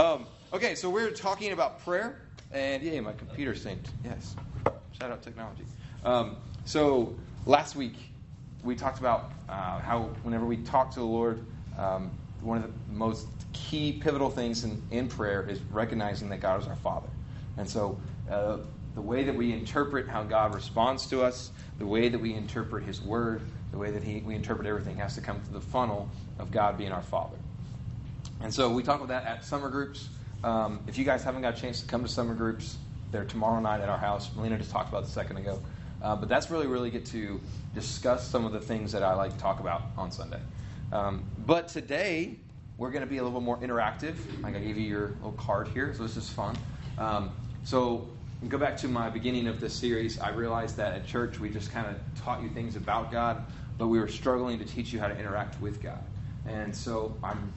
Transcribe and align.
Um, 0.00 0.26
okay, 0.54 0.74
so 0.76 0.88
we're 0.88 1.10
talking 1.10 1.52
about 1.52 1.84
prayer, 1.84 2.16
and 2.52 2.82
yay, 2.82 3.00
my 3.00 3.12
computer 3.12 3.52
synced. 3.52 3.90
Yes, 4.02 4.34
shout 4.98 5.10
out 5.10 5.22
technology. 5.22 5.64
Um, 6.06 6.38
so 6.64 7.14
last 7.44 7.76
week 7.76 7.96
we 8.64 8.74
talked 8.74 8.98
about 8.98 9.30
uh, 9.46 9.78
how 9.80 10.04
whenever 10.22 10.46
we 10.46 10.56
talk 10.56 10.90
to 10.92 11.00
the 11.00 11.04
Lord, 11.04 11.44
um, 11.76 12.10
one 12.40 12.56
of 12.56 12.62
the 12.62 12.94
most 12.94 13.28
key 13.52 13.92
pivotal 13.92 14.30
things 14.30 14.64
in, 14.64 14.82
in 14.90 15.06
prayer 15.06 15.42
is 15.46 15.60
recognizing 15.70 16.30
that 16.30 16.40
God 16.40 16.62
is 16.62 16.66
our 16.66 16.76
Father, 16.76 17.10
and 17.58 17.68
so. 17.68 17.98
Uh, 18.30 18.56
the 18.92 19.00
way 19.00 19.22
that 19.22 19.34
we 19.34 19.52
interpret 19.52 20.08
how 20.08 20.24
God 20.24 20.52
responds 20.52 21.06
to 21.06 21.22
us, 21.22 21.52
the 21.78 21.86
way 21.86 22.08
that 22.08 22.20
we 22.20 22.34
interpret 22.34 22.82
His 22.82 23.00
Word, 23.00 23.40
the 23.70 23.78
way 23.78 23.92
that 23.92 24.02
he, 24.02 24.20
we 24.26 24.34
interpret 24.34 24.66
everything 24.66 24.96
has 24.96 25.14
to 25.14 25.20
come 25.20 25.40
through 25.40 25.54
the 25.54 25.64
funnel 25.64 26.08
of 26.40 26.50
God 26.50 26.76
being 26.76 26.90
our 26.90 27.00
Father. 27.00 27.36
And 28.40 28.52
so 28.52 28.70
we 28.70 28.82
talk 28.82 28.96
about 28.96 29.08
that 29.08 29.26
at 29.26 29.44
summer 29.44 29.68
groups. 29.68 30.08
Um, 30.42 30.80
if 30.86 30.96
you 30.96 31.04
guys 31.04 31.22
haven't 31.22 31.42
got 31.42 31.56
a 31.56 31.60
chance 31.60 31.80
to 31.80 31.86
come 31.86 32.02
to 32.02 32.08
summer 32.08 32.34
groups, 32.34 32.78
they're 33.10 33.24
tomorrow 33.24 33.60
night 33.60 33.80
at 33.80 33.88
our 33.88 33.98
house. 33.98 34.30
Melina 34.34 34.56
just 34.56 34.70
talked 34.70 34.88
about 34.88 35.02
it 35.02 35.08
a 35.08 35.10
second 35.10 35.36
ago. 35.36 35.60
Uh, 36.00 36.16
but 36.16 36.28
that's 36.28 36.50
really, 36.50 36.66
really 36.66 36.90
get 36.90 37.04
to 37.06 37.40
discuss 37.74 38.26
some 38.26 38.46
of 38.46 38.52
the 38.52 38.60
things 38.60 38.92
that 38.92 39.02
I 39.02 39.12
like 39.14 39.32
to 39.32 39.38
talk 39.38 39.60
about 39.60 39.82
on 39.98 40.10
Sunday. 40.10 40.40
Um, 40.92 41.24
but 41.38 41.68
today, 41.68 42.36
we're 42.78 42.90
going 42.90 43.04
to 43.04 43.10
be 43.10 43.18
a 43.18 43.22
little 43.22 43.42
more 43.42 43.58
interactive. 43.58 44.16
Like 44.42 44.56
I 44.56 44.60
gave 44.60 44.78
you 44.78 44.88
your 44.88 45.08
little 45.08 45.32
card 45.32 45.68
here, 45.68 45.92
so 45.94 46.02
this 46.02 46.16
is 46.16 46.30
fun. 46.30 46.56
Um, 46.96 47.30
so 47.64 48.08
go 48.48 48.56
back 48.56 48.78
to 48.78 48.88
my 48.88 49.10
beginning 49.10 49.46
of 49.46 49.60
this 49.60 49.74
series, 49.74 50.18
I 50.18 50.30
realized 50.30 50.78
that 50.78 50.94
at 50.94 51.06
church 51.06 51.38
we 51.38 51.50
just 51.50 51.70
kind 51.72 51.86
of 51.86 51.96
taught 52.22 52.42
you 52.42 52.48
things 52.48 52.76
about 52.76 53.12
God, 53.12 53.44
but 53.76 53.88
we 53.88 53.98
were 53.98 54.08
struggling 54.08 54.58
to 54.58 54.64
teach 54.64 54.94
you 54.94 54.98
how 54.98 55.08
to 55.08 55.18
interact 55.18 55.60
with 55.60 55.82
God. 55.82 56.02
And 56.46 56.74
so 56.74 57.14
I'm 57.22 57.52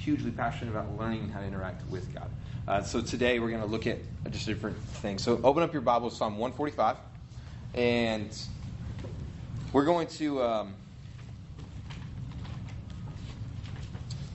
hugely 0.00 0.30
passionate 0.30 0.70
about 0.70 0.96
learning 0.98 1.28
how 1.28 1.40
to 1.40 1.46
interact 1.46 1.88
with 1.90 2.12
God. 2.14 2.30
Uh, 2.66 2.82
so 2.82 3.00
today 3.00 3.38
we're 3.38 3.50
going 3.50 3.62
to 3.62 3.68
look 3.68 3.86
at 3.86 3.98
just 4.30 4.48
a 4.48 4.54
different 4.54 4.78
thing. 4.78 5.18
So 5.18 5.40
open 5.44 5.62
up 5.62 5.72
your 5.72 5.82
Bible, 5.82 6.10
Psalm 6.10 6.38
145, 6.38 6.96
and 7.74 8.38
we're 9.72 9.84
going 9.84 10.06
to. 10.06 10.42
Um, 10.42 10.74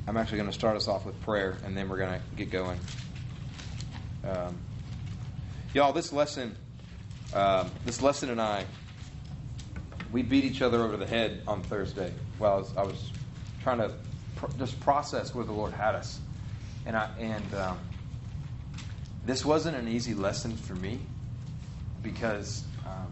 I'm 0.08 0.18
actually 0.18 0.38
going 0.38 0.50
to 0.50 0.56
start 0.56 0.78
us 0.78 0.88
off 0.88 1.04
with 1.04 1.20
prayer, 1.22 1.58
and 1.66 1.76
then 1.76 1.90
we're 1.90 1.98
going 1.98 2.20
to 2.20 2.36
get 2.36 2.52
going. 2.52 2.80
Um, 4.24 4.56
Y'all, 5.76 5.92
this 5.92 6.14
lesson, 6.14 6.56
um, 7.34 7.70
this 7.84 8.02
lesson 8.02 8.30
and 8.30 8.42
I, 8.42 8.64
we 10.14 10.22
beat 10.22 10.46
each 10.46 10.62
other 10.62 10.82
over 10.82 10.96
the 10.96 11.06
head 11.06 11.42
on 11.46 11.62
Thursday 11.64 12.14
while 12.38 12.54
I 12.54 12.56
was, 12.56 12.78
I 12.78 12.84
was 12.84 13.12
trying 13.62 13.80
to 13.80 13.92
just 14.58 14.80
process 14.80 15.34
where 15.34 15.46
the 15.46 15.52
Lord 15.52 15.74
had 15.74 15.96
us. 15.96 16.20
And, 16.86 16.96
I, 16.96 17.10
and 17.20 17.54
um, 17.56 17.80
this 19.26 19.44
wasn't 19.44 19.76
an 19.78 19.88
easy 19.88 20.14
lesson 20.14 20.56
for 20.56 20.76
me 20.76 21.00
because 22.04 22.64
um, 22.86 23.12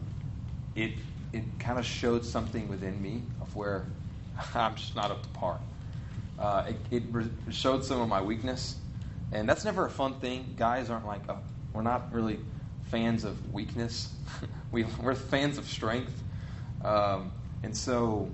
it, 0.76 0.94
it 1.32 1.44
kind 1.60 1.80
of 1.80 1.86
showed 1.86 2.26
something 2.26 2.68
within 2.68 3.02
me 3.02 3.24
of 3.42 3.56
where 3.56 3.86
I'm 4.56 4.76
just 4.76 4.96
not 4.96 5.12
up 5.12 5.24
to 5.24 5.30
par. 5.30 5.60
Uh, 6.38 6.66
it, 6.70 6.78
it 6.92 7.04
re- 7.12 7.30
showed 7.52 7.84
some 7.84 8.02
of 8.02 8.08
my 8.08 8.22
weakness. 8.22 8.78
And 9.32 9.50
that's 9.50 9.66
never 9.66 9.86
a 9.86 9.90
fun 9.90 10.16
thing. 10.16 10.54
Guys 10.58 10.90
aren't 10.90 11.08
like, 11.08 11.28
a, 11.28 11.38
we're 11.74 11.82
not 11.82 12.14
really 12.14 12.40
fans 12.92 13.24
of 13.24 13.52
weakness. 13.54 14.14
we, 14.72 14.86
we're 15.02 15.16
fans 15.16 15.58
of 15.58 15.68
strength. 15.68 16.22
Um, 16.84 17.32
and 17.64 17.76
so 17.76 18.30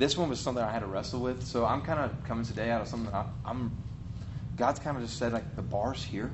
this 0.00 0.16
one 0.16 0.30
was 0.30 0.40
something 0.40 0.64
I 0.64 0.72
had 0.72 0.80
to 0.80 0.86
wrestle 0.86 1.20
with. 1.20 1.44
So 1.44 1.66
I'm 1.66 1.82
kind 1.82 2.00
of 2.00 2.24
coming 2.24 2.44
today 2.44 2.70
out 2.70 2.80
of 2.80 2.88
something 2.88 3.14
I, 3.14 3.26
am 3.44 3.70
God's 4.56 4.80
kind 4.80 4.96
of 4.96 5.02
just 5.02 5.18
said, 5.18 5.32
like, 5.34 5.54
the 5.56 5.62
bar's 5.62 6.02
here. 6.02 6.30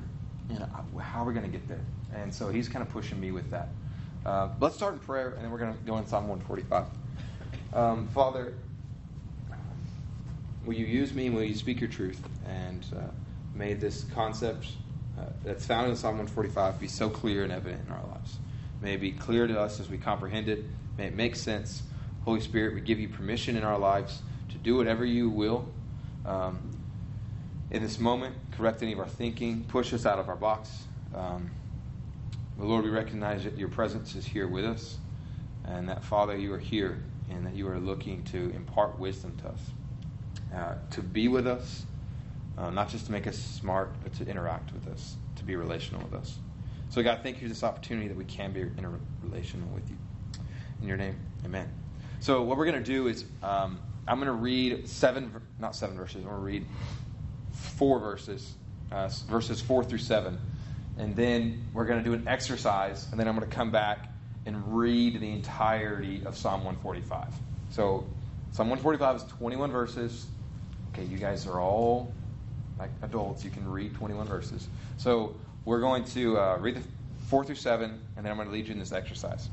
You 0.49 0.59
know, 0.59 0.69
how 0.99 1.23
are 1.23 1.25
we 1.25 1.33
going 1.33 1.45
to 1.45 1.51
get 1.51 1.67
there? 1.67 1.81
And 2.15 2.33
so 2.33 2.47
he's 2.47 2.69
kind 2.69 2.81
of 2.81 2.89
pushing 2.89 3.19
me 3.19 3.31
with 3.31 3.51
that. 3.51 3.67
Uh, 4.25 4.49
let's 4.61 4.75
start 4.75 4.93
in 4.93 4.99
prayer, 4.99 5.31
and 5.31 5.43
then 5.43 5.51
we're 5.51 5.57
going 5.57 5.73
to 5.73 5.79
go 5.83 5.97
in 5.97 6.07
Psalm 6.07 6.29
145. 6.29 6.85
Um, 7.73 8.07
Father, 8.07 8.53
will 10.65 10.73
you 10.73 10.85
use 10.85 11.13
me? 11.13 11.29
Will 11.29 11.43
you 11.43 11.55
speak 11.55 11.81
your 11.81 11.89
truth? 11.89 12.21
And 12.47 12.85
uh, 12.95 13.01
may 13.53 13.73
this 13.73 14.05
concept 14.13 14.67
uh, 15.19 15.23
that's 15.43 15.65
found 15.65 15.89
in 15.89 15.95
Psalm 15.97 16.17
145 16.17 16.79
be 16.79 16.87
so 16.87 17.09
clear 17.09 17.43
and 17.43 17.51
evident 17.51 17.85
in 17.85 17.93
our 17.93 18.05
lives. 18.07 18.37
May 18.81 18.93
it 18.93 19.01
be 19.01 19.11
clear 19.11 19.45
to 19.45 19.59
us 19.59 19.81
as 19.81 19.89
we 19.89 19.97
comprehend 19.97 20.47
it. 20.47 20.63
May 20.97 21.07
it 21.07 21.15
make 21.15 21.35
sense. 21.35 21.83
Holy 22.27 22.41
Spirit, 22.41 22.73
we 22.73 22.81
give 22.81 22.99
you 22.99 23.07
permission 23.07 23.55
in 23.55 23.63
our 23.63 23.79
lives 23.79 24.21
to 24.49 24.57
do 24.57 24.75
whatever 24.75 25.05
you 25.05 25.29
will. 25.29 25.65
Um, 26.25 26.59
in 27.71 27.81
this 27.81 28.01
moment, 28.01 28.35
correct 28.51 28.83
any 28.83 28.91
of 28.91 28.99
our 28.99 29.07
thinking, 29.07 29.63
push 29.63 29.93
us 29.93 30.05
out 30.05 30.19
of 30.19 30.27
our 30.27 30.35
box. 30.35 30.87
Um, 31.15 31.49
but 32.57 32.67
Lord, 32.67 32.83
we 32.83 32.89
recognize 32.89 33.45
that 33.45 33.57
your 33.57 33.69
presence 33.69 34.13
is 34.13 34.25
here 34.25 34.45
with 34.45 34.65
us, 34.65 34.97
and 35.63 35.87
that, 35.87 36.03
Father, 36.03 36.35
you 36.35 36.53
are 36.53 36.59
here, 36.59 37.01
and 37.29 37.45
that 37.45 37.55
you 37.55 37.65
are 37.69 37.79
looking 37.79 38.23
to 38.23 38.49
impart 38.53 38.99
wisdom 38.99 39.33
to 39.37 39.47
us, 39.47 39.61
uh, 40.53 40.75
to 40.89 41.01
be 41.01 41.29
with 41.29 41.47
us, 41.47 41.85
uh, 42.57 42.69
not 42.69 42.89
just 42.89 43.05
to 43.05 43.13
make 43.13 43.25
us 43.25 43.37
smart, 43.37 43.93
but 44.03 44.11
to 44.15 44.27
interact 44.27 44.73
with 44.73 44.89
us, 44.89 45.15
to 45.37 45.45
be 45.45 45.55
relational 45.55 46.03
with 46.03 46.13
us. 46.13 46.39
So, 46.89 47.01
God, 47.01 47.21
thank 47.23 47.37
you 47.37 47.43
for 47.43 47.53
this 47.53 47.63
opportunity 47.63 48.09
that 48.09 48.17
we 48.17 48.25
can 48.25 48.51
be 48.51 48.63
in 48.63 48.99
relational 49.23 49.69
with 49.69 49.89
you. 49.89 49.95
In 50.81 50.89
your 50.89 50.97
name, 50.97 51.15
amen. 51.45 51.86
So, 52.19 52.43
what 52.43 52.57
we're 52.57 52.65
going 52.65 52.83
to 52.83 52.91
do 52.91 53.07
is 53.07 53.25
um, 53.43 53.79
I'm 54.07 54.17
going 54.17 54.27
to 54.27 54.33
read 54.33 54.87
seven, 54.87 55.31
not 55.59 55.75
seven 55.75 55.95
verses, 55.95 56.17
I'm 56.17 56.23
going 56.23 56.35
to 56.35 56.41
read 56.41 56.65
four 57.51 57.99
verses, 57.99 58.53
uh, 58.91 59.09
verses 59.29 59.61
four 59.61 59.83
through 59.83 59.99
seven. 59.99 60.39
And 60.97 61.15
then 61.15 61.63
we're 61.73 61.85
going 61.85 62.03
to 62.03 62.03
do 62.03 62.13
an 62.13 62.27
exercise, 62.27 63.07
and 63.11 63.19
then 63.19 63.27
I'm 63.27 63.35
going 63.35 63.47
to 63.47 63.55
come 63.55 63.69
back 63.69 64.09
and 64.47 64.75
read 64.75 65.19
the 65.19 65.31
entirety 65.31 66.23
of 66.25 66.35
Psalm 66.35 66.63
145. 66.63 67.27
So, 67.69 68.07
Psalm 68.51 68.69
145 68.69 69.15
is 69.17 69.23
21 69.23 69.71
verses. 69.71 70.25
Okay, 70.93 71.03
you 71.03 71.17
guys 71.17 71.45
are 71.45 71.59
all 71.59 72.11
like 72.79 72.89
adults, 73.01 73.43
you 73.43 73.49
can 73.49 73.69
read 73.69 73.93
21 73.95 74.27
verses. 74.27 74.67
So 74.97 75.35
we're 75.65 75.79
going 75.79 76.03
to 76.05 76.39
uh, 76.39 76.57
read 76.57 76.75
the 76.75 76.83
4 77.27 77.43
through 77.43 77.55
7, 77.55 77.89
and 77.89 78.25
then 78.25 78.31
I'm 78.31 78.37
going 78.37 78.47
to 78.47 78.53
lead 78.53 78.67
you 78.67 78.73
in 78.73 78.79
this 78.79 78.91
exercise. 78.91 79.49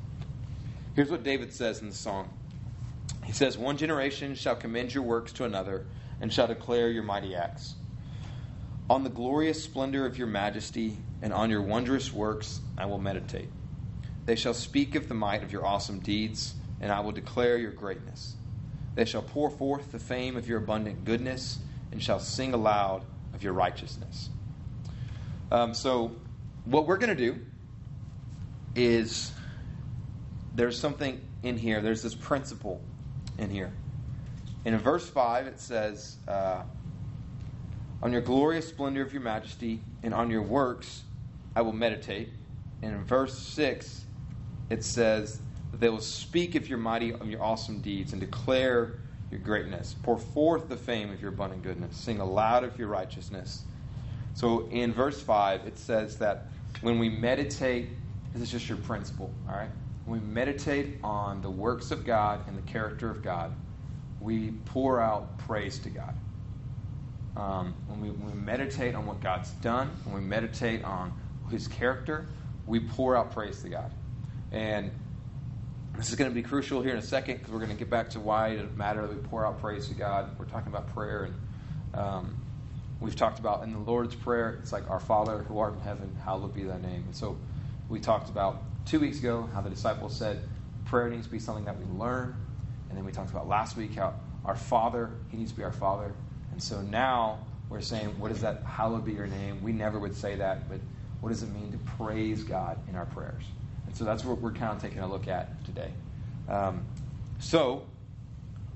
Here's 0.95 1.11
what 1.11 1.23
David 1.23 1.53
says 1.53 1.81
in 1.81 1.89
the 1.89 1.95
song 1.95 2.31
He 3.35 3.39
says, 3.39 3.59
One 3.59 3.77
generation 3.77 4.37
shall 4.37 4.55
commend 4.55 4.95
your 4.95 5.03
works 5.03 5.33
to 5.33 5.45
another, 5.45 5.87
and 6.21 6.33
shall 6.33 6.47
declare 6.47 6.89
your 6.89 7.03
mighty 7.03 7.35
acts. 7.35 7.75
On 8.89 9.03
the 9.03 9.11
glorious 9.11 9.61
splendor 9.61 10.07
of 10.07 10.17
your 10.17 10.29
majesty, 10.29 10.99
and 11.21 11.33
on 11.33 11.51
your 11.51 11.61
wondrous 11.61 12.13
works 12.13 12.61
I 12.79 12.87
will 12.87 13.01
meditate. 13.01 13.49
They 14.25 14.37
shall 14.37 14.55
speak 14.55 14.95
of 14.95 15.09
the 15.09 15.17
might 15.17 15.43
of 15.43 15.51
your 15.51 15.67
awesome 15.67 15.99
deeds, 15.99 16.55
and 16.81 16.93
I 16.93 17.01
will 17.01 17.11
declare 17.11 17.59
your 17.59 17.73
greatness. 17.73 18.37
They 18.95 19.05
shall 19.05 19.23
pour 19.23 19.51
forth 19.51 19.91
the 19.91 19.99
fame 19.99 20.37
of 20.37 20.47
your 20.47 20.59
abundant 20.59 21.05
goodness, 21.05 21.59
and 21.91 22.01
shall 22.01 22.21
sing 22.21 22.55
aloud 22.55 23.03
of 23.35 23.43
your 23.43 23.53
righteousness. 23.53 24.29
Um, 25.51 25.75
so, 25.75 26.13
what 26.67 26.87
we're 26.87 26.99
going 26.99 27.17
to 27.17 27.33
do 27.33 27.41
is 28.77 29.33
there's 30.55 30.79
something 30.79 31.21
in 31.43 31.59
here, 31.59 31.81
there's 31.81 32.03
this 32.03 32.15
principle 32.15 32.81
in 33.39 33.51
here. 33.51 33.73
And 34.65 34.75
in 34.75 34.81
verse 34.81 35.09
5, 35.09 35.47
it 35.47 35.61
says, 35.61 36.17
uh, 36.27 36.63
On 38.03 38.13
your 38.13 38.23
glorious 38.23 38.69
splendor 38.69 39.03
of 39.03 39.13
your 39.13 39.23
majesty 39.23 39.81
and 40.03 40.15
on 40.15 40.31
your 40.31 40.43
works 40.43 41.03
I 41.55 41.63
will 41.63 41.73
meditate. 41.73 42.31
And 42.83 42.93
in 42.95 43.05
verse 43.05 43.39
6, 43.39 44.05
it 44.71 44.85
says, 44.85 45.41
that 45.71 45.81
They 45.81 45.89
will 45.89 46.01
speak 46.01 46.55
of 46.55 46.69
your 46.69 46.79
mighty, 46.79 47.13
of 47.13 47.29
your 47.29 47.43
awesome 47.43 47.81
deeds 47.81 48.13
and 48.13 48.21
declare 48.21 48.95
your 49.31 49.41
greatness. 49.41 49.95
Pour 50.03 50.19
forth 50.19 50.69
the 50.69 50.77
fame 50.77 51.11
of 51.11 51.21
your 51.21 51.31
abundant 51.31 51.63
goodness. 51.63 51.97
Sing 51.97 52.21
aloud 52.21 52.65
of 52.65 52.79
your 52.79 52.89
righteousness. 52.89 53.65
So 54.35 54.69
in 54.71 54.93
verse 54.93 55.21
5, 55.21 55.67
it 55.67 55.79
says 55.79 56.17
that 56.19 56.49
when 56.81 56.99
we 56.99 57.09
meditate, 57.09 57.91
this 58.33 58.43
is 58.43 58.51
just 58.51 58.69
your 58.69 58.79
principle, 58.79 59.33
all 59.49 59.57
right? 59.57 59.71
When 60.05 60.21
we 60.21 60.27
meditate 60.27 60.99
on 61.03 61.41
the 61.41 61.51
works 61.51 61.91
of 61.91 62.05
God 62.05 62.47
and 62.47 62.57
the 62.57 62.71
character 62.71 63.11
of 63.11 63.23
God, 63.23 63.53
we 64.21 64.51
pour 64.67 65.01
out 65.01 65.39
praise 65.39 65.79
to 65.81 65.91
God. 65.91 66.15
Um, 67.37 67.75
when, 67.87 68.01
we, 68.01 68.11
when 68.11 68.31
we 68.31 68.39
meditate 68.39 68.95
on 68.95 69.07
what 69.07 69.21
God's 69.21 69.51
done, 69.51 69.91
when 70.05 70.15
we 70.15 70.21
meditate 70.21 70.85
on 70.85 71.13
his 71.51 71.69
character, 71.69 72.27
we 72.67 72.81
pour 72.81 73.17
out 73.17 73.33
praise 73.33 73.63
to 73.63 73.69
God. 73.69 73.91
And 74.53 74.91
this 75.97 76.11
is 76.11 76.17
going 76.17 76.31
to 76.31 76.35
be 76.35 76.43
crucial 76.43 76.83
here 76.83 76.93
in 76.93 76.99
a 76.99 77.03
second 77.03 77.39
because 77.39 77.53
we're 77.53 77.59
going 77.59 77.71
to 77.71 77.77
get 77.77 77.91
back 77.91 78.11
to 78.11 78.21
why 78.21 78.49
it 78.49 78.77
matters 78.77 79.09
that 79.09 79.17
we 79.17 79.23
pour 79.29 79.47
out 79.47 79.61
praise 79.61 79.89
to 79.89 79.95
God. 79.95 80.39
We're 80.39 80.45
talking 80.47 80.69
about 80.69 80.93
prayer, 80.95 81.25
and 81.25 81.35
um, 81.95 82.37
we've 83.01 83.17
talked 83.17 83.39
about 83.39 83.63
in 83.63 83.73
the 83.73 83.79
Lord's 83.79 84.15
Prayer, 84.15 84.59
it's 84.61 84.73
like, 84.73 84.89
Our 84.91 85.01
Father 85.01 85.39
who 85.39 85.59
art 85.59 85.75
in 85.75 85.81
heaven, 85.81 86.17
hallowed 86.25 86.55
be 86.55 86.65
thy 86.65 86.79
name. 86.79 87.05
And 87.07 87.17
so 87.17 87.37
we 87.89 88.01
talked 88.01 88.29
about 88.29 88.63
two 88.87 89.01
weeks 89.01 89.19
ago 89.19 89.49
how 89.53 89.61
the 89.61 89.71
disciples 89.71 90.17
said 90.17 90.41
prayer 90.85 91.09
needs 91.09 91.27
to 91.27 91.33
be 91.33 91.39
something 91.39 91.65
that 91.65 91.79
we 91.79 91.85
learn. 91.99 92.37
And 92.89 92.99
then 92.99 93.05
we 93.05 93.13
talked 93.13 93.31
about 93.31 93.49
last 93.49 93.77
week 93.77 93.95
how 93.95 94.15
our 94.45 94.57
Father, 94.57 95.11
He 95.31 95.37
needs 95.37 95.51
to 95.53 95.57
be 95.57 95.65
our 95.65 95.73
Father. 95.73 96.13
And 96.53 96.63
so 96.63 96.83
now 96.83 97.39
we're 97.69 97.81
saying, 97.81 98.19
what 98.19 98.29
does 98.29 98.43
that, 98.43 98.63
hallowed 98.65 99.05
be 99.05 99.13
your 99.13 99.27
name? 99.27 99.63
We 99.63 99.73
never 99.73 99.99
would 99.99 100.15
say 100.15 100.37
that, 100.37 100.69
but 100.69 100.79
what 101.21 101.31
does 101.31 101.43
it 101.43 101.53
mean 101.53 101.73
to 101.73 101.79
praise 101.79 102.45
God 102.45 102.79
in 102.89 102.95
our 102.95 103.07
prayers? 103.07 103.43
And 103.87 103.97
so 103.97 104.05
that's 104.05 104.25
what 104.25 104.41
we're 104.41 104.53
kind 104.53 104.77
of 104.77 104.83
taking 104.83 105.01
a 105.01 105.09
look 105.09 105.27
at 105.29 105.65
today. 105.65 105.91
Um, 106.49 106.85
so, 107.39 107.87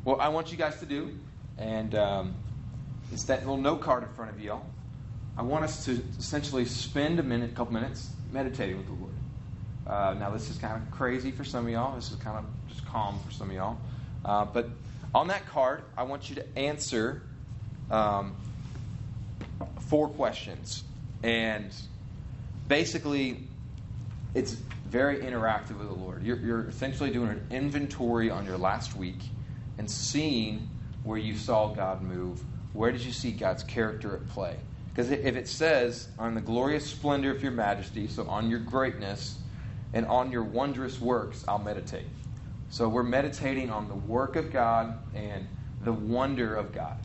what 0.04 0.20
I 0.20 0.28
want 0.28 0.50
you 0.50 0.56
guys 0.56 0.81
to 0.81 0.87
do, 0.87 1.16
and 1.58 1.94
um, 1.94 2.34
it's 3.12 3.25
that 3.25 3.40
little 3.40 3.56
note 3.58 3.81
card 3.81 4.02
in 4.02 4.08
front 4.11 4.31
of 4.31 4.40
you 4.40 4.52
all. 4.52 4.66
I 5.37 5.43
want 5.43 5.64
us 5.64 5.84
to 5.84 6.02
essentially 6.19 6.64
spend 6.64 7.20
a 7.20 7.22
minute, 7.22 7.54
couple 7.54 7.75
minutes, 7.75 8.11
meditating 8.32 8.76
with 8.76 8.86
the 8.86 8.92
Lord. 8.92 9.12
Uh, 9.86 10.14
now, 10.19 10.30
this 10.30 10.50
is 10.50 10.58
kind 10.58 10.80
of 10.80 10.90
crazy 10.90 11.30
for 11.30 11.44
some 11.44 11.66
of 11.66 11.72
y'all. 11.72 11.94
This 11.94 12.10
is 12.10 12.16
kind 12.16 12.38
of 12.38 12.44
just 12.69 12.84
calm 12.86 13.19
for 13.26 13.32
some 13.32 13.48
of 13.48 13.56
y'all. 13.56 13.78
Uh, 14.25 14.44
but 14.44 14.69
on 15.14 15.28
that 15.28 15.46
card, 15.46 15.82
I 15.96 16.02
want 16.02 16.28
you 16.28 16.36
to 16.36 16.58
answer 16.58 17.22
um, 17.90 18.36
four 19.80 20.08
questions. 20.08 20.84
And 21.22 21.75
basically, 22.69 23.48
it's 24.34 24.52
very 24.52 25.19
interactive 25.19 25.78
with 25.78 25.88
the 25.88 25.94
Lord. 25.94 26.22
You're, 26.22 26.38
you're 26.38 26.64
essentially 26.64 27.10
doing 27.10 27.30
an 27.30 27.46
inventory 27.50 28.30
on 28.30 28.44
your 28.44 28.58
last 28.58 28.94
week 28.94 29.20
and 29.78 29.90
seeing 29.90 30.69
where 31.02 31.19
you 31.19 31.36
saw 31.36 31.69
God 31.69 32.02
move. 32.02 32.42
Where 32.72 32.92
did 32.92 33.00
you 33.00 33.12
see 33.12 33.32
God's 33.32 33.62
character 33.62 34.14
at 34.14 34.28
play? 34.28 34.56
Because 34.99 35.12
if 35.12 35.37
it 35.37 35.47
says, 35.47 36.09
on 36.19 36.35
the 36.35 36.41
glorious 36.41 36.85
splendor 36.85 37.31
of 37.31 37.41
your 37.41 37.53
majesty, 37.53 38.09
so 38.09 38.27
on 38.29 38.50
your 38.50 38.59
greatness, 38.59 39.39
and 39.93 40.05
on 40.06 40.33
your 40.33 40.43
wondrous 40.43 41.00
works, 41.00 41.45
I'll 41.47 41.61
meditate. 41.61 42.09
So 42.71 42.89
we're 42.89 43.05
meditating 43.05 43.71
on 43.71 43.87
the 43.87 43.95
work 43.95 44.35
of 44.35 44.53
God 44.53 44.99
and 45.15 45.47
the 45.85 45.93
wonder 45.93 46.56
of 46.56 46.73
God. 46.73 46.97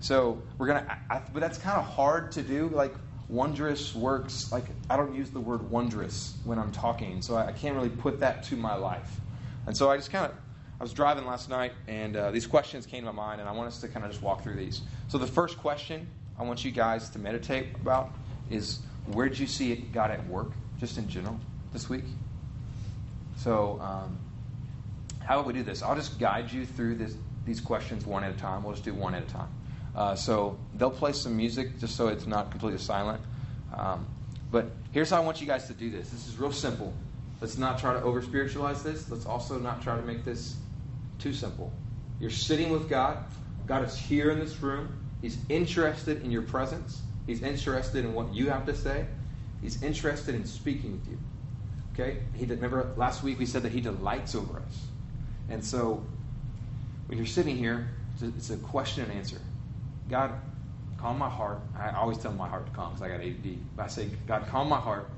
So 0.00 0.40
we're 0.56 0.68
gonna, 0.68 0.96
but 1.10 1.34
that's 1.34 1.58
kind 1.58 1.78
of 1.78 1.84
hard 1.84 2.32
to 2.32 2.40
do. 2.40 2.70
Like 2.70 2.94
wondrous 3.28 3.94
works, 3.94 4.50
like 4.50 4.64
I 4.88 4.96
don't 4.96 5.14
use 5.14 5.28
the 5.28 5.40
word 5.40 5.70
wondrous 5.70 6.38
when 6.44 6.58
I'm 6.58 6.72
talking, 6.72 7.20
so 7.20 7.36
I, 7.36 7.48
I 7.48 7.52
can't 7.52 7.76
really 7.76 7.90
put 7.90 8.20
that 8.20 8.42
to 8.44 8.56
my 8.56 8.74
life. 8.74 9.20
And 9.66 9.76
so 9.76 9.90
I 9.90 9.98
just 9.98 10.10
kind 10.10 10.24
of, 10.24 10.32
I 10.80 10.82
was 10.82 10.94
driving 10.94 11.26
last 11.26 11.50
night, 11.50 11.72
and 11.88 12.16
uh, 12.16 12.30
these 12.30 12.46
questions 12.46 12.86
came 12.86 13.04
to 13.04 13.12
my 13.12 13.22
mind, 13.26 13.42
and 13.42 13.50
I 13.50 13.52
want 13.52 13.68
us 13.68 13.82
to 13.82 13.88
kind 13.88 14.06
of 14.06 14.10
just 14.10 14.22
walk 14.22 14.42
through 14.42 14.56
these. 14.56 14.80
So 15.08 15.18
the 15.18 15.26
first 15.26 15.58
question 15.58 16.06
I 16.38 16.42
want 16.42 16.64
you 16.64 16.70
guys 16.70 17.10
to 17.10 17.18
meditate 17.18 17.68
about 17.80 18.10
is 18.50 18.80
where 19.06 19.28
did 19.28 19.38
you 19.38 19.46
see 19.46 19.74
God 19.74 20.10
at 20.10 20.26
work, 20.26 20.52
just 20.78 20.98
in 20.98 21.08
general, 21.08 21.38
this 21.72 21.88
week? 21.88 22.04
So, 23.36 23.78
um, 23.80 24.18
how 25.20 25.38
will 25.38 25.44
we 25.44 25.52
do 25.52 25.62
this? 25.62 25.82
I'll 25.82 25.94
just 25.94 26.18
guide 26.18 26.52
you 26.52 26.66
through 26.66 26.96
this, 26.96 27.14
these 27.44 27.60
questions 27.60 28.04
one 28.06 28.24
at 28.24 28.34
a 28.34 28.38
time. 28.38 28.62
We'll 28.62 28.72
just 28.72 28.84
do 28.84 28.94
one 28.94 29.14
at 29.14 29.22
a 29.22 29.26
time. 29.26 29.48
Uh, 29.94 30.14
so 30.14 30.58
they'll 30.74 30.90
play 30.90 31.12
some 31.12 31.36
music 31.36 31.78
just 31.78 31.96
so 31.96 32.08
it's 32.08 32.26
not 32.26 32.50
completely 32.50 32.78
silent. 32.78 33.22
Um, 33.76 34.06
but 34.50 34.70
here's 34.92 35.10
how 35.10 35.16
I 35.16 35.24
want 35.24 35.40
you 35.40 35.46
guys 35.46 35.66
to 35.68 35.72
do 35.72 35.90
this. 35.90 36.10
This 36.10 36.26
is 36.26 36.38
real 36.38 36.52
simple. 36.52 36.92
Let's 37.40 37.58
not 37.58 37.78
try 37.78 37.92
to 37.92 38.02
over 38.02 38.22
spiritualize 38.22 38.82
this. 38.82 39.10
Let's 39.10 39.26
also 39.26 39.58
not 39.58 39.82
try 39.82 39.96
to 39.96 40.02
make 40.02 40.24
this 40.24 40.56
too 41.18 41.32
simple. 41.32 41.72
You're 42.20 42.30
sitting 42.30 42.70
with 42.70 42.88
God. 42.88 43.18
God 43.66 43.84
is 43.84 43.96
here 43.96 44.30
in 44.30 44.38
this 44.38 44.60
room. 44.60 44.88
He's 45.24 45.38
interested 45.48 46.22
in 46.22 46.30
your 46.30 46.42
presence. 46.42 47.00
He's 47.26 47.42
interested 47.42 48.04
in 48.04 48.12
what 48.12 48.34
you 48.34 48.50
have 48.50 48.66
to 48.66 48.76
say. 48.76 49.06
He's 49.62 49.82
interested 49.82 50.34
in 50.34 50.44
speaking 50.44 50.92
with 50.92 51.08
you. 51.08 51.18
Okay? 51.94 52.18
He 52.34 52.44
remember 52.44 52.92
last 52.98 53.22
week 53.22 53.38
we 53.38 53.46
said 53.46 53.62
that 53.62 53.72
he 53.72 53.80
delights 53.80 54.34
over 54.34 54.58
us. 54.58 54.86
And 55.48 55.64
so 55.64 56.04
when 57.06 57.16
you're 57.16 57.26
sitting 57.26 57.56
here, 57.56 57.88
it's 58.12 58.22
a, 58.22 58.26
it's 58.26 58.50
a 58.50 58.58
question 58.58 59.04
and 59.04 59.12
answer. 59.14 59.38
God, 60.10 60.30
calm 60.98 61.16
my 61.16 61.30
heart. 61.30 61.60
I 61.74 61.92
always 61.92 62.18
tell 62.18 62.32
my 62.34 62.46
heart 62.46 62.66
to 62.66 62.72
calm 62.72 62.92
because 62.92 63.00
I 63.00 63.08
got 63.08 63.22
ADD. 63.22 63.56
But 63.78 63.84
I 63.84 63.88
say, 63.88 64.10
God, 64.26 64.46
calm 64.48 64.68
my 64.68 64.78
heart 64.78 65.08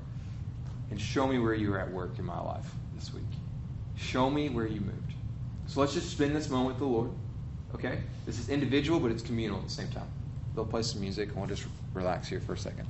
and 0.89 1.01
show 1.01 1.27
me 1.27 1.37
where 1.37 1.53
you 1.53 1.71
were 1.71 1.79
at 1.81 1.91
work 1.91 2.17
in 2.17 2.23
my 2.23 2.39
life 2.39 2.71
this 2.95 3.13
week. 3.13 3.25
Show 3.97 4.29
me 4.29 4.47
where 4.47 4.67
you 4.67 4.79
moved. 4.79 5.15
So 5.65 5.81
let's 5.81 5.93
just 5.93 6.09
spend 6.11 6.33
this 6.33 6.49
moment 6.49 6.69
with 6.69 6.79
the 6.79 6.85
Lord. 6.85 7.11
Okay? 7.77 7.99
This 8.25 8.39
is 8.39 8.49
individual, 8.49 8.99
but 8.99 9.11
it's 9.11 9.21
communal 9.21 9.59
at 9.59 9.65
the 9.65 9.69
same 9.69 9.89
time. 9.89 10.07
They'll 10.55 10.65
play 10.65 10.81
some 10.81 10.99
music, 10.99 11.29
and 11.29 11.37
we'll 11.37 11.47
just 11.47 11.67
relax 11.93 12.27
here 12.27 12.39
for 12.39 12.53
a 12.53 12.57
second. 12.57 12.87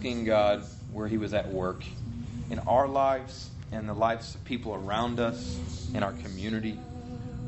Asking 0.00 0.24
God 0.24 0.64
where 0.92 1.06
He 1.06 1.18
was 1.18 1.34
at 1.34 1.52
work 1.52 1.84
in 2.48 2.58
our 2.60 2.88
lives 2.88 3.50
and 3.70 3.86
the 3.86 3.92
lives 3.92 4.34
of 4.34 4.42
people 4.46 4.74
around 4.74 5.20
us, 5.20 5.58
in 5.92 6.02
our 6.02 6.14
community. 6.14 6.78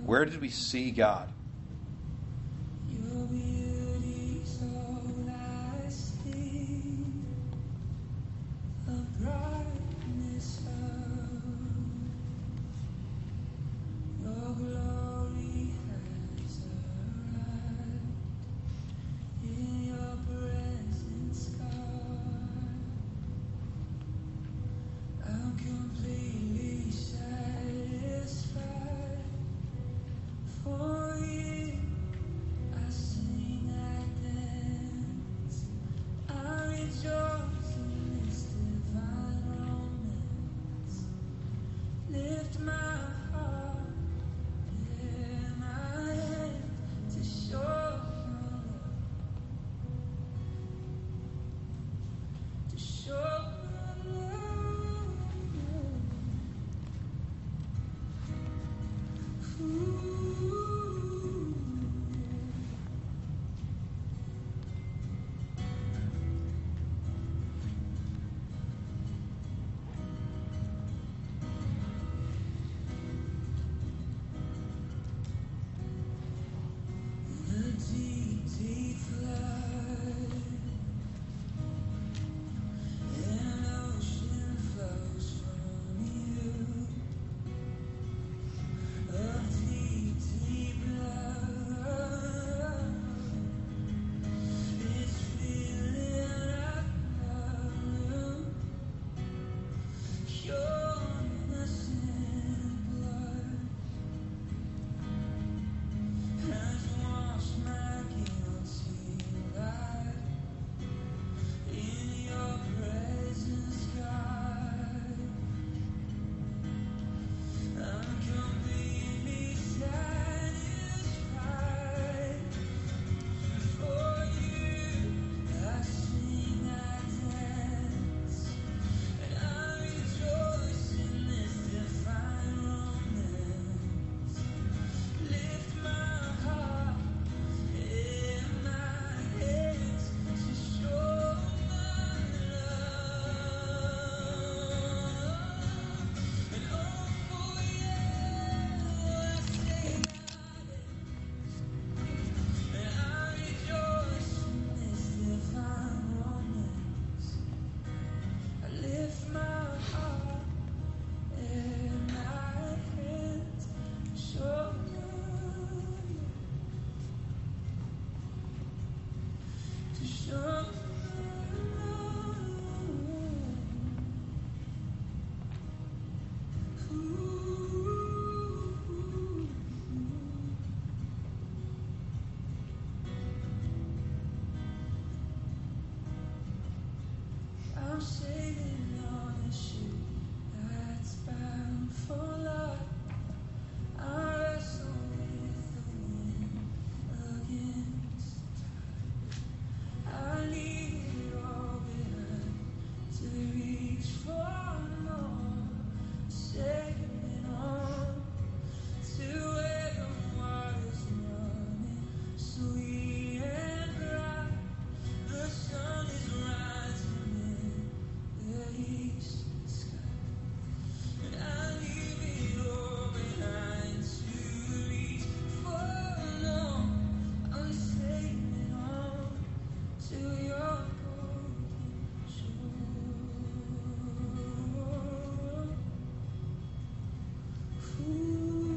Where 0.04 0.26
did 0.26 0.38
we 0.38 0.50
see 0.50 0.90
God? 0.90 1.30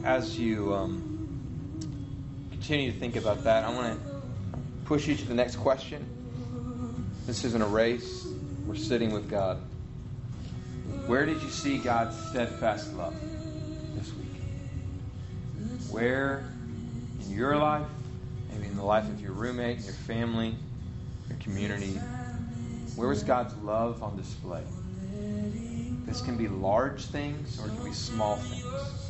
As 0.05 0.37
you 0.37 0.71
um, 0.71 1.79
continue 2.51 2.91
to 2.91 2.99
think 2.99 3.15
about 3.15 3.43
that, 3.43 3.63
I 3.63 3.73
want 3.73 3.99
to 3.99 4.21
push 4.85 5.07
you 5.07 5.15
to 5.15 5.25
the 5.25 5.33
next 5.33 5.55
question. 5.55 6.05
This 7.25 7.43
isn't 7.43 7.61
a 7.61 7.67
race, 7.67 8.27
we're 8.67 8.75
sitting 8.75 9.11
with 9.11 9.27
God. 9.27 9.57
Where 11.07 11.25
did 11.25 11.41
you 11.41 11.49
see 11.49 11.79
God's 11.79 12.15
steadfast 12.29 12.93
love 12.93 13.15
this 13.95 14.13
week? 14.13 14.27
Where 15.89 16.51
in 17.21 17.31
your 17.31 17.57
life, 17.57 17.87
maybe 18.51 18.67
in 18.67 18.75
the 18.75 18.85
life 18.85 19.05
of 19.05 19.19
your 19.19 19.31
roommate, 19.31 19.83
your 19.85 19.93
family, 19.93 20.55
your 21.29 21.39
community, 21.39 21.99
where 22.95 23.07
was 23.07 23.23
God's 23.23 23.55
love 23.57 24.03
on 24.03 24.15
display? 24.17 24.61
This 26.05 26.21
can 26.21 26.37
be 26.37 26.47
large 26.47 27.05
things 27.05 27.59
or 27.59 27.65
it 27.65 27.75
can 27.75 27.85
be 27.85 27.93
small 27.93 28.35
things. 28.35 29.04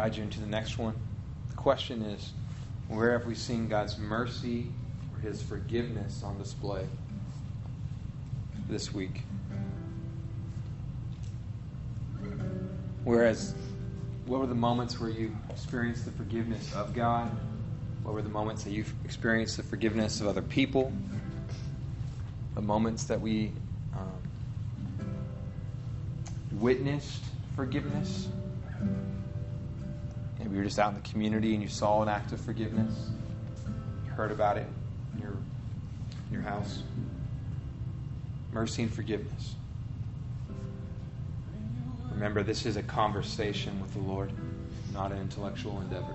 Guide 0.00 0.16
you 0.16 0.22
into 0.22 0.40
the 0.40 0.46
next 0.46 0.78
one. 0.78 0.94
The 1.50 1.56
question 1.56 2.00
is 2.00 2.32
where 2.88 3.12
have 3.12 3.26
we 3.26 3.34
seen 3.34 3.68
God's 3.68 3.98
mercy 3.98 4.68
or 5.12 5.20
his 5.20 5.42
forgiveness 5.42 6.22
on 6.22 6.38
display 6.38 6.86
this 8.66 8.94
week? 8.94 9.24
Whereas, 13.04 13.54
what 14.24 14.40
were 14.40 14.46
the 14.46 14.54
moments 14.54 14.98
where 14.98 15.10
you 15.10 15.36
experienced 15.50 16.06
the 16.06 16.12
forgiveness 16.12 16.74
of 16.74 16.94
God? 16.94 17.30
What 18.02 18.14
were 18.14 18.22
the 18.22 18.30
moments 18.30 18.64
that 18.64 18.70
you've 18.70 18.94
experienced 19.04 19.58
the 19.58 19.64
forgiveness 19.64 20.22
of 20.22 20.28
other 20.28 20.40
people? 20.40 20.94
The 22.54 22.62
moments 22.62 23.04
that 23.04 23.20
we 23.20 23.52
um, 23.94 24.08
witnessed 26.52 27.22
forgiveness? 27.54 28.28
You're 30.60 30.66
just 30.66 30.78
out 30.78 30.90
in 30.90 31.02
the 31.02 31.08
community 31.08 31.54
and 31.54 31.62
you 31.62 31.70
saw 31.70 32.02
an 32.02 32.10
act 32.10 32.32
of 32.32 32.40
forgiveness. 32.42 33.08
You 34.04 34.10
heard 34.10 34.30
about 34.30 34.58
it 34.58 34.66
in 35.14 35.22
your, 35.22 35.30
in 35.30 36.32
your 36.32 36.42
house. 36.42 36.82
Mercy 38.52 38.82
and 38.82 38.92
forgiveness. 38.92 39.54
Remember, 42.12 42.42
this 42.42 42.66
is 42.66 42.76
a 42.76 42.82
conversation 42.82 43.80
with 43.80 43.94
the 43.94 44.00
Lord, 44.00 44.32
not 44.92 45.12
an 45.12 45.18
intellectual 45.22 45.80
endeavor. 45.80 46.14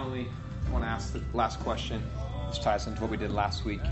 Finally, 0.00 0.26
I 0.66 0.70
want 0.70 0.82
to 0.82 0.88
ask 0.88 1.12
the 1.12 1.20
last 1.34 1.60
question. 1.60 2.02
This 2.48 2.58
ties 2.58 2.86
into 2.86 3.02
what 3.02 3.10
we 3.10 3.18
did 3.18 3.30
last 3.30 3.66
week. 3.66 3.82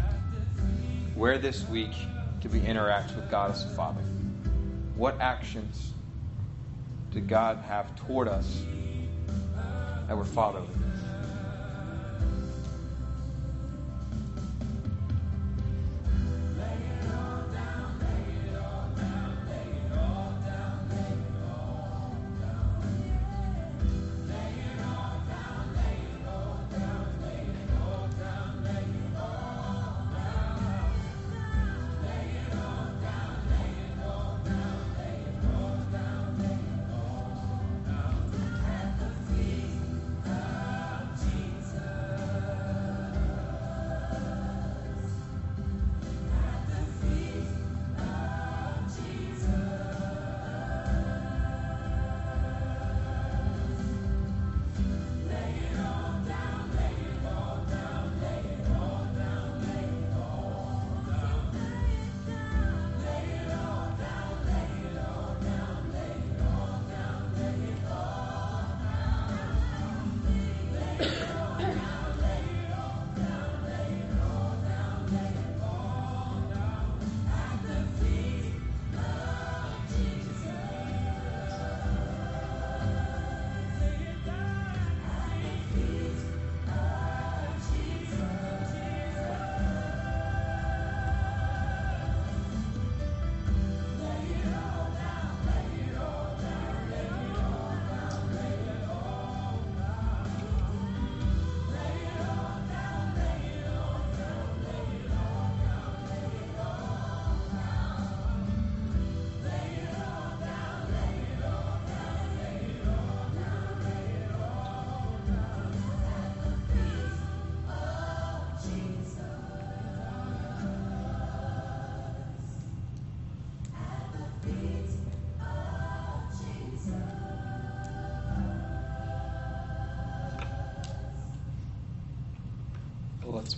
Where 1.15 1.37
this 1.37 1.69
week 1.69 1.93
did 2.41 2.51
we 2.51 2.63
interact 2.63 3.15
with 3.15 3.31
God 3.31 3.51
as 3.51 3.63
a 3.67 3.69
Father? 3.69 4.01
What 4.95 5.21
actions 5.21 5.93
did 7.11 7.29
God 7.29 7.59
have 7.59 7.95
toward 7.95 8.27
us 8.27 8.63
that 10.07 10.17
were 10.17 10.25
fatherly? 10.25 10.69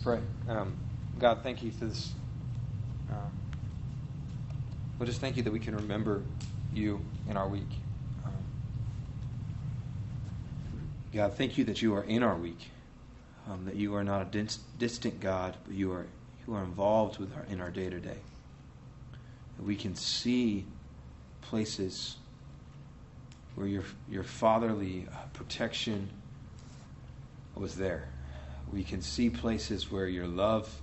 Pray. 0.03 0.21
Um, 0.49 0.75
God, 1.19 1.41
thank 1.43 1.63
you 1.63 1.71
for 1.71 1.85
this. 1.85 2.15
Um, 3.11 3.33
well, 4.99 5.07
just 5.07 5.21
thank 5.21 5.37
you 5.37 5.43
that 5.43 5.53
we 5.53 5.59
can 5.59 5.77
remember 5.77 6.23
you 6.73 7.05
in 7.29 7.37
our 7.37 7.49
week. 7.49 7.69
Um, 8.25 8.33
God, 11.13 11.35
thank 11.35 11.59
you 11.59 11.65
that 11.65 11.83
you 11.83 11.95
are 11.95 12.05
in 12.05 12.23
our 12.23 12.37
week, 12.37 12.71
um, 13.49 13.65
that 13.67 13.77
you 13.77 13.95
are 13.95 14.05
not 14.05 14.23
a 14.23 14.25
dis- 14.25 14.61
distant 14.79 15.21
God, 15.21 15.57
but 15.67 15.75
you 15.75 15.93
are 15.93 16.07
you 16.47 16.55
are 16.55 16.63
involved 16.63 17.19
with 17.19 17.37
our 17.37 17.45
in 17.51 17.61
our 17.61 17.71
day 17.71 17.91
to 17.91 18.01
day. 18.01 18.19
That 19.57 19.67
we 19.67 19.77
can 19.77 19.95
see 19.95 20.65
places 21.43 22.17
where 23.55 23.67
your 23.67 23.85
your 24.09 24.25
fatherly 24.25 25.07
uh, 25.13 25.17
protection 25.35 26.09
was 27.55 27.75
there 27.75 28.10
we 28.73 28.85
can 28.85 29.03
see 29.03 29.31
places 29.31 29.91
where 29.91 30.07
your 30.07 30.27
love 30.27 30.81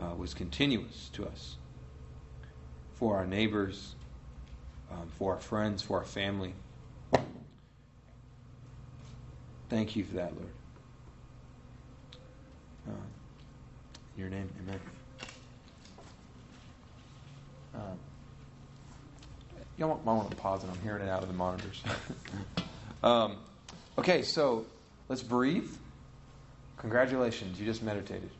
uh, 0.00 0.14
was 0.16 0.34
continuous 0.34 1.08
to 1.14 1.26
us 1.26 1.56
for 2.94 3.16
our 3.16 3.26
neighbors, 3.26 3.94
um, 4.90 5.08
for 5.18 5.34
our 5.34 5.40
friends, 5.40 5.82
for 5.82 5.98
our 5.98 6.04
family. 6.04 6.52
Thank 9.68 9.96
you 9.96 10.04
for 10.04 10.16
that, 10.16 10.34
Lord. 10.34 10.48
Uh, 12.88 12.92
in 14.16 14.20
your 14.20 14.28
name, 14.28 14.50
amen. 14.62 14.80
Uh, 17.74 17.78
you 19.78 19.86
might 19.86 20.04
want 20.04 20.30
to 20.30 20.36
pause 20.36 20.62
it. 20.62 20.70
I'm 20.70 20.82
hearing 20.82 21.02
it 21.02 21.08
out 21.08 21.22
of 21.22 21.28
the 21.28 21.34
monitors. 21.34 21.82
um, 23.02 23.36
okay, 23.96 24.22
so 24.22 24.66
let's 25.08 25.22
breathe. 25.22 25.70
Congratulations, 26.80 27.60
you 27.60 27.66
just 27.66 27.82
meditated. 27.82 28.30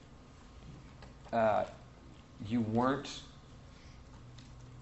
Uh, 1.31 1.65
you 2.49 2.63
weren't 2.63 3.21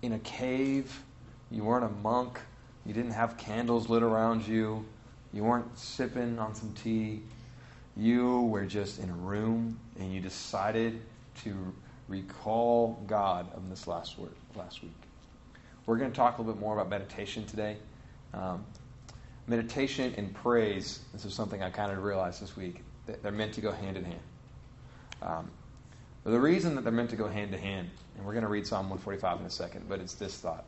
in 0.02 0.12
a 0.12 0.18
cave, 0.20 1.02
you 1.50 1.64
weren't 1.64 1.84
a 1.84 1.88
monk, 1.88 2.38
you 2.86 2.94
didn't 2.94 3.10
have 3.10 3.36
candles 3.36 3.88
lit 3.88 4.04
around 4.04 4.46
you, 4.46 4.86
you 5.32 5.42
weren't 5.42 5.76
sipping 5.76 6.38
on 6.38 6.54
some 6.54 6.72
tea. 6.72 7.20
You 7.96 8.42
were 8.42 8.64
just 8.64 9.00
in 9.00 9.10
a 9.10 9.14
room 9.14 9.78
and 9.98 10.14
you 10.14 10.20
decided 10.20 11.00
to 11.42 11.74
recall 12.06 13.02
God 13.08 13.52
of 13.54 13.68
this 13.68 13.88
last, 13.88 14.18
word, 14.18 14.30
last 14.54 14.82
week. 14.82 14.92
We're 15.84 15.96
going 15.96 16.12
to 16.12 16.16
talk 16.16 16.38
a 16.38 16.42
little 16.42 16.54
bit 16.54 16.60
more 16.60 16.74
about 16.74 16.90
meditation 16.90 17.44
today. 17.44 17.76
Um, 18.32 18.64
meditation 19.48 20.14
and 20.16 20.34
praise, 20.34 21.00
this 21.12 21.24
is 21.24 21.34
something 21.34 21.62
I 21.62 21.70
kind 21.70 21.90
of 21.90 22.02
realized 22.02 22.42
this 22.42 22.56
week 22.56 22.82
they're 23.22 23.32
meant 23.32 23.54
to 23.54 23.60
go 23.60 23.72
hand 23.72 23.96
in 23.96 24.04
hand. 24.04 24.20
Um, 25.22 25.50
but 26.24 26.30
the 26.30 26.40
reason 26.40 26.74
that 26.74 26.82
they're 26.82 26.92
meant 26.92 27.10
to 27.10 27.16
go 27.16 27.26
hand 27.26 27.52
to 27.52 27.58
hand, 27.58 27.88
and 28.16 28.26
we're 28.26 28.32
going 28.32 28.44
to 28.44 28.50
read 28.50 28.66
Psalm 28.66 28.90
145 28.90 29.40
in 29.40 29.46
a 29.46 29.50
second, 29.50 29.88
but 29.88 30.00
it's 30.00 30.14
this 30.14 30.36
thought. 30.36 30.64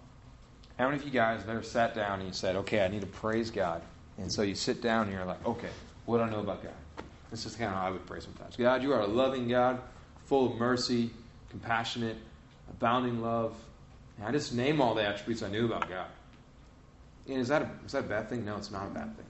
How 0.79 0.87
many 0.87 0.99
of 0.99 1.05
you 1.05 1.11
guys 1.11 1.41
have 1.41 1.51
ever 1.51 1.63
sat 1.63 1.95
down 1.95 2.21
and 2.21 2.29
you 2.29 2.33
said, 2.33 2.57
okay, 2.57 2.83
I 2.83 2.89
need 2.89 3.03
to 3.03 3.07
praise 3.07 3.51
God? 3.51 3.83
And 4.17 4.33
so 4.33 4.43
you 4.43 4.55
sit 4.55 4.81
down 4.81 5.07
and 5.07 5.13
you're 5.13 5.25
like, 5.25 5.45
okay, 5.47 5.69
what 6.07 6.19
do 6.19 6.25
I 6.25 6.31
know 6.31 6.41
about 6.41 6.63
God? 6.63 6.73
This 7.31 7.47
is 7.47 7.55
kind 7.55 7.71
of 7.71 7.77
how 7.77 7.87
I 7.87 7.91
would 7.91 8.07
pray 8.07 8.21
sometimes. 8.21 8.57
God, 8.57 8.83
you 8.83 8.93
are 8.93 9.01
a 9.01 9.07
loving 9.07 9.47
God, 9.47 9.81
full 10.25 10.53
of 10.53 10.59
mercy, 10.59 11.11
compassionate, 11.51 12.17
abounding 12.71 13.21
love. 13.21 13.55
And 14.17 14.27
I 14.27 14.33
just 14.33 14.55
name 14.55 14.81
all 14.81 14.95
the 14.95 15.07
attributes 15.07 15.43
I 15.43 15.49
knew 15.49 15.67
about 15.67 15.89
God. 15.89 16.07
Is 17.39 17.49
that 17.49 17.63
a, 17.63 17.71
is 17.87 17.93
that 17.93 18.05
a 18.05 18.09
bad 18.09 18.29
thing? 18.29 18.45
No, 18.45 18.57
it's 18.57 18.71
not 18.71 18.87
a 18.87 18.91
bad 18.91 19.17
thing. 19.17 19.27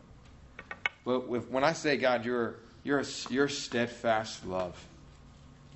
But 1.04 1.28
with, 1.28 1.48
when 1.50 1.64
I 1.64 1.72
say, 1.72 1.96
God, 1.96 2.24
you're 2.24 2.56
your, 2.82 3.02
your 3.28 3.48
steadfast 3.48 4.46
love. 4.46 4.82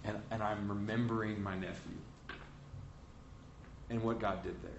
And, 0.05 0.19
and 0.31 0.43
I'm 0.43 0.69
remembering 0.69 1.43
my 1.43 1.55
nephew 1.55 1.97
and 3.91 4.03
what 4.03 4.21
God 4.21 4.43
did 4.43 4.61
there. 4.63 4.71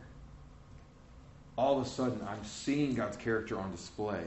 All 1.58 1.80
of 1.80 1.86
a 1.86 1.90
sudden, 1.90 2.20
I'm 2.28 2.44
seeing 2.44 2.96
God's 2.96 3.18
character 3.18 3.58
on 3.58 3.72
display. 3.72 4.24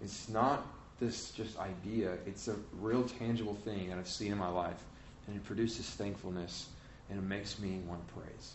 It's 0.00 0.28
not 0.28 0.66
this 1.00 1.30
just 1.30 1.58
idea, 1.58 2.14
it's 2.26 2.48
a 2.48 2.56
real 2.80 3.04
tangible 3.04 3.54
thing 3.54 3.88
that 3.88 3.98
I've 3.98 4.08
seen 4.08 4.32
in 4.32 4.38
my 4.38 4.48
life. 4.48 4.82
And 5.26 5.36
it 5.36 5.44
produces 5.44 5.86
thankfulness 5.86 6.68
and 7.08 7.18
it 7.18 7.22
makes 7.22 7.58
me 7.58 7.80
want 7.86 8.06
to 8.06 8.14
praise. 8.14 8.54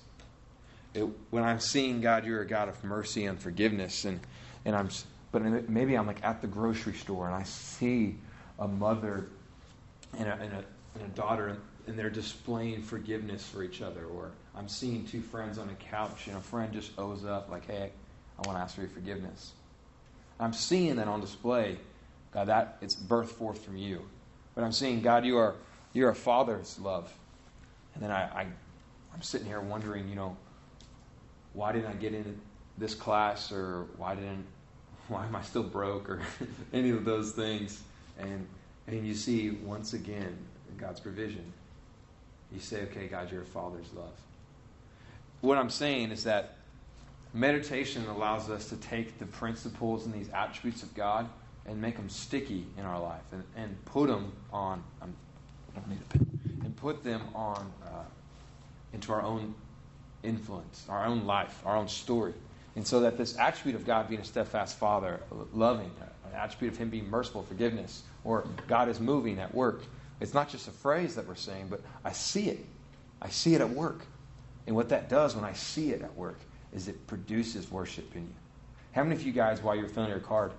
It, 0.94 1.08
when 1.32 1.44
I'm 1.44 1.60
seeing 1.60 2.02
God, 2.02 2.26
you're 2.26 2.42
a 2.42 2.48
God 2.48 2.70
of 2.70 2.84
mercy 2.84 3.26
and 3.26 3.40
forgiveness, 3.40 4.06
and, 4.06 4.20
and 4.66 4.76
I'm, 4.76 4.90
but 5.32 5.42
maybe 5.70 5.96
I'm 5.96 6.06
like 6.06 6.24
at 6.24 6.42
the 6.42 6.48
grocery 6.48 6.94
store 6.94 7.26
and 7.28 7.36
I 7.36 7.44
see 7.44 8.16
a 8.60 8.68
mother 8.68 9.28
and 10.18 10.28
a, 10.28 10.34
and 10.34 10.54
a, 10.54 10.64
and 10.96 11.04
a 11.04 11.16
daughter, 11.16 11.58
and 11.88 11.98
they're 11.98 12.10
displaying 12.10 12.84
forgiveness 12.84 13.46
for 13.46 13.64
each 13.64 13.82
other. 13.82 14.06
Or 14.06 14.32
I'm 14.56 14.70
seeing 14.70 15.06
two 15.06 15.22
friends 15.22 15.58
on 15.58 15.70
a 15.70 15.84
couch, 15.84 16.28
and 16.28 16.38
a 16.38 16.42
friend 16.42 16.72
just 16.72 16.92
owes 17.00 17.26
up, 17.26 17.50
like, 17.50 17.66
hey, 17.66 17.92
I 18.38 18.48
want 18.48 18.58
to 18.58 18.62
ask 18.62 18.76
for 18.76 18.82
your 18.82 18.90
forgiveness. 18.90 19.54
I'm 20.40 20.54
seeing 20.54 20.96
that 20.98 21.08
on 21.08 21.22
display, 21.22 21.78
God, 22.32 22.48
that 22.48 22.78
it's 22.82 22.96
birthed 22.96 23.28
forth 23.28 23.64
from 23.64 23.78
you. 23.78 24.02
But 24.56 24.64
I'm 24.64 24.72
seeing, 24.72 25.02
God, 25.02 25.26
you 25.26 25.38
are 25.38 25.56
you're 25.94 26.10
a 26.10 26.16
father's 26.16 26.80
love. 26.80 27.12
And 27.94 28.04
then 28.04 28.12
I, 28.12 28.24
I 28.24 28.48
I'm 29.14 29.22
sitting 29.22 29.48
here 29.48 29.62
wondering, 29.62 30.10
you 30.10 30.16
know, 30.16 30.36
why 31.54 31.72
didn't 31.72 31.88
I 31.88 31.94
get 31.94 32.14
in 32.14 32.40
this 32.78 32.96
class 32.96 33.52
or 33.52 33.86
why 33.98 34.16
didn't 34.16 34.46
why 35.08 35.26
am 35.26 35.36
I 35.36 35.42
still 35.42 35.64
broke 35.64 36.10
or 36.10 36.22
any 36.74 36.90
of 36.90 37.06
those 37.06 37.32
things? 37.32 37.82
And 38.20 38.48
and 38.88 39.08
you 39.08 39.14
see 39.14 39.52
once 39.52 39.94
again 39.94 40.38
God's 40.78 41.00
provision. 41.00 41.52
You 42.52 42.60
say, 42.60 42.82
okay, 42.84 43.08
God, 43.08 43.32
you're 43.32 43.42
a 43.42 43.46
father's 43.46 43.92
love. 43.94 44.14
What 45.42 45.58
I'm 45.58 45.70
saying 45.70 46.12
is 46.12 46.24
that 46.26 46.58
meditation 47.34 48.06
allows 48.08 48.50
us 48.50 48.70
to 48.70 48.76
take 48.78 49.18
the 49.18 49.26
principles 49.26 50.06
and 50.06 50.14
these 50.14 50.30
attributes 50.30 50.84
of 50.84 50.94
God 50.94 51.28
and 51.66 51.82
make 51.82 51.96
them 51.96 52.10
sticky 52.10 52.66
in 52.78 52.86
our 52.86 53.00
life 53.00 53.24
and, 53.32 53.44
and 53.56 53.86
put 53.86 54.08
them 54.08 54.32
on. 54.52 54.84
Um, 55.02 55.14
I 55.76 55.80
don't 55.80 55.90
need 55.90 56.00
a 56.02 56.18
pen. 56.18 56.62
And 56.64 56.76
put 56.76 57.04
them 57.04 57.22
on 57.34 57.72
uh, 57.86 58.04
into 58.94 59.12
our 59.14 59.22
own 59.22 59.56
influence, 60.24 60.86
our 60.90 61.06
own 61.06 61.26
life, 61.26 61.62
our 61.66 61.76
own 61.76 61.88
story. 61.88 62.34
And 62.76 62.86
so 62.86 63.02
that 63.02 63.18
this 63.18 63.38
attribute 63.38 63.76
of 63.76 63.86
God 63.86 64.10
being 64.10 64.22
a 64.22 64.26
steadfast 64.26 64.78
Father, 64.78 65.20
loving, 65.54 65.92
an 66.26 66.36
attribute 66.36 66.74
of 66.74 66.80
Him 66.80 66.90
being 66.90 67.10
merciful, 67.10 67.44
forgiveness, 67.44 68.04
or 68.24 68.48
God 68.68 68.90
is 68.90 69.00
moving 69.00 69.40
at 69.40 69.54
work, 69.54 69.84
it's 70.20 70.34
not 70.34 70.50
just 70.50 70.68
a 70.68 70.72
phrase 70.72 71.16
that 71.16 71.28
we're 71.28 71.36
saying, 71.36 71.68
but 71.70 71.82
I 72.04 72.12
see 72.12 72.50
it. 72.50 72.66
I 73.22 73.30
see 73.30 73.56
it 73.56 73.62
at 73.62 73.70
work. 73.70 74.06
And 74.66 74.76
what 74.76 74.90
that 74.90 75.10
does 75.10 75.36
when 75.36 75.44
I 75.46 75.54
see 75.54 75.92
it 75.92 76.02
at 76.02 76.16
work 76.16 76.40
is 76.74 76.88
it 76.88 77.06
produces 77.08 77.70
worship 77.70 78.16
in 78.16 78.22
you. 78.22 78.34
How 78.94 79.04
many 79.04 79.16
of 79.16 79.24
you 79.24 79.34
guys, 79.34 79.62
while 79.62 79.76
you're 79.76 79.88
filling 79.88 80.10
your 80.10 80.20
card, 80.20 80.54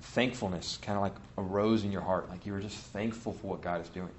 thankfulness 0.00 0.78
kind 0.80 0.96
of 0.96 1.02
like 1.02 1.14
arose 1.36 1.84
in 1.84 1.92
your 1.92 2.00
heart? 2.00 2.30
Like 2.30 2.46
you 2.46 2.52
were 2.52 2.60
just 2.60 2.76
thankful 2.76 3.32
for 3.34 3.48
what 3.48 3.60
God 3.60 3.82
is 3.82 3.88
doing. 3.88 4.10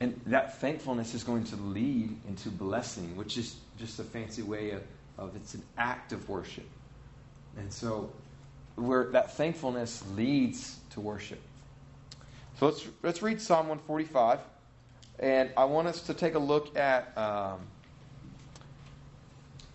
And 0.00 0.20
that 0.26 0.58
thankfulness 0.58 1.14
is 1.14 1.24
going 1.24 1.44
to 1.44 1.56
lead 1.56 2.14
into 2.28 2.50
blessing, 2.50 3.16
which 3.16 3.38
is 3.38 3.56
just 3.78 3.98
a 3.98 4.04
fancy 4.04 4.42
way 4.42 4.72
of, 4.72 4.82
of 5.16 5.34
it's 5.36 5.54
an 5.54 5.62
act 5.78 6.12
of 6.12 6.28
worship. 6.28 6.68
And 7.56 7.72
so 7.72 8.10
where 8.76 9.04
that 9.12 9.32
thankfulness 9.32 10.04
leads 10.14 10.78
to 10.90 11.00
worship. 11.00 11.40
So 12.58 12.66
let's 12.66 12.86
let's 13.02 13.22
read 13.22 13.40
Psalm 13.40 13.68
145, 13.68 14.40
and 15.18 15.50
I 15.56 15.64
want 15.64 15.88
us 15.88 16.02
to 16.02 16.14
take 16.14 16.34
a 16.34 16.38
look 16.38 16.76
at 16.76 17.16
um, 17.16 17.60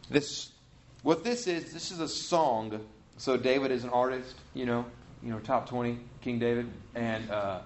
this. 0.09 0.51
What 1.03 1.23
this 1.23 1.47
is, 1.47 1.73
this 1.73 1.89
is 1.91 1.99
a 1.99 2.07
song. 2.07 2.79
So 3.17 3.35
David 3.37 3.71
is 3.71 3.83
an 3.83 3.89
artist, 3.89 4.35
you 4.53 4.67
know, 4.67 4.85
you 5.23 5.31
know, 5.31 5.39
top 5.39 5.67
20, 5.67 5.97
King 6.21 6.37
David, 6.37 6.71
and 6.93 7.29
uh, 7.31 7.61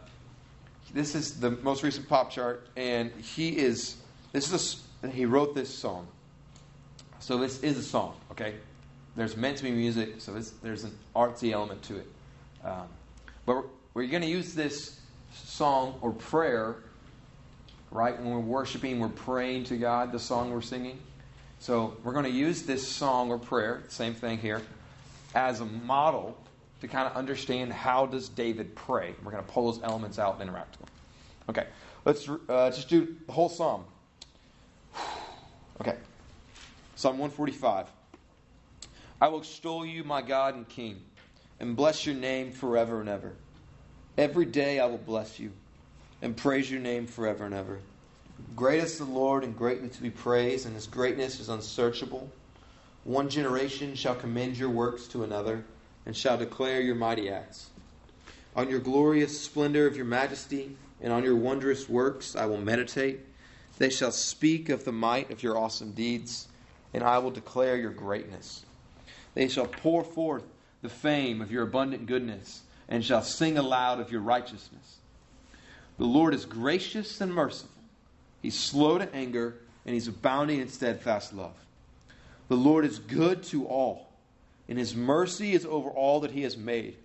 this 0.96 1.14
is 1.14 1.40
the 1.42 1.52
most 1.52 1.84
recent 1.84 2.08
pop 2.08 2.32
chart, 2.32 2.68
and 2.78 3.12
he 3.12 3.58
is 3.58 3.98
this 4.32 4.52
is 4.52 4.84
a, 5.04 5.08
he 5.10 5.26
wrote 5.26 5.54
this 5.54 5.70
song. 5.70 6.08
So 7.20 7.38
this 7.38 7.62
is 7.64 7.78
a 7.78 7.84
song, 7.84 8.16
okay? 8.32 8.56
There's 9.16 9.36
meant 9.36 9.58
to 9.58 9.64
be 9.64 9.72
music, 9.72 10.16
so 10.20 10.34
there's 10.64 10.84
an 10.84 10.98
artsy 11.16 11.52
element 11.52 11.84
to 11.84 11.98
it. 11.98 12.08
Um, 12.64 12.88
but 13.46 13.56
we're, 13.56 13.64
we're 13.94 14.08
going 14.08 14.24
to 14.24 14.30
use 14.30 14.54
this 14.54 15.00
song 15.34 15.98
or 16.02 16.12
prayer, 16.12 16.78
right? 17.92 18.18
When 18.18 18.32
we're 18.32 18.40
worshiping, 18.40 19.00
we're 19.00 19.10
praying 19.10 19.66
to 19.66 19.78
God, 19.78 20.12
the 20.12 20.20
song 20.20 20.52
we're 20.52 20.62
singing. 20.62 21.00
So 21.60 21.98
we're 22.04 22.14
going 22.14 22.26
to 22.26 22.32
use 22.32 22.64
this 22.64 22.88
song 22.88 23.32
or 23.32 23.38
prayer, 23.38 23.84
same 23.90 24.14
thing 24.14 24.38
here, 24.38 24.62
as 25.34 25.62
a 25.62 25.66
model 25.66 26.38
to 26.86 26.92
kind 26.92 27.08
of 27.08 27.16
understand 27.16 27.74
how 27.74 28.06
does 28.06 28.30
David 28.30 28.76
pray. 28.76 29.16
We're 29.24 29.32
going 29.32 29.44
to 29.44 29.52
pull 29.52 29.72
those 29.72 29.82
elements 29.84 30.20
out 30.20 30.34
and 30.34 30.44
interact 30.44 30.78
with 30.80 30.88
them. 30.88 30.96
Okay, 31.50 31.68
let's 32.06 32.30
uh, 32.50 32.70
just 32.70 32.90
do 32.90 33.16
the 33.26 33.32
whole 33.32 33.50
psalm. 33.50 33.86
Okay, 35.82 35.98
Psalm 36.96 37.18
145. 37.18 37.88
I 39.20 39.28
will 39.28 39.40
extol 39.40 39.86
you, 39.86 40.06
my 40.06 40.22
God 40.22 40.56
and 40.56 40.66
King, 40.70 41.02
and 41.60 41.76
bless 41.76 42.06
your 42.06 42.16
name 42.16 42.54
forever 42.54 43.02
and 43.02 43.10
ever. 43.10 43.34
Every 44.18 44.46
day 44.46 44.80
I 44.80 44.86
will 44.86 45.00
bless 45.00 45.38
you 45.38 45.52
and 46.22 46.38
praise 46.38 46.72
your 46.72 46.80
name 46.80 47.08
forever 47.08 47.44
and 47.44 47.54
ever. 47.54 47.80
Great 48.56 48.82
is 48.82 48.98
the 48.98 49.04
Lord 49.04 49.44
and 49.44 49.58
greatly 49.58 49.90
to 49.90 50.02
be 50.02 50.10
praised, 50.10 50.66
and 50.66 50.74
his 50.74 50.88
greatness 50.88 51.42
is 51.42 51.50
unsearchable. 51.50 52.32
One 53.04 53.28
generation 53.28 53.94
shall 53.94 54.16
commend 54.16 54.58
your 54.58 54.70
works 54.70 55.08
to 55.08 55.26
another, 55.26 55.66
and 56.06 56.16
shall 56.16 56.38
declare 56.38 56.82
your 56.82 56.96
mighty 56.96 57.30
acts. 57.30 57.70
On 58.56 58.70
your 58.70 58.80
glorious 58.80 59.40
splendor 59.42 59.88
of 59.88 59.96
your 59.96 60.06
majesty, 60.06 60.78
and 61.02 61.12
on 61.12 61.24
your 61.24 61.36
wondrous 61.36 61.90
works 61.90 62.36
I 62.36 62.46
will 62.46 62.58
meditate. 62.58 63.20
They 63.78 63.90
shall 63.90 64.12
speak 64.12 64.70
of 64.70 64.86
the 64.86 64.92
might 64.92 65.30
of 65.32 65.44
your 65.44 65.58
awesome 65.58 65.92
deeds, 65.92 66.48
and 66.94 67.04
I 67.04 67.18
will 67.18 67.32
declare 67.32 67.76
your 67.76 67.92
greatness. 67.92 68.66
They 69.34 69.48
shall 69.50 69.68
pour 69.68 70.04
forth 70.04 70.44
the 70.82 70.90
fame 70.90 71.42
of 71.42 71.52
your 71.52 71.64
abundant 71.64 72.06
goodness, 72.06 72.62
and 72.88 73.04
shall 73.04 73.24
sing 73.24 73.58
aloud 73.58 74.00
of 74.00 74.12
your 74.12 74.22
righteousness. 74.22 74.98
The 75.98 76.06
Lord 76.06 76.34
is 76.34 76.46
gracious 76.46 77.20
and 77.20 77.34
merciful. 77.34 77.72
He's 78.42 78.58
slow 78.58 78.98
to 78.98 79.14
anger, 79.14 79.56
and 79.86 79.94
he's 79.94 80.08
abounding 80.08 80.60
in 80.60 80.70
steadfast 80.70 81.34
love. 81.34 81.56
The 82.48 82.56
Lord 82.56 82.86
is 82.86 83.00
good 83.00 83.44
to 83.46 83.66
all, 83.66 84.05
and 84.68 84.78
his 84.78 84.96
mercy 84.96 85.54
is 85.54 85.66
over 85.66 85.90
all 85.90 86.22
that 86.22 86.32
he 86.32 86.44
has 86.44 86.58
made. 86.58 86.98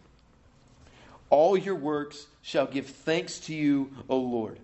All 1.29 1.57
your 1.57 1.77
works 1.77 2.27
shall 2.43 2.67
give 2.67 2.87
thanks 2.87 3.39
to 3.41 3.55
you, 3.55 3.93
O 4.09 4.19
Lord, 4.19 4.59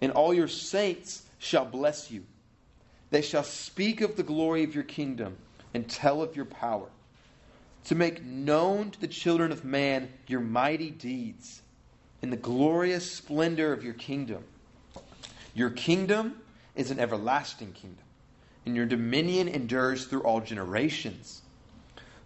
and 0.00 0.12
all 0.12 0.32
your 0.32 0.48
saints 0.48 1.22
shall 1.38 1.64
bless 1.64 2.10
you. 2.10 2.24
They 3.10 3.22
shall 3.22 3.44
speak 3.44 4.00
of 4.00 4.16
the 4.16 4.22
glory 4.22 4.64
of 4.64 4.74
your 4.74 4.84
kingdom 4.84 5.36
and 5.74 5.88
tell 5.88 6.22
of 6.22 6.34
your 6.34 6.46
power, 6.46 6.88
to 7.84 7.94
make 7.94 8.24
known 8.24 8.90
to 8.90 9.00
the 9.00 9.08
children 9.08 9.52
of 9.52 9.64
man 9.64 10.08
your 10.26 10.40
mighty 10.40 10.90
deeds 10.90 11.60
and 12.22 12.32
the 12.32 12.36
glorious 12.36 13.10
splendor 13.10 13.72
of 13.72 13.82
your 13.84 13.94
kingdom. 13.94 14.44
Your 15.54 15.70
kingdom 15.70 16.36
is 16.74 16.90
an 16.90 17.00
everlasting 17.00 17.72
kingdom, 17.72 18.04
and 18.64 18.76
your 18.76 18.86
dominion 18.86 19.48
endures 19.48 20.06
through 20.06 20.22
all 20.22 20.40
generations. 20.40 21.42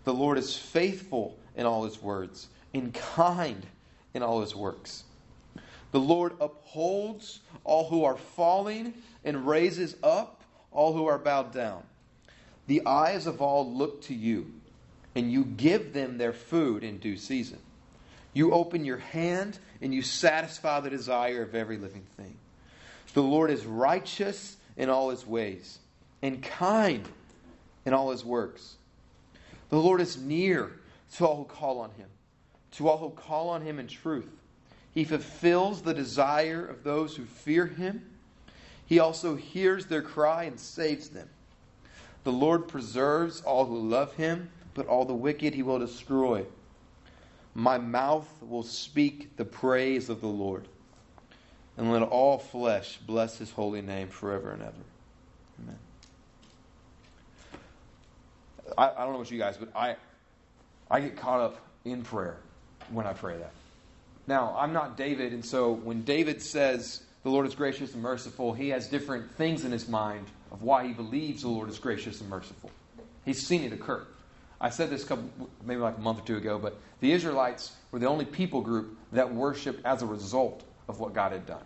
The 0.06 0.14
Lord 0.14 0.38
is 0.38 0.56
faithful 0.56 1.36
in 1.56 1.66
all 1.66 1.82
his 1.82 2.00
words 2.00 2.46
and 2.72 2.94
kind 2.94 3.66
in 4.14 4.22
all 4.22 4.40
his 4.40 4.54
works. 4.54 5.02
The 5.90 5.98
Lord 5.98 6.34
upholds 6.40 7.40
all 7.64 7.88
who 7.88 8.04
are 8.04 8.16
falling 8.16 8.94
and 9.24 9.48
raises 9.48 9.96
up 10.04 10.44
all 10.70 10.92
who 10.92 11.06
are 11.06 11.18
bowed 11.18 11.52
down. 11.52 11.82
The 12.68 12.86
eyes 12.86 13.26
of 13.26 13.42
all 13.42 13.68
look 13.68 14.02
to 14.02 14.14
you, 14.14 14.52
and 15.16 15.32
you 15.32 15.44
give 15.44 15.92
them 15.92 16.18
their 16.18 16.32
food 16.32 16.84
in 16.84 16.98
due 16.98 17.16
season. 17.16 17.58
You 18.32 18.52
open 18.52 18.84
your 18.84 18.98
hand 18.98 19.58
and 19.82 19.92
you 19.92 20.02
satisfy 20.02 20.78
the 20.78 20.90
desire 20.90 21.42
of 21.42 21.56
every 21.56 21.78
living 21.78 22.06
thing. 22.16 22.36
The 23.12 23.24
Lord 23.24 23.50
is 23.50 23.66
righteous 23.66 24.56
in 24.76 24.88
all 24.88 25.10
his 25.10 25.26
ways 25.26 25.80
and 26.22 26.40
kind 26.40 27.08
in 27.84 27.92
all 27.92 28.12
his 28.12 28.24
works. 28.24 28.76
The 29.68 29.78
Lord 29.78 30.00
is 30.00 30.16
near 30.16 30.72
to 31.16 31.26
all 31.26 31.36
who 31.36 31.44
call 31.44 31.80
on 31.80 31.90
him, 31.92 32.08
to 32.72 32.88
all 32.88 32.98
who 32.98 33.10
call 33.10 33.48
on 33.48 33.62
him 33.62 33.78
in 33.78 33.86
truth. 33.86 34.28
He 34.92 35.04
fulfills 35.04 35.82
the 35.82 35.94
desire 35.94 36.64
of 36.64 36.82
those 36.82 37.16
who 37.16 37.24
fear 37.24 37.66
him. 37.66 38.02
He 38.86 38.98
also 38.98 39.34
hears 39.34 39.86
their 39.86 40.02
cry 40.02 40.44
and 40.44 40.58
saves 40.58 41.08
them. 41.08 41.28
The 42.24 42.32
Lord 42.32 42.68
preserves 42.68 43.40
all 43.42 43.66
who 43.66 43.88
love 43.88 44.14
him, 44.14 44.50
but 44.74 44.86
all 44.86 45.04
the 45.04 45.14
wicked 45.14 45.54
he 45.54 45.62
will 45.62 45.78
destroy. 45.78 46.44
My 47.54 47.78
mouth 47.78 48.28
will 48.42 48.62
speak 48.62 49.36
the 49.36 49.44
praise 49.44 50.08
of 50.08 50.20
the 50.20 50.26
Lord, 50.26 50.68
and 51.76 51.90
let 51.90 52.02
all 52.02 52.38
flesh 52.38 52.98
bless 53.06 53.38
his 53.38 53.50
holy 53.50 53.82
name 53.82 54.08
forever 54.08 54.50
and 54.50 54.62
ever. 54.62 54.72
Amen. 55.62 55.78
I, 58.76 58.90
I 58.90 59.04
don't 59.04 59.10
know 59.10 59.16
about 59.16 59.30
you 59.30 59.38
guys, 59.38 59.56
but 59.56 59.68
I, 59.74 59.96
I 60.90 61.00
get 61.00 61.16
caught 61.16 61.40
up 61.40 61.58
in 61.84 62.02
prayer 62.02 62.38
when 62.90 63.06
I 63.06 63.12
pray 63.12 63.38
that. 63.38 63.52
Now, 64.26 64.56
I'm 64.58 64.72
not 64.72 64.96
David, 64.96 65.32
and 65.32 65.44
so 65.44 65.72
when 65.72 66.02
David 66.02 66.42
says 66.42 67.02
the 67.22 67.30
Lord 67.30 67.46
is 67.46 67.54
gracious 67.54 67.94
and 67.94 68.02
merciful, 68.02 68.52
he 68.52 68.70
has 68.70 68.88
different 68.88 69.30
things 69.36 69.64
in 69.64 69.72
his 69.72 69.88
mind 69.88 70.26
of 70.50 70.62
why 70.62 70.86
he 70.86 70.92
believes 70.92 71.42
the 71.42 71.48
Lord 71.48 71.68
is 71.68 71.78
gracious 71.78 72.20
and 72.20 72.28
merciful. 72.30 72.70
He's 73.24 73.46
seen 73.46 73.62
it 73.62 73.72
occur. 73.72 74.06
I 74.60 74.70
said 74.70 74.90
this 74.90 75.04
couple, 75.04 75.28
maybe 75.64 75.80
like 75.80 75.98
a 75.98 76.00
month 76.00 76.20
or 76.20 76.26
two 76.26 76.36
ago, 76.36 76.58
but 76.58 76.78
the 77.00 77.12
Israelites 77.12 77.76
were 77.90 77.98
the 77.98 78.06
only 78.06 78.24
people 78.24 78.62
group 78.62 78.96
that 79.12 79.32
worshiped 79.32 79.84
as 79.84 80.02
a 80.02 80.06
result 80.06 80.64
of 80.88 80.98
what 80.98 81.12
God 81.12 81.32
had 81.32 81.46
done. 81.46 81.64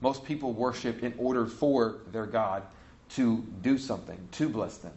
Most 0.00 0.24
people 0.24 0.52
worship 0.52 1.02
in 1.02 1.14
order 1.18 1.46
for 1.46 1.98
their 2.12 2.26
God 2.26 2.62
to 3.10 3.44
do 3.62 3.78
something, 3.78 4.18
to 4.32 4.48
bless 4.48 4.78
them. 4.78 4.92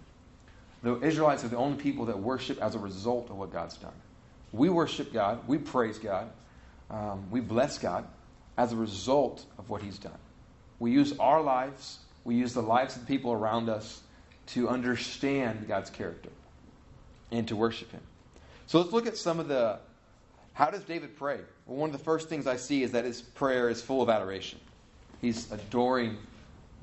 The 0.82 1.00
Israelites 1.02 1.44
are 1.44 1.50
the 1.50 1.58
only 1.58 1.78
people 1.78 2.06
that 2.06 2.20
worship 2.20 2.62
as 2.62 2.76
a 2.76 2.80
result 2.80 3.30
of 3.30 3.38
what 3.38 3.52
God's 3.52 3.78
done. 3.78 3.94
We 4.52 4.70
worship 4.70 5.13
God, 5.13 5.48
we 5.48 5.58
praise 5.58 6.00
God, 6.00 6.30
um, 6.89 7.30
we 7.30 7.39
bless 7.39 7.78
God 7.78 8.08
as 8.58 8.72
a 8.72 8.76
result 8.76 9.46
of 9.58 9.70
what 9.70 9.82
He's 9.82 10.00
done. 10.00 10.18
We 10.80 10.92
use 10.92 11.13
our 11.20 11.42
lives, 11.42 12.00
we 12.24 12.36
use 12.36 12.54
the 12.54 12.62
lives 12.62 12.96
of 12.96 13.02
the 13.02 13.08
people 13.08 13.32
around 13.32 13.70
us 13.70 14.02
to 14.48 14.70
understand 14.70 15.68
God's 15.68 15.89
character 15.89 16.30
and 17.32 17.48
to 17.48 17.56
worship 17.56 17.92
Him. 17.92 18.02
So 18.65 18.80
let's 18.80 18.94
look 18.94 19.08
at 19.08 19.18
some 19.18 19.39
of 19.39 19.48
the. 19.48 19.80
How 20.54 20.70
does 20.70 20.84
David 20.84 21.15
pray? 21.15 21.39
Well, 21.65 21.78
one 21.78 21.89
of 21.89 21.98
the 21.98 22.04
first 22.04 22.30
things 22.30 22.48
I 22.48 22.58
see 22.58 22.84
is 22.84 22.92
that 22.92 23.06
his 23.06 23.22
prayer 23.22 23.70
is 23.70 23.82
full 23.82 24.02
of 24.02 24.10
adoration. 24.10 24.60
He's 25.22 25.52
adoring 25.52 26.18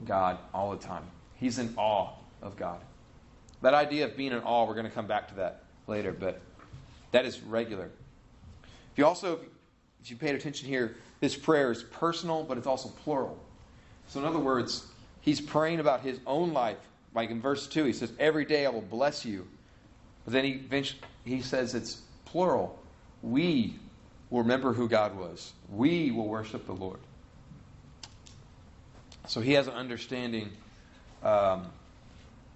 God 0.05 0.39
all 0.55 0.71
the 0.71 0.79
time, 0.79 1.05
he's 1.37 1.59
in 1.59 1.75
awe 1.77 2.11
of 2.43 2.57
God. 2.57 2.81
That 3.66 3.74
idea 3.74 4.05
of 4.05 4.16
being 4.16 4.31
in 4.31 4.38
awe, 4.38 4.64
we're 4.64 4.74
going 4.74 4.87
to 4.87 4.92
come 4.92 5.09
back 5.09 5.26
to 5.26 5.35
that 5.35 5.64
later, 5.88 6.12
but 6.12 6.40
that 7.11 7.24
is 7.24 7.40
regular. 7.40 7.87
If 8.92 8.96
you 8.98 9.05
also, 9.05 9.40
if 10.00 10.09
you 10.09 10.14
paid 10.14 10.37
attention 10.37 10.68
here, 10.68 10.94
this 11.18 11.35
prayer 11.35 11.72
is 11.72 11.83
personal, 11.83 12.44
but 12.44 12.59
it's 12.59 12.68
also 12.68 12.90
plural. 12.90 13.37
So, 14.07 14.20
in 14.20 14.24
other 14.24 14.38
words, 14.38 14.87
he's 15.20 15.40
praying 15.40 15.81
about 15.81 16.02
his 16.02 16.20
own 16.29 16.52
life. 16.52 16.76
Like 17.12 17.31
in 17.31 17.40
verse 17.40 17.66
2, 17.66 17.87
he 17.87 17.92
says, 17.92 18.12
Every 18.20 18.44
day 18.44 18.66
I 18.66 18.68
will 18.68 18.83
bless 18.83 19.24
you. 19.24 19.48
But 20.24 20.35
then 20.35 20.44
he, 20.44 20.62
he 21.24 21.42
says 21.42 21.74
it's 21.74 22.02
plural. 22.24 22.79
We 23.20 23.74
will 24.31 24.42
remember 24.42 24.74
who 24.74 24.88
God 24.88 25.18
was, 25.18 25.55
we 25.72 26.12
will 26.12 26.29
worship 26.29 26.66
the 26.66 26.72
Lord. 26.72 27.00
So 29.26 29.40
he 29.40 29.55
has 29.55 29.66
an 29.66 29.74
understanding 29.74 30.52
um, 31.24 31.66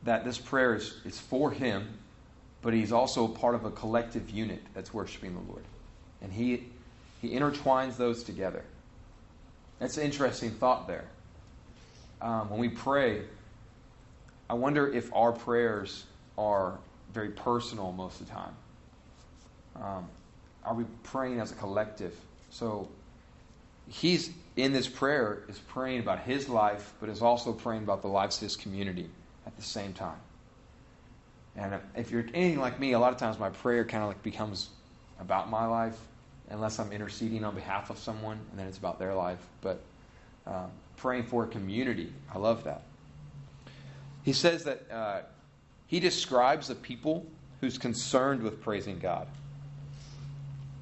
that 0.05 0.25
this 0.25 0.39
prayer 0.39 0.75
is, 0.75 0.95
is 1.05 1.19
for 1.19 1.51
him, 1.51 1.89
but 2.63 2.75
he's 2.75 2.93
also 2.93 3.29
part 3.29 3.55
of 3.55 3.65
a 3.65 3.71
collective 3.71 4.31
unit 4.31 4.63
that's 4.75 4.93
worshiping 4.93 5.35
the 5.35 5.53
Lord. 5.53 5.65
And 6.23 6.33
he, 6.33 6.67
he 7.21 7.31
intertwines 7.31 7.97
those 7.97 8.23
together. 8.23 8.65
That's 9.79 9.97
an 9.97 10.05
interesting 10.05 10.51
thought 10.51 10.87
there. 10.87 11.05
Um, 12.21 12.51
when 12.51 12.61
we 12.61 12.69
pray, 12.69 13.23
I 14.49 14.55
wonder 14.55 14.93
if 14.93 15.13
our 15.15 15.33
prayers 15.33 16.05
are 16.37 16.79
very 17.13 17.31
personal 17.31 17.93
most 17.93 18.21
of 18.21 18.29
the 18.29 18.33
time. 18.33 18.57
Um, 19.77 20.09
are 20.65 20.75
we 20.75 20.85
praying 21.03 21.41
as 21.41 21.53
a 21.53 21.55
collective? 21.55 22.15
So 22.51 22.89
he's 23.89 24.31
in 24.57 24.73
this 24.73 24.87
prayer 24.87 25.45
is 25.49 25.59
praying 25.59 26.01
about 26.01 26.21
his 26.21 26.49
life, 26.49 26.93
but 27.01 27.09
is 27.09 27.23
also 27.23 27.53
praying 27.53 27.85
about 27.85 28.03
the 28.03 28.09
lives 28.09 28.37
of 28.37 28.43
his 28.43 28.57
community 28.57 29.09
the 29.61 29.67
same 29.67 29.93
time. 29.93 30.19
And 31.57 31.81
if 31.97 32.11
you're 32.11 32.25
anything 32.33 32.61
like 32.61 32.79
me, 32.79 32.93
a 32.93 32.99
lot 32.99 33.13
of 33.13 33.19
times 33.19 33.39
my 33.39 33.51
prayer 33.51 33.85
kind 33.85 34.03
of 34.03 34.09
like 34.09 34.23
becomes 34.23 34.71
about 35.19 35.51
my 35.51 35.67
life, 35.67 35.99
unless 36.49 36.79
I'm 36.79 36.93
interceding 36.93 37.45
on 37.45 37.55
behalf 37.55 37.91
of 37.91 37.99
someone, 37.99 38.39
and 38.51 38.59
then 38.59 38.67
it's 38.67 38.79
about 38.79 38.99
their 38.99 39.15
life. 39.15 39.45
But 39.61 39.81
um, 40.47 40.71
praying 40.97 41.25
for 41.25 41.45
a 41.45 41.47
community, 41.47 42.13
I 42.33 42.39
love 42.39 42.65
that. 42.65 42.83
He 44.23 44.33
says 44.33 44.65
that 44.65 44.91
uh, 44.91 45.21
he 45.87 46.01
describes 46.01 46.71
a 46.71 46.75
people 46.75 47.27
who's 47.61 47.79
concerned 47.79 48.43
with 48.43 48.63
praising 48.63 48.99
God. 48.99 49.27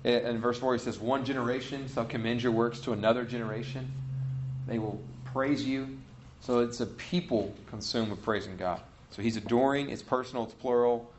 In 0.05 0.39
verse 0.39 0.59
4, 0.59 0.75
he 0.75 0.79
says, 0.79 0.99
One 0.99 1.25
generation 1.25 1.89
shall 1.93 2.05
commend 2.05 2.43
your 2.43 2.53
works 2.53 2.81
to 2.81 2.93
another 2.93 3.25
generation. 3.25 3.91
They 4.67 4.79
will 4.79 5.01
praise 5.25 5.65
you. 5.65 5.98
So 6.41 6.61
it's 6.61 6.81
a 6.81 6.87
people 6.87 7.55
consumed 7.69 8.11
with 8.11 8.23
praising 8.23 8.57
God. 8.57 8.81
So 9.11 9.23
he's 9.23 9.37
adoring, 9.37 9.91
it's 9.91 10.03
personal, 10.03 10.45
it's 10.45 10.55
plural. 10.55 11.11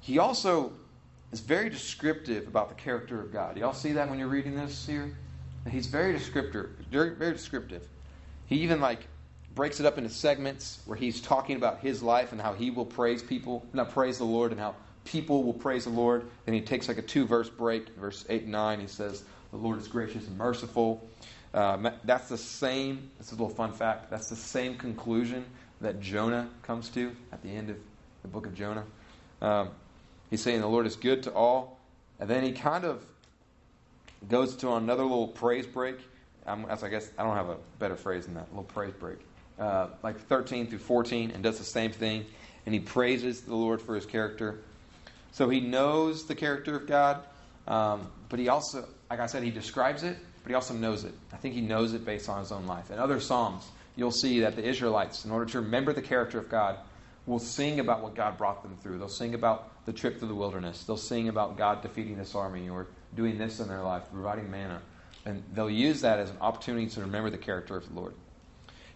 He 0.00 0.18
also 0.18 0.72
is 1.32 1.40
very 1.40 1.68
descriptive 1.68 2.46
about 2.46 2.68
the 2.68 2.74
character 2.74 3.20
of 3.20 3.32
God. 3.32 3.56
Y'all 3.56 3.72
see 3.72 3.92
that 3.92 4.08
when 4.08 4.18
you're 4.18 4.28
reading 4.28 4.54
this 4.54 4.86
here? 4.86 5.14
He's 5.68 5.86
very 5.86 6.12
descriptive, 6.12 6.70
very, 6.90 7.10
very 7.10 7.32
descriptive. 7.32 7.86
He 8.46 8.56
even 8.56 8.80
like 8.80 9.06
breaks 9.54 9.80
it 9.80 9.86
up 9.86 9.98
into 9.98 10.08
segments 10.08 10.80
where 10.86 10.96
he's 10.96 11.20
talking 11.20 11.56
about 11.56 11.80
his 11.80 12.02
life 12.02 12.32
and 12.32 12.40
how 12.40 12.54
he 12.54 12.70
will 12.70 12.86
praise 12.86 13.22
people, 13.22 13.66
not 13.72 13.90
praise 13.90 14.18
the 14.18 14.24
Lord, 14.24 14.52
and 14.52 14.60
how 14.60 14.74
people 15.04 15.42
will 15.42 15.52
praise 15.52 15.84
the 15.84 15.90
Lord. 15.90 16.24
Then 16.46 16.54
he 16.54 16.60
takes 16.60 16.88
like 16.88 16.98
a 16.98 17.02
two 17.02 17.26
verse 17.26 17.50
break. 17.50 17.88
Verse 17.96 18.24
8 18.28 18.44
and 18.44 18.52
9, 18.52 18.80
he 18.80 18.86
says, 18.86 19.24
The 19.50 19.56
Lord 19.56 19.78
is 19.78 19.88
gracious 19.88 20.26
and 20.26 20.38
merciful. 20.38 21.06
Uh, 21.54 21.90
that's 22.04 22.28
the 22.28 22.38
same, 22.38 23.10
this 23.18 23.28
is 23.28 23.32
a 23.32 23.36
little 23.36 23.54
fun 23.54 23.72
fact, 23.72 24.10
that's 24.10 24.28
the 24.28 24.36
same 24.36 24.76
conclusion 24.76 25.44
that 25.80 26.00
Jonah 26.00 26.48
comes 26.62 26.88
to 26.90 27.14
at 27.32 27.42
the 27.42 27.48
end 27.48 27.70
of 27.70 27.76
the 28.22 28.28
book 28.28 28.46
of 28.46 28.54
Jonah. 28.54 28.84
Um, 29.40 29.70
he's 30.30 30.42
saying 30.42 30.60
the 30.60 30.66
Lord 30.66 30.86
is 30.86 30.96
good 30.96 31.22
to 31.24 31.32
all. 31.32 31.78
And 32.20 32.28
then 32.28 32.42
he 32.42 32.52
kind 32.52 32.84
of 32.84 33.04
goes 34.28 34.56
to 34.56 34.72
another 34.72 35.02
little 35.02 35.28
praise 35.28 35.66
break. 35.66 35.96
Um, 36.46 36.66
I 36.68 36.88
guess 36.88 37.10
I 37.18 37.22
don't 37.22 37.36
have 37.36 37.48
a 37.48 37.56
better 37.78 37.96
phrase 37.96 38.24
than 38.24 38.34
that, 38.34 38.46
a 38.48 38.50
little 38.50 38.64
praise 38.64 38.94
break. 38.98 39.18
Uh, 39.58 39.88
like 40.02 40.18
13 40.26 40.68
through 40.68 40.78
14, 40.78 41.30
and 41.32 41.42
does 41.42 41.58
the 41.58 41.64
same 41.64 41.92
thing. 41.92 42.24
And 42.66 42.74
he 42.74 42.80
praises 42.80 43.42
the 43.42 43.54
Lord 43.54 43.80
for 43.80 43.94
his 43.94 44.06
character. 44.06 44.60
So 45.32 45.48
he 45.48 45.60
knows 45.60 46.26
the 46.26 46.34
character 46.34 46.76
of 46.76 46.86
God, 46.86 47.22
um, 47.66 48.08
but 48.28 48.38
he 48.38 48.48
also, 48.48 48.88
like 49.10 49.20
I 49.20 49.26
said, 49.26 49.42
he 49.42 49.50
describes 49.50 50.02
it, 50.02 50.16
but 50.48 50.52
he 50.52 50.54
also 50.54 50.72
knows 50.72 51.04
it. 51.04 51.12
I 51.30 51.36
think 51.36 51.54
he 51.54 51.60
knows 51.60 51.92
it 51.92 52.06
based 52.06 52.26
on 52.26 52.40
his 52.40 52.52
own 52.52 52.66
life. 52.66 52.90
In 52.90 52.98
other 52.98 53.20
Psalms, 53.20 53.68
you'll 53.96 54.10
see 54.10 54.40
that 54.40 54.56
the 54.56 54.64
Israelites, 54.66 55.26
in 55.26 55.30
order 55.30 55.44
to 55.44 55.60
remember 55.60 55.92
the 55.92 56.00
character 56.00 56.38
of 56.38 56.48
God, 56.48 56.78
will 57.26 57.38
sing 57.38 57.80
about 57.80 58.02
what 58.02 58.14
God 58.14 58.38
brought 58.38 58.62
them 58.62 58.74
through. 58.82 58.96
They'll 58.96 59.10
sing 59.10 59.34
about 59.34 59.84
the 59.84 59.92
trip 59.92 60.18
through 60.18 60.28
the 60.28 60.34
wilderness. 60.34 60.84
They'll 60.84 60.96
sing 60.96 61.28
about 61.28 61.58
God 61.58 61.82
defeating 61.82 62.16
this 62.16 62.34
army 62.34 62.70
or 62.70 62.86
doing 63.14 63.36
this 63.36 63.60
in 63.60 63.68
their 63.68 63.82
life, 63.82 64.04
providing 64.10 64.50
manna. 64.50 64.80
And 65.26 65.44
they'll 65.52 65.68
use 65.68 66.00
that 66.00 66.18
as 66.18 66.30
an 66.30 66.38
opportunity 66.40 66.86
to 66.86 67.02
remember 67.02 67.28
the 67.28 67.36
character 67.36 67.76
of 67.76 67.86
the 67.86 68.00
Lord. 68.00 68.14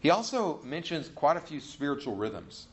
He 0.01 0.09
also 0.09 0.59
mentions 0.65 1.11
quite 1.11 1.37
a 1.37 1.41
few 1.41 1.61
spiritual 1.61 2.17
rhythms. 2.17 2.67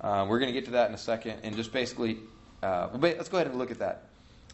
Uh, 0.00 0.24
we're 0.26 0.38
going 0.38 0.50
to 0.50 0.58
get 0.58 0.64
to 0.64 0.70
that 0.70 0.88
in 0.88 0.94
a 0.94 0.98
second. 0.98 1.40
And 1.42 1.54
just 1.54 1.74
basically, 1.74 2.20
uh, 2.62 2.88
let's 2.94 3.28
go 3.28 3.36
ahead 3.36 3.48
and 3.48 3.58
look 3.58 3.70
at 3.70 3.80
that. 3.80 4.07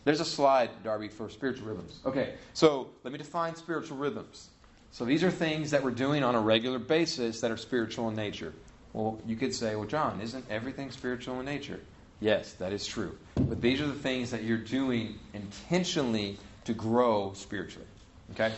There's 0.05 0.21
a 0.21 0.25
slide, 0.25 0.71
Darby, 0.83 1.09
for 1.09 1.31
spiritual 1.31 1.69
rhythms. 1.69 2.01
Okay, 2.05 2.35
so 2.53 2.91
let 3.03 3.13
me 3.13 3.19
define 3.19 3.57
spiritual 3.57 3.97
rhythms. 3.97 4.51
So 4.91 5.05
these 5.05 5.25
are 5.25 5.31
things 5.31 5.71
that 5.71 5.83
we're 5.83 5.91
doing 5.91 6.23
on 6.23 6.35
a 6.35 6.41
regular 6.41 6.79
basis 6.79 7.41
that 7.41 7.51
are 7.51 7.57
spiritual 7.57 8.09
in 8.11 8.15
nature. 8.15 8.53
Well, 8.93 9.21
you 9.27 9.35
could 9.35 9.55
say, 9.55 9.75
well, 9.75 9.89
John, 9.89 10.21
isn't 10.21 10.45
everything 10.49 10.91
spiritual 10.91 11.41
in 11.41 11.47
nature? 11.47 11.81
Yes, 12.21 12.53
that 12.55 12.73
is 12.73 12.87
true. 12.87 13.19
But 13.35 13.61
these 13.61 13.81
are 13.81 13.87
the 13.87 13.93
things 13.93 14.31
that 14.31 14.45
you're 14.45 14.57
doing 14.57 15.19
intentionally 15.33 16.39
to 16.65 16.75
grow 16.75 17.33
spiritually. 17.35 17.87
Okay? 18.33 18.53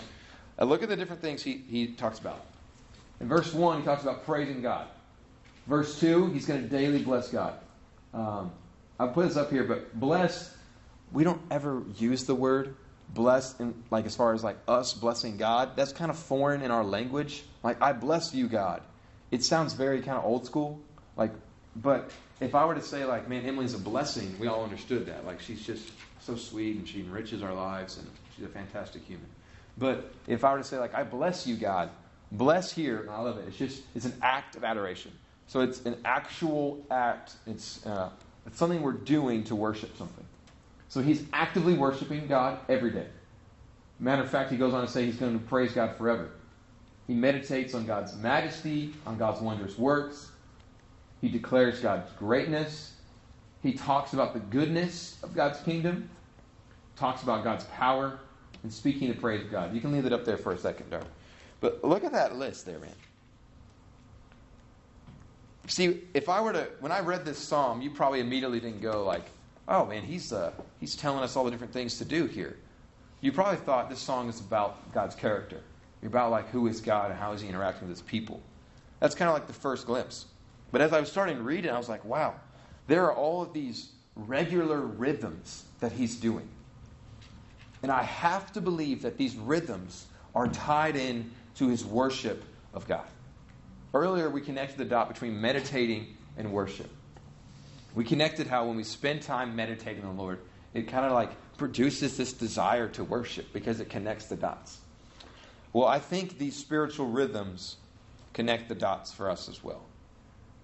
Now 0.59 0.67
look 0.67 0.83
at 0.83 0.89
the 0.89 0.97
different 0.97 1.23
things 1.23 1.43
he, 1.43 1.65
he 1.69 1.89
talks 1.89 2.19
about. 2.19 2.45
In 3.21 3.29
verse 3.29 3.53
1, 3.53 3.81
he 3.81 3.85
talks 3.85 4.03
about 4.03 4.25
praising 4.25 4.63
God. 4.63 4.89
Verse 5.67 5.99
2, 6.01 6.33
he's 6.33 6.47
going 6.47 6.63
to 6.63 6.69
daily 6.69 7.03
bless 7.03 7.29
God. 7.29 7.55
Um, 8.13 8.53
I'll 9.01 9.09
put 9.09 9.29
this 9.29 9.37
up 9.37 9.51
here, 9.51 9.65
but 9.65 9.99
bless, 9.99 10.56
we 11.13 11.25
don't 11.25 11.41
ever 11.51 11.83
use 11.97 12.25
the 12.25 12.35
word 12.35 12.77
bless 13.09 13.59
in 13.61 13.75
like 13.91 14.07
as 14.07 14.17
far 14.17 14.35
as 14.35 14.43
like 14.43 14.57
us 14.69 14.93
blessing 14.93 15.37
God. 15.37 15.77
That's 15.77 15.93
kind 15.93 16.11
of 16.11 16.19
foreign 16.19 16.63
in 16.63 16.71
our 16.71 16.85
language. 16.85 17.45
Like 17.63 17.81
I 17.81 17.93
bless 17.93 18.35
you, 18.35 18.49
God. 18.49 18.83
It 19.31 19.43
sounds 19.43 19.75
very 19.75 20.01
kind 20.03 20.19
of 20.19 20.25
old 20.25 20.47
school. 20.47 20.81
Like, 21.17 21.33
but 21.75 22.11
if 22.41 22.55
I 22.55 22.65
were 22.65 22.75
to 22.75 22.83
say 22.83 23.05
like, 23.05 23.29
man, 23.29 23.45
Emily's 23.45 23.75
a 23.75 23.79
blessing, 23.79 24.37
we 24.39 24.47
all 24.47 24.63
understood 24.63 25.07
that. 25.07 25.27
Like 25.27 25.41
she's 25.41 25.65
just 25.65 25.91
so 26.21 26.37
sweet 26.37 26.77
and 26.77 26.89
she 26.89 27.01
enriches 27.01 27.43
our 27.43 27.55
lives 27.55 27.99
and 27.99 28.07
she's 28.35 28.45
a 28.45 28.49
fantastic 28.49 29.05
human. 29.05 29.27
But 29.79 30.13
if 30.27 30.45
I 30.45 30.53
were 30.53 30.59
to 30.59 30.65
say 30.65 30.79
like, 30.79 30.95
I 30.95 31.03
bless 31.03 31.47
you, 31.47 31.57
God, 31.57 31.91
bless 32.33 32.73
here, 32.73 33.09
I 33.11 33.21
love 33.21 33.39
it. 33.39 33.47
It's 33.49 33.57
just 33.57 33.83
it's 33.95 34.07
an 34.07 34.15
act 34.23 34.57
of 34.57 34.65
adoration. 34.65 35.13
So 35.49 35.61
it's 35.61 35.85
an 35.85 35.97
actual 36.05 36.85
act. 36.91 37.35
It's 37.47 37.85
uh, 37.87 38.11
it's 38.47 38.59
something 38.59 38.83
we're 38.83 38.93
doing 38.93 39.45
to 39.45 39.55
worship 39.55 39.97
something. 39.97 40.25
So 40.89 41.01
he's 41.03 41.25
actively 41.33 41.75
worshiping 41.75 42.27
God 42.27 42.59
every 42.69 42.91
day. 42.91 43.07
Matter 43.99 44.23
of 44.23 44.31
fact, 44.31 44.51
he 44.51 44.57
goes 44.57 44.75
on 44.75 44.85
to 44.87 44.91
say 44.91 45.05
he's 45.05 45.17
going 45.17 45.39
to 45.39 45.45
praise 45.47 45.73
God 45.73 45.97
forever. 45.97 46.31
He 47.07 47.15
meditates 47.15 47.75
on 47.75 47.87
God's 47.87 48.15
majesty, 48.17 48.95
on 49.07 49.17
God's 49.17 49.41
wondrous 49.41 49.79
works. 49.79 50.31
He 51.21 51.29
declares 51.29 51.81
God's 51.81 52.13
greatness. 52.13 52.95
He 53.63 53.73
talks 53.73 54.13
about 54.13 54.33
the 54.33 54.41
goodness 54.41 55.17
of 55.23 55.35
God's 55.35 55.61
kingdom, 55.61 56.09
talks 56.95 57.23
about 57.23 57.43
God's 57.43 57.65
power, 57.65 58.21
and 58.63 58.73
speaking 58.73 59.09
the 59.09 59.15
praise 59.15 59.45
of 59.45 59.51
God. 59.51 59.75
You 59.75 59.81
can 59.81 59.93
leave 59.93 60.07
it 60.07 60.13
up 60.13 60.25
there 60.25 60.37
for 60.37 60.53
a 60.53 60.59
second, 60.59 60.91
Dark. 60.91 61.07
But 61.61 61.83
look 61.83 62.05
at 62.05 62.13
that 62.13 62.37
list 62.37 62.67
there, 62.67 62.79
man. 62.79 62.91
See, 65.69 66.03
if 66.15 66.29
I 66.29 66.41
were 66.41 66.53
to, 66.53 66.69
when 66.81 66.93
I 66.93 67.01
read 67.01 67.25
this 67.25 67.39
psalm, 67.39 67.83
you 67.83 67.91
probably 67.91 68.21
immediately 68.21 68.61
didn't 68.61 68.83
go 68.83 69.05
like, 69.05 69.25
"Oh 69.69 69.85
man, 69.87 70.03
he's 70.03 70.33
uh, 70.33 70.53
he's 70.81 70.97
telling 70.97 71.23
us 71.23 71.37
all 71.37 71.45
the 71.45 71.51
different 71.51 71.73
things 71.73 71.99
to 71.99 72.05
do 72.05 72.27
here." 72.27 72.57
You 73.21 73.33
probably 73.33 73.57
thought 73.57 73.89
this 73.89 73.99
song 73.99 74.29
is 74.29 74.41
about 74.41 74.93
God's 74.93 75.15
character, 75.15 75.61
about 76.03 76.31
like 76.31 76.49
who 76.51 76.67
is 76.67 76.81
God 76.81 77.11
and 77.11 77.19
how 77.19 77.33
is 77.33 77.41
He 77.41 77.49
interacting 77.49 77.89
with 77.89 77.97
His 77.97 78.07
people. 78.07 78.41
That's 79.01 79.15
kind 79.15 79.29
of 79.29 79.35
like 79.35 79.47
the 79.47 79.53
first 79.53 79.87
glimpse. 79.87 80.27
But 80.73 80.81
as 80.81 80.93
I 80.93 81.01
was 81.01 81.11
starting 81.11 81.37
to 81.37 81.43
read 81.43 81.65
it, 81.65 81.71
I 81.71 81.79
was 81.79 81.89
like, 81.89 82.05
"Wow, 82.05 82.35
there 82.87 83.05
are 83.05 83.15
all 83.15 83.43
of 83.43 83.53
these 83.53 83.91
regular 84.17 84.81
rhythms 84.81 85.65
that 85.81 85.93
he's 85.93 86.17
doing. 86.17 86.49
And 87.83 87.93
I 87.93 88.03
have 88.03 88.53
to 88.55 88.61
believe 88.61 89.03
that 89.03 89.19
these 89.19 89.37
rhythms 89.37 90.07
are 90.35 90.49
tied 90.49 90.97
in 90.97 91.31
to 91.57 91.69
his 91.69 91.85
worship 91.85 92.43
of 92.75 92.89
God. 92.89 93.07
Earlier, 93.95 94.29
we 94.31 94.41
connected 94.41 94.79
the 94.79 94.85
dot 94.85 95.09
between 95.09 95.41
meditating 95.41 96.17
and 96.37 96.53
worship. 96.53 96.91
We 97.97 98.05
connected 98.05 98.47
how 98.47 98.67
when 98.67 98.77
we 98.77 98.85
spend 98.85 99.23
time 99.23 99.57
meditating 99.57 100.05
on 100.05 100.17
the 100.17 100.23
Lord, 100.23 100.41
it 100.75 100.87
kind 100.87 101.07
of 101.07 101.13
like 101.13 101.31
produces 101.57 102.19
this 102.19 102.35
desire 102.35 102.89
to 102.91 103.03
worship 103.03 103.51
because 103.55 103.81
it 103.81 103.89
connects 103.89 104.27
the 104.27 104.37
dots. 104.37 104.81
Well, 105.73 105.89
I 105.89 105.99
think 105.99 106.39
these 106.39 106.55
spiritual 106.55 107.07
rhythms 107.07 107.79
connect 108.35 108.69
the 108.69 108.75
dots 108.75 109.13
for 109.13 109.31
us 109.31 109.49
as 109.49 109.65
well. 109.65 109.81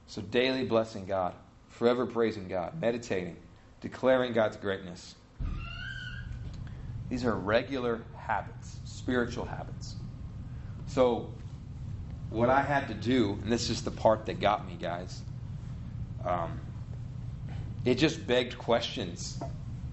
So, 0.06 0.20
daily 0.20 0.66
blessing 0.66 1.06
God, 1.06 1.34
forever 1.70 2.04
praising 2.04 2.48
God, 2.48 2.78
meditating, 2.78 3.38
declaring 3.80 4.34
God's 4.34 4.58
greatness. 4.58 5.14
These 7.08 7.24
are 7.24 7.34
regular 7.34 8.02
habits, 8.14 8.78
spiritual 8.84 9.46
habits. 9.46 9.96
So, 10.86 11.32
what 12.28 12.50
I 12.50 12.60
had 12.60 12.88
to 12.88 12.94
do, 12.94 13.38
and 13.42 13.50
this 13.50 13.70
is 13.70 13.80
the 13.80 13.90
part 13.90 14.26
that 14.26 14.38
got 14.38 14.66
me, 14.66 14.76
guys, 14.78 15.22
um, 16.26 16.60
it 17.84 17.96
just 17.96 18.26
begged 18.26 18.56
questions 18.58 19.40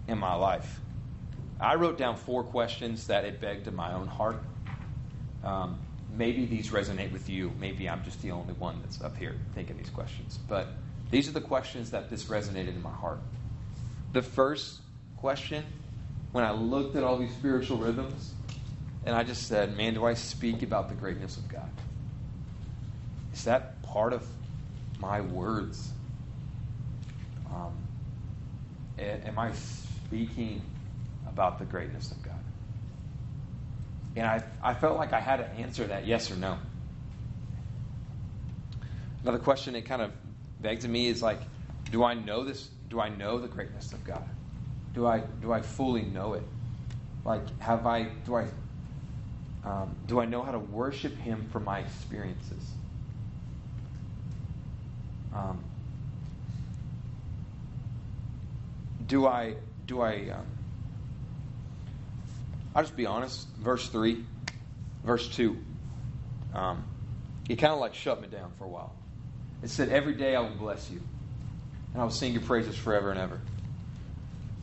in 0.08 0.18
my 0.18 0.34
life. 0.34 0.80
I 1.60 1.76
wrote 1.76 1.98
down 1.98 2.16
four 2.16 2.44
questions 2.44 3.08
that 3.08 3.26
it 3.26 3.42
begged 3.42 3.68
in 3.68 3.76
my 3.76 3.94
own 3.94 4.08
heart. 4.08 4.42
Um, 5.44 5.80
maybe 6.16 6.46
these 6.46 6.70
resonate 6.70 7.12
with 7.12 7.30
you. 7.30 7.52
Maybe 7.60 7.90
I'm 7.90 8.04
just 8.04 8.22
the 8.22 8.32
only 8.32 8.54
one 8.54 8.80
that's 8.82 9.02
up 9.02 9.18
here 9.18 9.36
thinking 9.56 9.78
these 9.78 9.90
questions. 9.90 10.40
But 10.48 10.68
these 11.12 11.28
are 11.28 11.32
the 11.32 11.42
questions 11.42 11.92
that 11.92 12.10
this 12.10 12.26
resonated 12.26 12.70
in 12.70 12.82
my 12.82 12.92
heart. 12.92 13.20
The 14.14 14.22
first 14.22 14.80
question, 15.18 15.64
when 16.32 16.44
I 16.44 16.52
looked 16.52 16.96
at 16.96 17.04
all 17.04 17.18
these 17.18 17.34
spiritual 17.34 17.78
rhythms, 17.78 18.34
and 19.06 19.16
I 19.16 19.24
just 19.24 19.48
said, 19.48 19.76
man, 19.76 19.94
do 19.94 20.06
I 20.06 20.14
speak 20.14 20.62
about 20.62 20.90
the 20.90 20.96
greatness 20.96 21.38
of 21.38 21.48
God? 21.48 21.70
Is 23.34 23.44
that 23.46 23.82
part 23.82 24.14
of 24.14 24.28
my 25.00 25.22
words? 25.22 25.92
Um, 27.54 27.74
am 28.98 29.40
I 29.40 29.52
speaking 29.54 30.62
about 31.28 31.60
the 31.60 31.66
greatness 31.66 32.12
of 32.12 32.22
God? 32.24 32.34
And 34.16 34.26
I, 34.26 34.44
I 34.62 34.74
felt 34.74 34.98
like 34.98 35.14
I 35.14 35.20
had 35.20 35.38
to 35.38 35.48
answer 35.54 35.88
that 35.88 36.06
yes 36.06 36.32
or 36.32 36.36
no. 36.36 36.58
Another 39.24 39.40
question 39.40 39.76
it 39.76 39.84
kind 39.84 40.02
of 40.02 40.12
begs 40.62 40.86
in 40.86 40.92
me 40.92 41.08
is 41.08 41.22
like, 41.22 41.40
do 41.92 42.04
I 42.04 42.14
know 42.14 42.44
this? 42.44 42.70
Do 42.90 43.00
I 43.00 43.10
know 43.10 43.40
the 43.40 43.48
greatness 43.48 43.94
of 43.94 44.04
God? 44.04 44.24
Do 44.94 45.06
I 45.06 45.20
do 45.42 45.52
I 45.52 45.62
fully 45.62 46.04
know 46.04 46.34
it? 46.34 46.44
Like, 47.24 47.60
have 47.60 47.86
I 47.86 48.04
do 48.26 48.36
I 48.36 48.48
um, 49.64 49.96
do 50.08 50.20
I 50.20 50.26
know 50.26 50.42
how 50.42 50.52
to 50.52 50.60
worship 50.60 51.16
Him 51.18 51.48
from 51.52 51.66
my 51.66 51.80
experiences? 51.80 52.64
Um, 55.34 55.64
do 59.10 59.28
I 59.28 59.56
do 59.86 60.02
I 60.02 60.30
um, 60.30 60.46
I'll 62.74 62.84
just 62.84 62.96
be 62.96 63.06
honest. 63.06 63.48
Verse 63.58 63.90
three, 63.90 64.24
verse 65.04 65.28
two, 65.28 65.58
um, 66.54 66.86
it 67.50 67.58
kind 67.58 67.74
of 67.74 67.80
like 67.80 67.94
shut 67.94 68.22
me 68.22 68.28
down 68.30 68.52
for 68.58 68.64
a 68.64 68.70
while. 68.70 68.94
It 69.62 69.70
said, 69.70 69.90
"Every 69.90 70.14
day 70.14 70.36
I 70.36 70.40
will 70.40 70.56
bless 70.56 70.90
you, 70.90 71.02
and 71.94 72.02
I 72.02 72.06
will 72.06 72.12
sing 72.12 72.32
your 72.32 72.44
praises 72.44 72.78
forever 72.78 73.10
and 73.10 73.20
ever." 73.20 73.42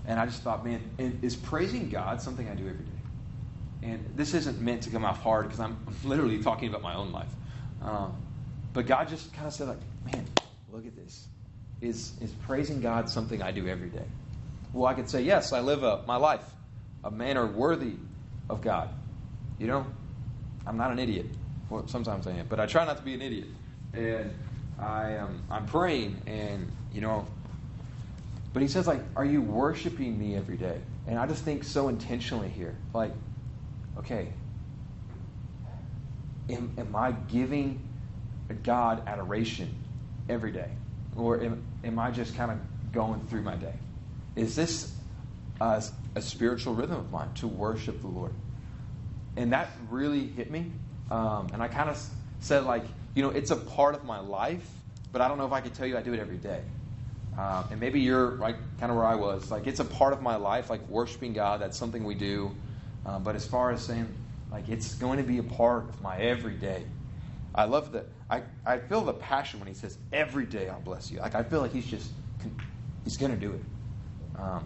And 0.06 0.20
I 0.20 0.26
just 0.26 0.42
thought, 0.42 0.64
man, 0.64 0.80
is 0.98 1.34
praising 1.34 1.88
God 1.88 2.22
something 2.22 2.48
I 2.48 2.54
do 2.54 2.68
every 2.68 2.84
day? 2.84 2.90
And 3.82 4.12
this 4.14 4.34
isn't 4.34 4.60
meant 4.60 4.84
to 4.84 4.90
come 4.90 5.04
off 5.04 5.20
hard 5.20 5.46
because 5.46 5.58
I'm 5.58 5.76
literally 6.04 6.40
talking 6.42 6.68
about 6.68 6.82
my 6.82 6.94
own 6.94 7.10
life. 7.10 7.34
Um, 7.82 8.12
but 8.72 8.86
God 8.86 9.08
just 9.08 9.32
kind 9.32 9.48
of 9.48 9.52
said, 9.52 9.66
like, 9.66 9.80
man, 10.12 10.24
look 10.70 10.86
at 10.86 10.94
this. 10.94 11.26
Is 11.80 12.12
is 12.20 12.30
praising 12.30 12.80
God 12.80 13.10
something 13.10 13.42
I 13.42 13.50
do 13.50 13.66
every 13.68 13.88
day? 13.88 14.06
Well, 14.76 14.86
I 14.86 14.92
could 14.92 15.08
say, 15.08 15.22
yes, 15.22 15.54
I 15.54 15.60
live 15.60 15.82
a, 15.84 16.02
my 16.06 16.16
life 16.16 16.44
a 17.02 17.10
manner 17.10 17.46
worthy 17.46 17.94
of 18.50 18.60
God. 18.60 18.90
You 19.58 19.68
know, 19.68 19.86
I'm 20.66 20.76
not 20.76 20.90
an 20.90 20.98
idiot. 20.98 21.26
Well, 21.70 21.88
sometimes 21.88 22.26
I 22.26 22.32
am, 22.32 22.46
but 22.46 22.60
I 22.60 22.66
try 22.66 22.84
not 22.84 22.98
to 22.98 23.02
be 23.02 23.14
an 23.14 23.22
idiot. 23.22 23.46
And 23.94 24.34
I 24.78 25.12
am 25.12 25.42
I'm 25.50 25.64
praying, 25.64 26.20
and 26.26 26.70
you 26.92 27.00
know. 27.00 27.26
But 28.52 28.60
he 28.60 28.68
says, 28.68 28.86
like, 28.86 29.00
are 29.16 29.24
you 29.24 29.40
worshiping 29.40 30.18
me 30.18 30.36
every 30.36 30.58
day? 30.58 30.78
And 31.06 31.18
I 31.18 31.26
just 31.26 31.42
think 31.42 31.64
so 31.64 31.88
intentionally 31.88 32.50
here, 32.50 32.74
like, 32.92 33.12
okay, 33.98 34.28
am, 36.50 36.74
am 36.76 36.94
I 36.94 37.12
giving 37.12 37.80
God 38.62 39.08
adoration 39.08 39.74
every 40.28 40.52
day, 40.52 40.68
or 41.16 41.40
am, 41.42 41.62
am 41.82 41.98
I 41.98 42.10
just 42.10 42.36
kind 42.36 42.50
of 42.50 42.58
going 42.92 43.20
through 43.28 43.42
my 43.42 43.56
day? 43.56 43.72
Is 44.36 44.54
this 44.54 44.94
a, 45.60 45.82
a, 46.14 46.22
spiritual 46.22 46.74
rhythm 46.74 46.98
of 46.98 47.10
mine 47.10 47.32
to 47.36 47.48
worship 47.48 48.00
the 48.02 48.06
Lord? 48.06 48.32
And 49.36 49.52
that 49.52 49.70
really 49.90 50.26
hit 50.26 50.50
me. 50.50 50.70
Um, 51.10 51.48
and 51.52 51.62
I 51.62 51.68
kind 51.68 51.88
of 51.88 52.02
said, 52.40 52.64
like, 52.64 52.84
you 53.14 53.22
know, 53.22 53.30
it's 53.30 53.50
a 53.50 53.56
part 53.56 53.94
of 53.94 54.04
my 54.04 54.20
life, 54.20 54.68
but 55.10 55.22
I 55.22 55.28
don't 55.28 55.38
know 55.38 55.46
if 55.46 55.52
I 55.52 55.62
could 55.62 55.74
tell 55.74 55.86
you 55.86 55.96
I 55.96 56.02
do 56.02 56.12
it 56.12 56.20
every 56.20 56.36
day. 56.36 56.60
Um, 57.38 57.64
and 57.70 57.80
maybe 57.80 58.00
you're 58.00 58.32
like 58.32 58.56
kind 58.78 58.90
of 58.90 58.96
where 58.96 59.06
I 59.06 59.14
was. 59.14 59.50
Like, 59.50 59.66
it's 59.66 59.80
a 59.80 59.84
part 59.84 60.12
of 60.12 60.22
my 60.22 60.36
life, 60.36 60.70
like 60.70 60.86
worshiping 60.88 61.32
God. 61.32 61.60
That's 61.60 61.76
something 61.76 62.04
we 62.04 62.14
do. 62.14 62.54
Um, 63.04 63.22
but 63.22 63.36
as 63.36 63.46
far 63.46 63.70
as 63.70 63.82
saying, 63.82 64.08
like, 64.50 64.68
it's 64.68 64.94
going 64.94 65.18
to 65.18 65.24
be 65.24 65.38
a 65.38 65.42
part 65.42 65.88
of 65.88 66.02
my 66.02 66.18
everyday. 66.18 66.84
I 67.54 67.64
love 67.64 67.92
that. 67.92 68.06
I, 68.28 68.42
I 68.64 68.78
feel 68.78 69.02
the 69.02 69.14
passion 69.14 69.60
when 69.60 69.68
he 69.68 69.74
says, 69.74 69.96
every 70.12 70.46
day 70.46 70.68
I'll 70.68 70.80
bless 70.80 71.10
you. 71.10 71.20
Like, 71.20 71.34
I 71.34 71.42
feel 71.42 71.60
like 71.60 71.72
he's 71.72 71.86
just, 71.86 72.10
he's 73.04 73.16
going 73.16 73.32
to 73.32 73.38
do 73.38 73.52
it. 73.52 73.62
Um, 74.38 74.64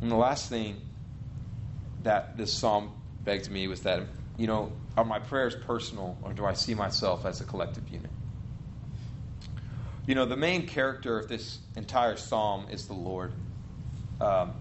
and 0.00 0.10
the 0.10 0.16
last 0.16 0.48
thing 0.48 0.80
that 2.02 2.36
this 2.36 2.52
psalm 2.52 2.90
begged 3.24 3.50
me 3.50 3.66
was 3.68 3.82
that, 3.82 4.02
you 4.36 4.46
know, 4.46 4.72
are 4.96 5.04
my 5.04 5.18
prayers 5.18 5.54
personal 5.54 6.16
or 6.22 6.32
do 6.32 6.44
I 6.44 6.52
see 6.52 6.74
myself 6.74 7.24
as 7.24 7.40
a 7.40 7.44
collective 7.44 7.88
unit? 7.88 8.10
You 10.06 10.14
know, 10.14 10.26
the 10.26 10.36
main 10.36 10.66
character 10.66 11.18
of 11.18 11.28
this 11.28 11.58
entire 11.76 12.16
psalm 12.16 12.66
is 12.70 12.86
the 12.86 12.94
Lord. 12.94 13.32
Um, 14.20 14.52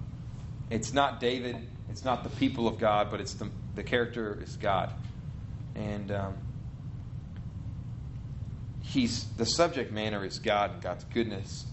it's 0.70 0.94
not 0.94 1.20
David, 1.20 1.58
it's 1.90 2.06
not 2.06 2.24
the 2.24 2.30
people 2.30 2.68
of 2.68 2.80
God, 2.80 3.12
but 3.12 3.20
it's 3.20 3.34
the, 3.34 3.50
the 3.76 3.84
character 3.84 4.40
is 4.42 4.56
God. 4.56 4.90
And 5.76 6.12
um, 6.12 6.38
he's 8.82 9.26
the 9.38 9.46
subject 9.46 9.92
matter 9.92 10.24
is 10.24 10.40
God 10.40 10.72
and 10.72 10.82
God's 10.82 11.04
goodness. 11.06 11.66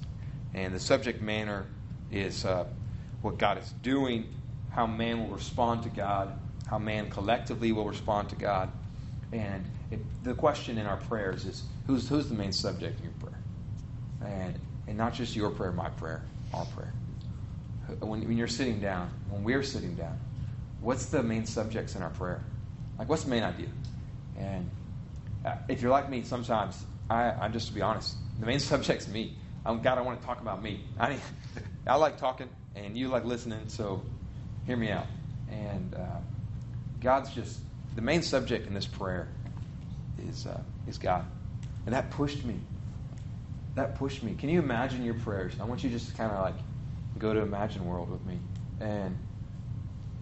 And 0.52 0.74
the 0.74 0.80
subject 0.80 1.22
matter 1.22 1.66
is 2.10 2.44
uh, 2.44 2.64
what 3.22 3.38
God 3.38 3.58
is 3.58 3.72
doing, 3.82 4.26
how 4.70 4.86
man 4.86 5.20
will 5.20 5.34
respond 5.34 5.82
to 5.84 5.88
God, 5.88 6.32
how 6.66 6.78
man 6.78 7.10
collectively 7.10 7.72
will 7.72 7.86
respond 7.86 8.28
to 8.30 8.36
God. 8.36 8.70
And 9.32 9.64
it, 9.90 10.00
the 10.24 10.34
question 10.34 10.78
in 10.78 10.86
our 10.86 10.96
prayers 10.96 11.44
is 11.44 11.64
who's, 11.86 12.08
who's 12.08 12.28
the 12.28 12.34
main 12.34 12.52
subject 12.52 12.98
in 12.98 13.04
your 13.04 13.14
prayer? 13.14 13.38
And, 14.24 14.58
and 14.86 14.96
not 14.96 15.14
just 15.14 15.34
your 15.34 15.50
prayer, 15.50 15.72
my 15.72 15.88
prayer, 15.90 16.22
our 16.54 16.64
prayer. 16.66 16.92
When, 18.00 18.26
when 18.26 18.36
you're 18.36 18.48
sitting 18.48 18.80
down, 18.80 19.10
when 19.28 19.42
we're 19.42 19.62
sitting 19.62 19.94
down, 19.94 20.18
what's 20.80 21.06
the 21.06 21.22
main 21.22 21.46
subjects 21.46 21.96
in 21.96 22.02
our 22.02 22.10
prayer? 22.10 22.42
Like, 22.98 23.08
what's 23.08 23.24
the 23.24 23.30
main 23.30 23.42
idea? 23.42 23.68
And 24.36 24.70
uh, 25.44 25.54
if 25.68 25.82
you're 25.82 25.90
like 25.90 26.08
me, 26.08 26.22
sometimes, 26.22 26.84
I, 27.08 27.30
I'm 27.30 27.52
just 27.52 27.68
to 27.68 27.74
be 27.74 27.82
honest, 27.82 28.16
the 28.38 28.46
main 28.46 28.58
subject's 28.60 29.08
me. 29.08 29.36
I'm, 29.64 29.82
God, 29.82 29.98
I 29.98 30.02
want 30.02 30.20
to 30.20 30.26
talk 30.26 30.40
about 30.40 30.62
me. 30.62 30.80
I, 30.98 31.18
I 31.86 31.96
like 31.96 32.18
talking, 32.18 32.48
and 32.74 32.96
you 32.96 33.08
like 33.08 33.24
listening, 33.24 33.68
so 33.68 34.02
hear 34.66 34.76
me 34.76 34.90
out. 34.90 35.06
And 35.50 35.94
uh, 35.94 36.18
God's 37.00 37.30
just 37.30 37.60
the 37.96 38.02
main 38.02 38.22
subject 38.22 38.66
in 38.66 38.74
this 38.74 38.86
prayer 38.86 39.28
is 40.28 40.46
uh, 40.46 40.60
is 40.86 40.98
God, 40.98 41.24
and 41.86 41.94
that 41.94 42.10
pushed 42.10 42.44
me. 42.44 42.60
That 43.74 43.96
pushed 43.96 44.22
me. 44.22 44.34
Can 44.34 44.48
you 44.48 44.58
imagine 44.58 45.04
your 45.04 45.14
prayers? 45.14 45.54
I 45.60 45.64
want 45.64 45.82
you 45.82 45.90
just 45.90 46.10
to 46.10 46.14
kind 46.14 46.32
of 46.32 46.40
like 46.40 46.56
go 47.18 47.32
to 47.32 47.40
imagine 47.40 47.86
world 47.86 48.10
with 48.10 48.24
me 48.24 48.38
and 48.80 49.16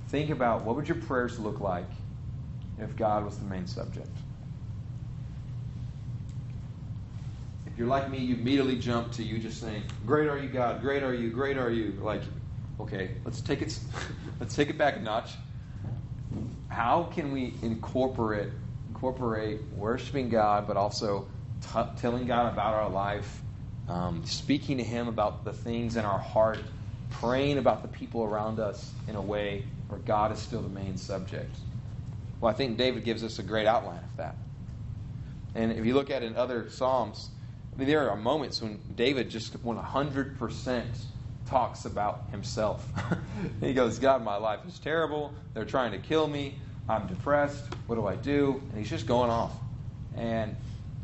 think 0.09 0.31
about 0.31 0.65
what 0.65 0.77
would 0.77 0.89
your 0.89 0.97
prayers 0.97 1.39
look 1.39 1.61
like 1.61 1.89
if 2.79 2.97
God 2.97 3.25
was 3.25 3.39
the 3.39 3.45
main 3.45 3.67
subject. 3.67 4.09
You're 7.79 7.87
like 7.87 8.11
me, 8.11 8.19
you 8.19 8.35
immediately 8.35 8.77
jump 8.77 9.13
to 9.13 9.23
you 9.23 9.39
just 9.39 9.61
saying, 9.61 9.85
"Great 10.05 10.29
are 10.29 10.39
you, 10.39 10.49
God! 10.49 10.81
Great 10.81 11.05
are 11.05 11.15
you! 11.15 11.31
Great 11.31 11.57
are 11.57 11.71
you!" 11.71 11.93
Like, 12.03 12.23
okay, 12.81 13.13
let's 13.25 13.41
take 13.41 13.63
it, 13.63 13.79
let's 14.41 14.57
take 14.57 14.69
it 14.69 14.77
back 14.77 14.97
a 14.97 15.01
notch. 15.01 15.31
How 16.69 17.05
can 17.05 17.33
we 17.33 17.55
incorporate 17.63 18.51
incorporate 18.89 19.61
worshiping 19.77 20.29
God, 20.29 20.67
but 20.67 20.77
also 20.77 21.29
t- 21.61 21.81
telling 21.97 22.27
God 22.27 22.53
about 22.53 22.75
our 22.75 22.91
life 22.91 23.43
um, 23.89 24.25
speaking 24.25 24.79
to 24.79 24.85
Him 24.85 25.07
about 25.07 25.45
the 25.45 25.53
things 25.53 25.97
in 25.97 26.05
our 26.05 26.19
heart, 26.19 26.59
praying 27.11 27.59
about 27.59 27.83
the 27.83 27.89
people 27.89 28.25
around 28.25 28.59
us 28.59 28.93
in 29.07 29.15
a 29.15 29.23
way 29.23 29.65
where 29.87 30.01
God 30.01 30.33
is 30.33 30.41
still 30.41 30.63
the 30.63 30.69
main 30.69 30.97
subject. 30.97 31.57
Well, 32.41 32.51
I 32.51 32.55
think 32.55 32.77
David 32.77 33.05
gives 33.05 33.23
us 33.23 33.39
a 33.39 33.43
great 33.43 33.67
outline 33.67 34.03
of 34.03 34.17
that. 34.17 34.37
And 35.55 35.73
if 35.73 35.87
you 35.87 35.95
look 35.95 36.11
at 36.11 36.23
it 36.23 36.27
in 36.27 36.37
other 36.37 36.69
Psalms, 36.71 37.31
I 37.79 37.83
mean, 37.83 37.91
there 37.91 38.11
are 38.11 38.17
moments 38.17 38.61
when 38.61 38.81
David 38.97 39.31
just 39.31 39.57
100% 39.63 40.85
talks 41.47 41.85
about 41.85 42.25
himself. 42.33 42.91
he 43.61 43.73
goes, 43.73 44.01
God, 44.01 44.25
my 44.25 44.35
life 44.35 44.59
is 44.67 44.81
terrible. 44.81 45.33
They're 45.55 45.65
trying 45.65 45.93
to 45.93 45.99
kill 45.99 46.27
me. 46.27 46.57
I'm 46.89 47.07
depressed. 47.07 47.73
What 47.87 47.95
do 47.95 48.05
I 48.09 48.17
do? 48.17 48.61
And 48.71 48.79
he's 48.79 48.91
just 48.91 49.07
going 49.07 49.31
off. 49.31 49.53
And 50.17 50.57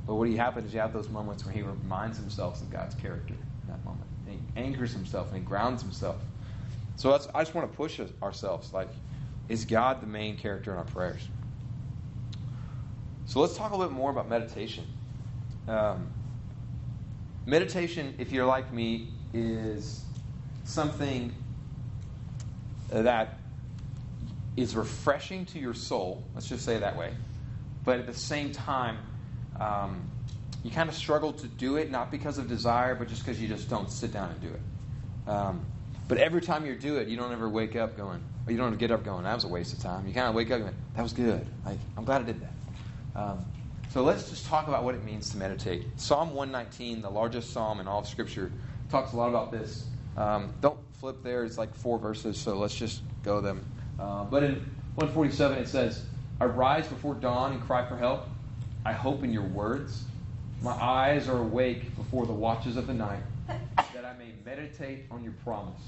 but 0.05 0.17
what 0.17 0.29
happens 0.31 0.67
is 0.67 0.75
you 0.75 0.81
have 0.81 0.93
those 0.93 1.09
moments 1.11 1.45
where 1.45 1.55
he 1.55 1.63
reminds 1.63 2.19
himself 2.19 2.61
of 2.61 2.71
God's 2.71 2.97
character 2.97 3.35
in 3.35 3.69
that 3.69 3.83
moment. 3.85 4.09
And 4.27 4.35
he 4.35 4.61
anchors 4.61 4.93
himself 4.93 5.29
and 5.29 5.39
he 5.39 5.45
grounds 5.45 5.81
himself. 5.81 6.17
So 6.97 7.13
I 7.35 7.43
just 7.45 7.55
want 7.55 7.71
to 7.71 7.77
push 7.77 8.01
ourselves. 8.21 8.73
Like, 8.73 8.91
is 9.49 9.65
God 9.65 10.01
the 10.01 10.09
main 10.09 10.37
character 10.37 10.73
in 10.73 10.79
our 10.79 10.85
prayers? 10.85 11.29
So 13.27 13.39
let's 13.39 13.57
talk 13.57 13.71
a 13.71 13.77
little 13.77 13.93
bit 13.93 13.97
more 13.97 14.11
about 14.11 14.29
meditation. 14.29 14.87
Um, 15.69 16.09
meditation, 17.47 18.15
if 18.19 18.33
you're 18.33 18.47
like 18.47 18.73
me, 18.73 19.13
is 19.33 20.05
something 20.65 21.33
that 22.91 23.39
is 24.57 24.77
refreshing 24.77 25.45
to 25.47 25.59
your 25.59 25.75
soul. 25.75 26.23
Let's 26.35 26.47
just 26.47 26.65
say 26.65 26.77
it 26.77 26.81
that 26.81 26.97
way. 26.97 27.13
But 27.85 27.99
at 27.99 28.07
the 28.07 28.15
same 28.15 28.53
time, 28.53 28.99
um, 29.61 30.09
you 30.63 30.71
kind 30.71 30.89
of 30.89 30.95
struggle 30.95 31.33
to 31.33 31.47
do 31.47 31.77
it, 31.77 31.91
not 31.91 32.11
because 32.11 32.39
of 32.39 32.49
desire, 32.49 32.95
but 32.95 33.09
just 33.09 33.25
because 33.25 33.41
you 33.41 33.49
just 33.49 33.69
don't 33.69 33.91
sit 33.91 34.13
down 34.13 34.31
and 34.31 34.41
do 34.41 34.49
it. 34.49 35.31
Um, 35.31 35.65
but 36.09 36.19
every 36.19 36.41
time 36.41 36.65
you 36.67 36.75
do 36.75 36.97
it, 36.97 37.09
you 37.09 37.17
don't 37.17 37.33
ever 37.33 37.49
wake 37.49 37.77
up 37.77 37.97
going, 37.97 38.23
or 38.47 38.53
you 38.53 38.59
don't 38.59 38.69
ever 38.69 38.77
get 38.77 38.91
up 38.91 39.05
going, 39.05 39.25
that 39.25 39.35
was 39.35 39.45
a 39.45 39.49
waste 39.49 39.73
of 39.73 39.81
time. 39.81 40.07
You 40.07 40.15
kind 40.15 40.29
of 40.29 40.35
wake 40.35 40.51
up 40.51 40.61
going, 40.61 40.75
that 40.97 41.03
was 41.03 41.13
good. 41.13 41.47
Like, 41.65 41.79
I'm 41.97 42.05
glad 42.05 42.23
I 42.23 42.25
did 42.25 42.41
that. 42.41 43.21
Um, 43.21 43.45
so 43.95 44.03
let's 44.03 44.29
just 44.29 44.45
talk 44.47 44.67
about 44.67 44.83
what 44.83 44.97
it 44.97 45.05
means 45.05 45.31
to 45.31 45.37
meditate. 45.37 45.85
Psalm 45.95 46.35
119, 46.35 47.01
the 47.01 47.09
largest 47.09 47.53
psalm 47.53 47.79
in 47.79 47.87
all 47.87 48.01
of 48.01 48.09
Scripture, 48.09 48.51
talks 48.91 49.13
a 49.13 49.17
lot 49.17 49.29
about 49.29 49.53
this. 49.53 49.87
Um, 50.17 50.53
don't 50.61 50.81
flip 50.95 51.23
there, 51.23 51.45
it's 51.45 51.59
like 51.59 51.73
four 51.73 51.97
verses, 51.97 52.37
so 52.37 52.59
let's 52.59 52.75
just 52.75 53.03
go 53.23 53.41
them. 53.41 53.65
Uh, 54.01 54.25
but 54.25 54.43
in 54.43 54.55
147, 54.97 55.59
it 55.59 55.69
says, 55.69 56.05
I 56.41 56.47
rise 56.47 56.89
before 56.89 57.15
dawn 57.15 57.53
and 57.53 57.63
cry 57.63 57.87
for 57.87 57.97
help. 57.97 58.27
I 58.85 58.93
hope 58.93 59.23
in 59.23 59.33
your 59.33 59.45
words. 59.45 60.03
My 60.61 60.73
eyes 60.73 61.29
are 61.29 61.39
awake 61.39 61.95
before 61.95 62.27
the 62.27 62.33
watches 62.33 62.77
of 62.77 62.89
the 62.89 62.95
night, 62.95 63.23
that 63.47 64.05
I 64.05 64.19
may 64.19 64.33
meditate 64.45 65.05
on 65.09 65.23
your 65.23 65.35
promise. 65.45 65.81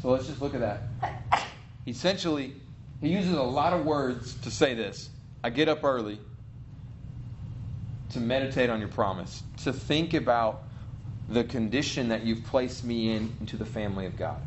So 0.00 0.08
let's 0.08 0.26
just 0.26 0.40
look 0.40 0.54
at 0.54 0.60
that. 0.60 1.52
Essentially, 1.86 2.54
he 3.02 3.08
uses 3.08 3.34
a 3.34 3.42
lot 3.42 3.74
of 3.74 3.84
words 3.84 4.36
to 4.36 4.50
say 4.50 4.72
this. 4.72 5.10
I 5.44 5.50
get 5.50 5.68
up 5.68 5.84
early 5.84 6.18
to 8.12 8.20
meditate 8.20 8.70
on 8.70 8.80
your 8.80 8.88
promise, 8.88 9.42
to 9.64 9.72
think 9.72 10.14
about 10.14 10.62
the 11.28 11.44
condition 11.44 12.08
that 12.08 12.24
you've 12.24 12.44
placed 12.44 12.84
me 12.84 13.12
in 13.12 13.34
into 13.40 13.56
the 13.56 13.64
family 13.64 14.06
of 14.06 14.16
God. 14.16 14.40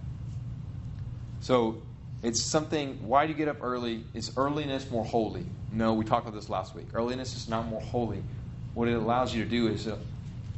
So 1.41 1.82
it's 2.22 2.41
something, 2.41 3.07
why 3.07 3.26
do 3.26 3.32
you 3.32 3.38
get 3.38 3.47
up 3.47 3.57
early? 3.61 4.03
Is 4.13 4.32
earliness 4.38 4.89
more 4.89 5.05
holy? 5.05 5.45
No, 5.72 5.93
we 5.93 6.05
talked 6.05 6.28
about 6.28 6.36
this 6.36 6.49
last 6.49 6.76
week. 6.76 6.88
Earliness 6.93 7.36
is 7.36 7.47
not 7.47 7.66
more 7.66 7.82
holy. 7.82 8.24
What 8.74 8.88
it 8.88 8.93
allows 8.93 9.34
you 9.34 9.43
to 9.43 9.49
do 9.49 9.68
is 9.68 9.88
it 9.88 9.97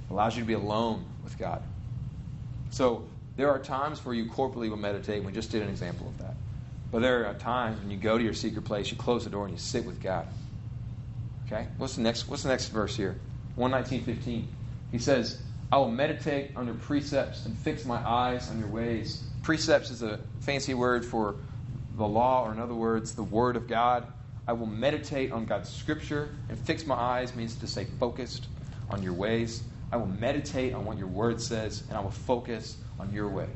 allows 0.10 0.36
you 0.36 0.44
to 0.44 0.48
be 0.48 0.54
alone 0.54 1.06
with 1.24 1.38
God. 1.38 1.62
So 2.72 3.08
there 3.36 3.50
are 3.50 3.60
times 3.60 4.04
where 4.06 4.16
you 4.16 4.26
corporately 4.26 4.70
will 4.70 4.78
meditate. 4.78 5.24
We 5.24 5.32
just 5.32 5.52
did 5.52 5.62
an 5.62 5.70
example 5.70 6.08
of 6.08 6.18
that. 6.20 6.36
But 6.92 7.02
there 7.02 7.26
are 7.26 7.34
times 7.34 7.80
when 7.80 7.92
you 7.92 7.98
go 7.98 8.18
to 8.18 8.24
your 8.24 8.34
secret 8.34 8.66
place, 8.66 8.90
you 8.90 8.98
close 8.98 9.26
the 9.26 9.30
door, 9.30 9.46
and 9.46 9.54
you 9.54 9.60
sit 9.60 9.86
with 9.86 10.02
God. 10.02 10.26
Okay? 11.48 11.68
What's 11.78 11.96
the 11.96 12.02
next 12.02 12.28
what's 12.28 12.44
the 12.44 12.50
next 12.50 12.68
verse 12.68 12.96
here? 12.96 13.18
119.15. 13.58 14.46
He 14.92 14.98
says, 15.00 15.42
I 15.72 15.78
will 15.78 15.92
meditate 15.92 16.52
on 16.56 16.66
your 16.66 16.76
precepts 16.76 17.46
and 17.46 17.58
fix 17.58 17.86
my 17.86 17.98
eyes 17.98 18.50
on 18.50 18.60
your 18.60 18.70
ways. 18.70 19.24
Precepts 19.42 19.90
is 19.90 20.04
a 20.04 20.20
fancy 20.42 20.74
word 20.74 21.04
for 21.04 21.36
the 21.98 22.08
law, 22.08 22.46
or 22.46 22.52
in 22.52 22.60
other 22.60 22.74
words, 22.74 23.16
the 23.16 23.24
word 23.24 23.56
of 23.56 23.68
God. 23.68 24.06
I 24.48 24.54
will 24.54 24.68
meditate 24.68 25.32
on 25.32 25.46
God's 25.46 25.70
scripture 25.70 26.30
and 26.48 26.58
fix 26.58 26.86
my 26.86 26.96
eyes 26.96 27.36
means 27.36 27.56
to 27.56 27.68
stay 27.68 27.86
focused 28.00 28.48
on 28.90 29.04
your 29.04 29.14
ways. 29.14 29.64
I 29.92 29.98
will 29.98 30.06
meditate 30.06 30.74
on 30.74 30.86
what 30.86 30.98
your 30.98 31.08
word 31.08 31.42
says 31.42 31.84
and 31.90 31.98
I 31.98 32.02
will 32.02 32.12
focus 32.12 32.78
on 33.00 33.12
your 33.12 33.28
way. 33.28 33.48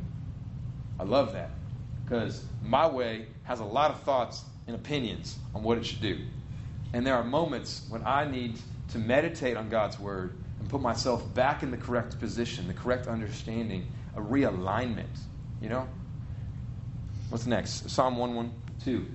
I 0.99 1.03
love 1.03 1.33
that 1.33 1.51
because 2.03 2.43
my 2.63 2.87
way 2.87 3.27
has 3.43 3.59
a 3.59 3.65
lot 3.65 3.91
of 3.91 4.01
thoughts 4.01 4.43
and 4.67 4.75
opinions 4.75 5.37
on 5.55 5.63
what 5.63 5.77
it 5.77 5.85
should 5.85 6.01
do. 6.01 6.19
And 6.93 7.05
there 7.05 7.15
are 7.15 7.23
moments 7.23 7.85
when 7.89 8.03
I 8.05 8.29
need 8.29 8.59
to 8.89 8.99
meditate 8.99 9.55
on 9.57 9.69
God's 9.69 9.99
word 9.99 10.35
and 10.59 10.69
put 10.69 10.81
myself 10.81 11.33
back 11.33 11.63
in 11.63 11.71
the 11.71 11.77
correct 11.77 12.19
position, 12.19 12.67
the 12.67 12.73
correct 12.73 13.07
understanding, 13.07 13.87
a 14.15 14.21
realignment. 14.21 15.19
You 15.61 15.69
know? 15.69 15.87
What's 17.29 17.45
next? 17.45 17.89
Psalm 17.89 18.17
112. 18.17 19.05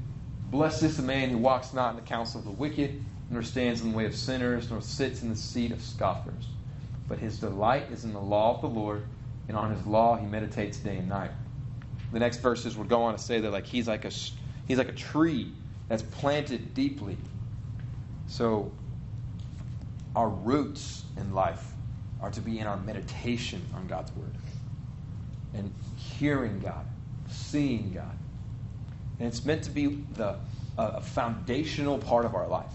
Blessed 0.51 0.85
is 0.85 0.97
the 0.97 1.03
man 1.03 1.31
who 1.31 1.39
walks 1.39 1.75
not 1.75 1.91
in 1.91 1.97
the 1.97 2.03
counsel 2.03 2.39
of 2.39 2.47
the 2.47 2.53
wicked, 2.53 3.05
nor 3.31 3.43
stands 3.43 3.81
in 3.81 3.91
the 3.91 3.97
way 3.97 4.07
of 4.07 4.15
sinners, 4.15 4.71
nor 4.71 4.81
sits 4.81 5.23
in 5.23 5.29
the 5.29 5.37
seat 5.37 5.73
of 5.73 5.83
scoffers. 5.83 6.49
But 7.09 7.19
his 7.19 7.39
delight 7.39 7.91
is 7.91 8.05
in 8.05 8.13
the 8.13 8.21
law 8.21 8.55
of 8.55 8.63
the 8.63 8.69
Lord, 8.69 9.05
and 9.49 9.57
on 9.57 9.75
his 9.75 9.85
law 9.87 10.17
he 10.17 10.27
meditates 10.27 10.79
day 10.79 10.97
and 10.97 11.09
night. 11.09 11.33
The 12.13 12.21
next 12.21 12.39
verses 12.39 12.77
would 12.77 12.89
go 12.89 13.03
on 13.03 13.17
to 13.17 13.23
say 13.23 13.41
that 13.41 13.51
like 13.51 13.67
he's 13.67 13.89
like 13.89 14.05
a 14.05 14.11
he's 14.67 14.79
like 14.79 14.89
a 14.89 14.93
tree 14.93 15.53
that's 15.89 16.03
planted 16.03 16.75
deeply. 16.75 17.17
So 18.29 18.73
our 20.15 20.29
roots 20.29 21.05
in 21.17 21.35
life 21.35 21.73
are 22.21 22.31
to 22.31 22.41
be 22.41 22.59
in 22.59 22.67
our 22.67 22.79
meditation 22.79 23.63
on 23.75 23.87
God's 23.87 24.15
word 24.17 24.33
and 25.55 25.73
hearing 25.97 26.61
God, 26.61 26.87
seeing 27.29 27.93
God. 27.93 28.17
And 29.19 29.29
it's 29.29 29.45
meant 29.45 29.63
to 29.65 29.71
be 29.71 30.05
the 30.15 30.37
a 30.79 31.01
foundational 31.01 31.99
part 31.99 32.25
of 32.25 32.35
our 32.35 32.47
life. 32.47 32.73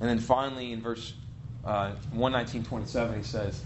And 0.00 0.08
then 0.08 0.18
finally, 0.18 0.72
in 0.72 0.80
verse 0.80 1.14
uh, 1.64 1.92
119.27, 2.14 3.16
he 3.16 3.22
says, 3.22 3.62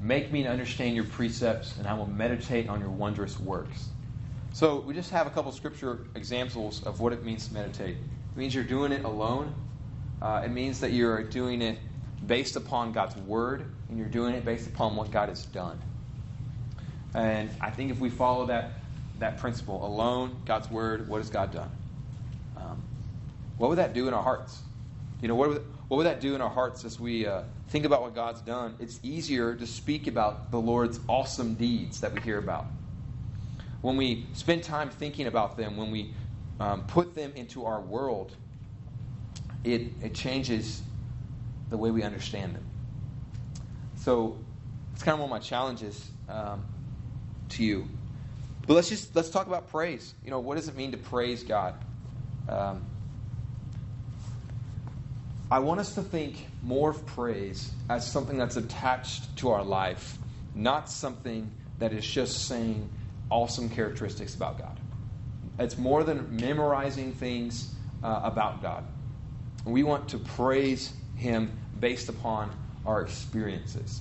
Make 0.00 0.30
me 0.30 0.42
to 0.42 0.48
understand 0.48 0.94
your 0.94 1.04
precepts, 1.04 1.78
and 1.78 1.86
I 1.86 1.94
will 1.94 2.06
meditate 2.06 2.68
on 2.68 2.80
your 2.80 2.90
wondrous 2.90 3.40
works. 3.40 3.88
So 4.52 4.80
we 4.80 4.94
just 4.94 5.10
have 5.10 5.26
a 5.26 5.30
couple 5.30 5.52
scripture 5.52 6.00
examples 6.14 6.82
of 6.84 7.00
what 7.00 7.12
it 7.12 7.24
means 7.24 7.48
to 7.48 7.54
meditate. 7.54 7.96
It 8.36 8.38
means 8.38 8.54
you're 8.54 8.64
doing 8.64 8.92
it 8.92 9.02
alone. 9.02 9.54
Uh, 10.20 10.42
it 10.44 10.50
means 10.50 10.80
that 10.80 10.92
you're 10.92 11.22
doing 11.22 11.62
it 11.62 11.78
based 12.26 12.56
upon 12.56 12.92
God's 12.92 13.16
word, 13.16 13.64
and 13.88 13.98
you're 13.98 14.08
doing 14.08 14.34
it 14.34 14.44
based 14.44 14.66
upon 14.66 14.94
what 14.94 15.10
God 15.10 15.30
has 15.30 15.46
done. 15.46 15.78
And 17.14 17.48
I 17.62 17.70
think 17.70 17.90
if 17.90 17.98
we 17.98 18.10
follow 18.10 18.46
that 18.46 18.72
that 19.20 19.38
principle 19.38 19.86
alone, 19.86 20.36
God's 20.44 20.70
word, 20.70 21.08
what 21.08 21.22
has 21.22 21.30
God 21.30 21.50
done? 21.50 21.70
Um, 22.58 22.82
what 23.56 23.70
would 23.70 23.78
that 23.78 23.94
do 23.94 24.06
in 24.06 24.12
our 24.12 24.22
hearts? 24.22 24.60
You 25.22 25.28
know, 25.28 25.34
what 25.34 25.48
would, 25.48 25.62
what 25.88 25.96
would 25.96 26.06
that 26.06 26.20
do 26.20 26.34
in 26.34 26.42
our 26.42 26.50
hearts 26.50 26.84
as 26.84 27.00
we 27.00 27.26
uh, 27.26 27.40
think 27.68 27.86
about 27.86 28.02
what 28.02 28.14
God's 28.14 28.42
done? 28.42 28.74
It's 28.78 29.00
easier 29.02 29.54
to 29.54 29.66
speak 29.66 30.06
about 30.06 30.50
the 30.50 30.60
Lord's 30.60 31.00
awesome 31.08 31.54
deeds 31.54 32.00
that 32.00 32.12
we 32.12 32.20
hear 32.20 32.36
about. 32.36 32.66
When 33.80 33.96
we 33.96 34.26
spend 34.34 34.62
time 34.62 34.90
thinking 34.90 35.26
about 35.26 35.56
them, 35.56 35.78
when 35.78 35.90
we 35.90 36.12
um, 36.60 36.84
put 36.86 37.14
them 37.14 37.32
into 37.34 37.64
our 37.64 37.80
world, 37.80 38.34
it, 39.64 39.92
it 40.02 40.14
changes 40.14 40.82
the 41.70 41.76
way 41.76 41.90
we 41.90 42.02
understand 42.02 42.54
them. 42.54 42.64
So 43.96 44.38
it's 44.94 45.02
kind 45.02 45.14
of 45.14 45.20
one 45.20 45.28
of 45.28 45.42
my 45.42 45.46
challenges 45.46 46.10
um, 46.28 46.64
to 47.50 47.64
you 47.64 47.88
but 48.66 48.74
let's 48.74 48.88
just 48.88 49.14
let's 49.14 49.30
talk 49.30 49.46
about 49.46 49.68
praise. 49.68 50.14
You 50.24 50.30
know, 50.30 50.40
what 50.40 50.56
does 50.56 50.68
it 50.68 50.76
mean 50.76 50.90
to 50.92 50.98
praise 50.98 51.44
God? 51.44 51.74
Um, 52.48 52.84
I 55.50 55.60
want 55.60 55.78
us 55.78 55.94
to 55.94 56.02
think 56.02 56.44
more 56.62 56.90
of 56.90 57.06
praise 57.06 57.70
as 57.88 58.10
something 58.10 58.36
that's 58.36 58.56
attached 58.56 59.36
to 59.36 59.50
our 59.50 59.62
life, 59.62 60.18
not 60.54 60.90
something 60.90 61.52
that 61.78 61.92
is 61.92 62.04
just 62.04 62.46
saying 62.46 62.88
awesome 63.30 63.68
characteristics 63.68 64.34
about 64.34 64.58
God. 64.58 64.80
It's 65.58 65.78
more 65.78 66.04
than 66.04 66.36
memorizing 66.36 67.12
things 67.12 67.74
uh, 68.02 68.20
about 68.22 68.62
God. 68.62 68.84
We 69.64 69.82
want 69.82 70.08
to 70.10 70.18
praise 70.18 70.92
Him 71.16 71.50
based 71.78 72.08
upon 72.08 72.50
our 72.84 73.00
experiences. 73.02 74.00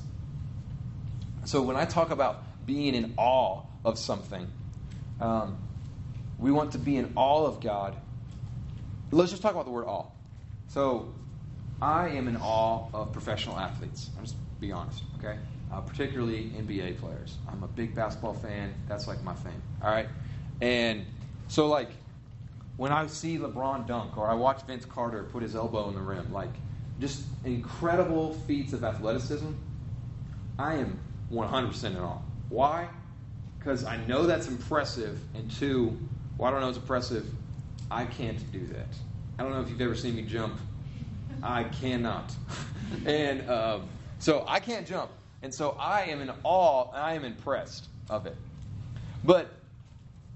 So 1.45 1.61
when 1.61 1.75
I 1.75 1.85
talk 1.85 2.11
about 2.11 2.43
being 2.65 2.95
in 2.95 3.13
awe 3.17 3.61
of 3.83 3.99
something. 3.99 4.47
Um, 5.21 5.57
we 6.37 6.51
want 6.51 6.73
to 6.73 6.77
be 6.77 6.97
in 6.97 7.13
awe 7.15 7.45
of 7.45 7.61
God. 7.61 7.95
Let's 9.11 9.31
just 9.31 9.41
talk 9.41 9.53
about 9.53 9.65
the 9.65 9.71
word 9.71 9.85
awe. 9.85 10.05
So, 10.67 11.13
I 11.81 12.09
am 12.09 12.27
in 12.27 12.37
awe 12.37 12.87
of 12.93 13.13
professional 13.13 13.57
athletes. 13.57 14.09
I'm 14.17 14.23
just 14.23 14.35
be 14.59 14.71
honest, 14.71 15.03
okay? 15.19 15.37
Uh, 15.71 15.81
particularly 15.81 16.51
NBA 16.57 16.99
players. 16.99 17.37
I'm 17.49 17.63
a 17.63 17.67
big 17.67 17.95
basketball 17.95 18.33
fan. 18.33 18.73
That's 18.87 19.07
like 19.07 19.23
my 19.23 19.33
thing. 19.33 19.61
All 19.81 19.91
right, 19.91 20.09
and 20.61 21.05
so 21.47 21.67
like 21.67 21.89
when 22.77 22.91
I 22.91 23.07
see 23.07 23.37
LeBron 23.37 23.87
dunk 23.87 24.17
or 24.17 24.29
I 24.29 24.33
watch 24.33 24.63
Vince 24.63 24.85
Carter 24.85 25.23
put 25.23 25.43
his 25.43 25.55
elbow 25.55 25.87
in 25.89 25.95
the 25.95 26.01
rim, 26.01 26.31
like 26.33 26.53
just 26.99 27.23
incredible 27.43 28.33
feats 28.47 28.73
of 28.73 28.83
athleticism, 28.83 29.51
I 30.59 30.75
am 30.75 30.99
100% 31.31 31.83
in 31.83 31.97
awe. 31.97 32.19
Why? 32.49 32.87
Because 33.57 33.83
I 33.83 33.97
know 34.05 34.25
that's 34.25 34.47
impressive, 34.47 35.19
and 35.33 35.49
two, 35.51 35.97
well, 36.37 36.49
I 36.49 36.51
don't 36.51 36.61
know 36.61 36.69
it's 36.69 36.77
impressive. 36.77 37.25
I 37.89 38.05
can't 38.05 38.51
do 38.51 38.65
that. 38.67 38.87
I 39.37 39.43
don't 39.43 39.51
know 39.51 39.61
if 39.61 39.69
you've 39.69 39.81
ever 39.81 39.95
seen 39.95 40.15
me 40.15 40.21
jump. 40.21 40.59
I 41.41 41.63
cannot. 41.65 42.33
and 43.05 43.49
um, 43.49 43.87
so 44.19 44.45
I 44.47 44.59
can't 44.59 44.87
jump. 44.87 45.11
And 45.41 45.53
so 45.53 45.75
I 45.79 46.03
am 46.03 46.21
in 46.21 46.31
awe, 46.43 46.91
I 46.91 47.13
am 47.13 47.23
impressed 47.23 47.87
of 48.09 48.25
it. 48.25 48.35
But 49.23 49.49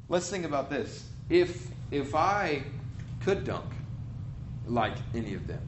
let's 0.09 0.29
think 0.29 0.45
about 0.45 0.69
this. 0.69 1.07
If 1.29 1.67
if 1.91 2.13
I 2.13 2.63
could 3.21 3.43
dunk 3.45 3.65
like 4.67 4.97
any 5.15 5.33
of 5.35 5.47
them, 5.47 5.61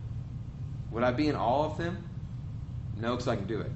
would 0.92 1.04
I 1.04 1.12
be 1.12 1.28
in 1.28 1.36
awe 1.36 1.66
of 1.66 1.78
them? 1.78 2.04
No, 2.98 3.12
because 3.12 3.28
I 3.28 3.36
can 3.36 3.48
do 3.48 3.62
it. 3.62 3.72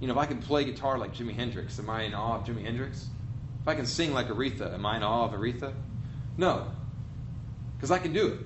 You 0.00 0.08
know, 0.08 0.14
if 0.14 0.18
I 0.18 0.26
can 0.26 0.38
play 0.38 0.64
guitar 0.64 0.98
like 0.98 1.14
Jimi 1.14 1.34
Hendrix, 1.34 1.78
am 1.78 1.88
I 1.90 2.02
in 2.02 2.14
awe 2.14 2.36
of 2.36 2.44
Jimi 2.44 2.64
Hendrix? 2.64 3.06
If 3.62 3.68
I 3.68 3.74
can 3.74 3.86
sing 3.86 4.12
like 4.12 4.28
Aretha, 4.28 4.74
am 4.74 4.84
I 4.84 4.96
in 4.96 5.02
awe 5.02 5.24
of 5.24 5.32
Aretha? 5.32 5.72
No, 6.36 6.66
because 7.76 7.90
I 7.90 7.98
can 7.98 8.12
do 8.12 8.28
it. 8.28 8.40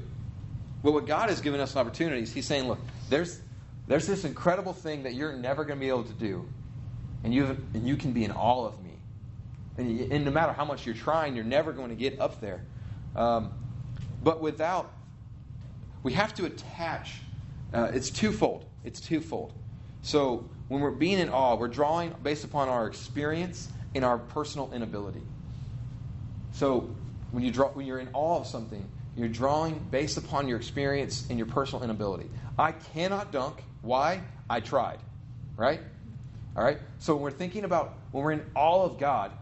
But 0.82 0.92
what 0.92 1.06
God 1.06 1.30
has 1.30 1.40
given 1.40 1.60
us 1.60 1.74
opportunities, 1.74 2.32
He's 2.32 2.46
saying, 2.46 2.68
look, 2.68 2.78
there's, 3.08 3.40
there's 3.88 4.06
this 4.06 4.24
incredible 4.24 4.72
thing 4.72 5.02
that 5.04 5.14
you're 5.14 5.32
never 5.32 5.64
going 5.64 5.78
to 5.78 5.80
be 5.80 5.88
able 5.88 6.04
to 6.04 6.12
do, 6.12 6.46
and 7.24 7.34
you, 7.34 7.56
and 7.74 7.88
you 7.88 7.96
can 7.96 8.12
be 8.12 8.24
in 8.24 8.30
awe 8.30 8.66
of 8.66 8.82
me. 8.84 8.97
And, 9.78 10.24
no 10.24 10.30
matter 10.30 10.52
how 10.52 10.64
much 10.64 10.84
you're 10.84 10.94
trying, 10.94 11.36
you're 11.36 11.44
never 11.44 11.72
going 11.72 11.90
to 11.90 11.94
get 11.94 12.20
up 12.20 12.40
there. 12.40 12.62
Um, 13.14 13.52
but 14.22 14.40
without, 14.40 14.92
we 16.02 16.12
have 16.14 16.34
to 16.34 16.46
attach, 16.46 17.20
uh, 17.72 17.90
it's 17.94 18.10
twofold. 18.10 18.66
It's 18.84 19.00
twofold. 19.00 19.52
So 20.02 20.48
when 20.66 20.80
we're 20.80 20.90
being 20.90 21.18
in 21.18 21.28
awe, 21.28 21.54
we're 21.54 21.68
drawing 21.68 22.14
based 22.22 22.44
upon 22.44 22.68
our 22.68 22.86
experience 22.86 23.68
and 23.94 24.04
our 24.04 24.18
personal 24.18 24.72
inability. 24.72 25.22
So 26.52 26.90
when 27.30 27.44
you 27.44 27.52
draw, 27.52 27.68
when 27.68 27.86
you're 27.86 28.00
in 28.00 28.08
awe 28.12 28.40
of 28.40 28.46
something, 28.46 28.84
you're 29.16 29.28
drawing 29.28 29.78
based 29.90 30.16
upon 30.16 30.48
your 30.48 30.58
experience 30.58 31.26
and 31.28 31.38
your 31.38 31.46
personal 31.46 31.84
inability. 31.84 32.30
I 32.58 32.72
cannot 32.72 33.32
dunk. 33.32 33.62
Why? 33.82 34.22
I 34.50 34.60
tried. 34.60 34.98
Right? 35.56 35.80
All 36.56 36.64
right? 36.64 36.78
So 36.98 37.14
when 37.14 37.22
we're 37.22 37.30
thinking 37.30 37.64
about 37.64 37.94
when 38.10 38.24
we're 38.24 38.32
in 38.32 38.44
awe 38.54 38.84
of 38.84 38.98
God, 38.98 39.32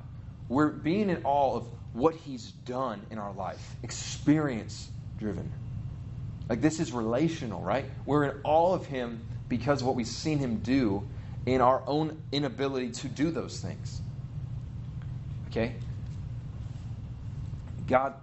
we're 0.48 0.68
being 0.68 1.10
in 1.10 1.22
awe 1.24 1.56
of 1.56 1.66
what 1.92 2.14
He's 2.14 2.50
done 2.50 3.00
in 3.10 3.18
our 3.18 3.32
life, 3.32 3.74
experience 3.82 4.90
driven. 5.18 5.50
Like 6.48 6.60
this 6.60 6.78
is 6.78 6.92
relational, 6.92 7.60
right? 7.62 7.86
We're 8.04 8.24
in 8.24 8.40
awe 8.44 8.74
of 8.74 8.86
Him 8.86 9.20
because 9.48 9.80
of 9.80 9.86
what 9.86 9.96
we've 9.96 10.06
seen 10.06 10.38
Him 10.38 10.58
do 10.58 11.06
in 11.46 11.60
our 11.60 11.82
own 11.86 12.20
inability 12.32 12.90
to 12.90 13.08
do 13.08 13.30
those 13.30 13.60
things. 13.60 14.00
Okay? 15.48 15.74
God, 17.86 18.14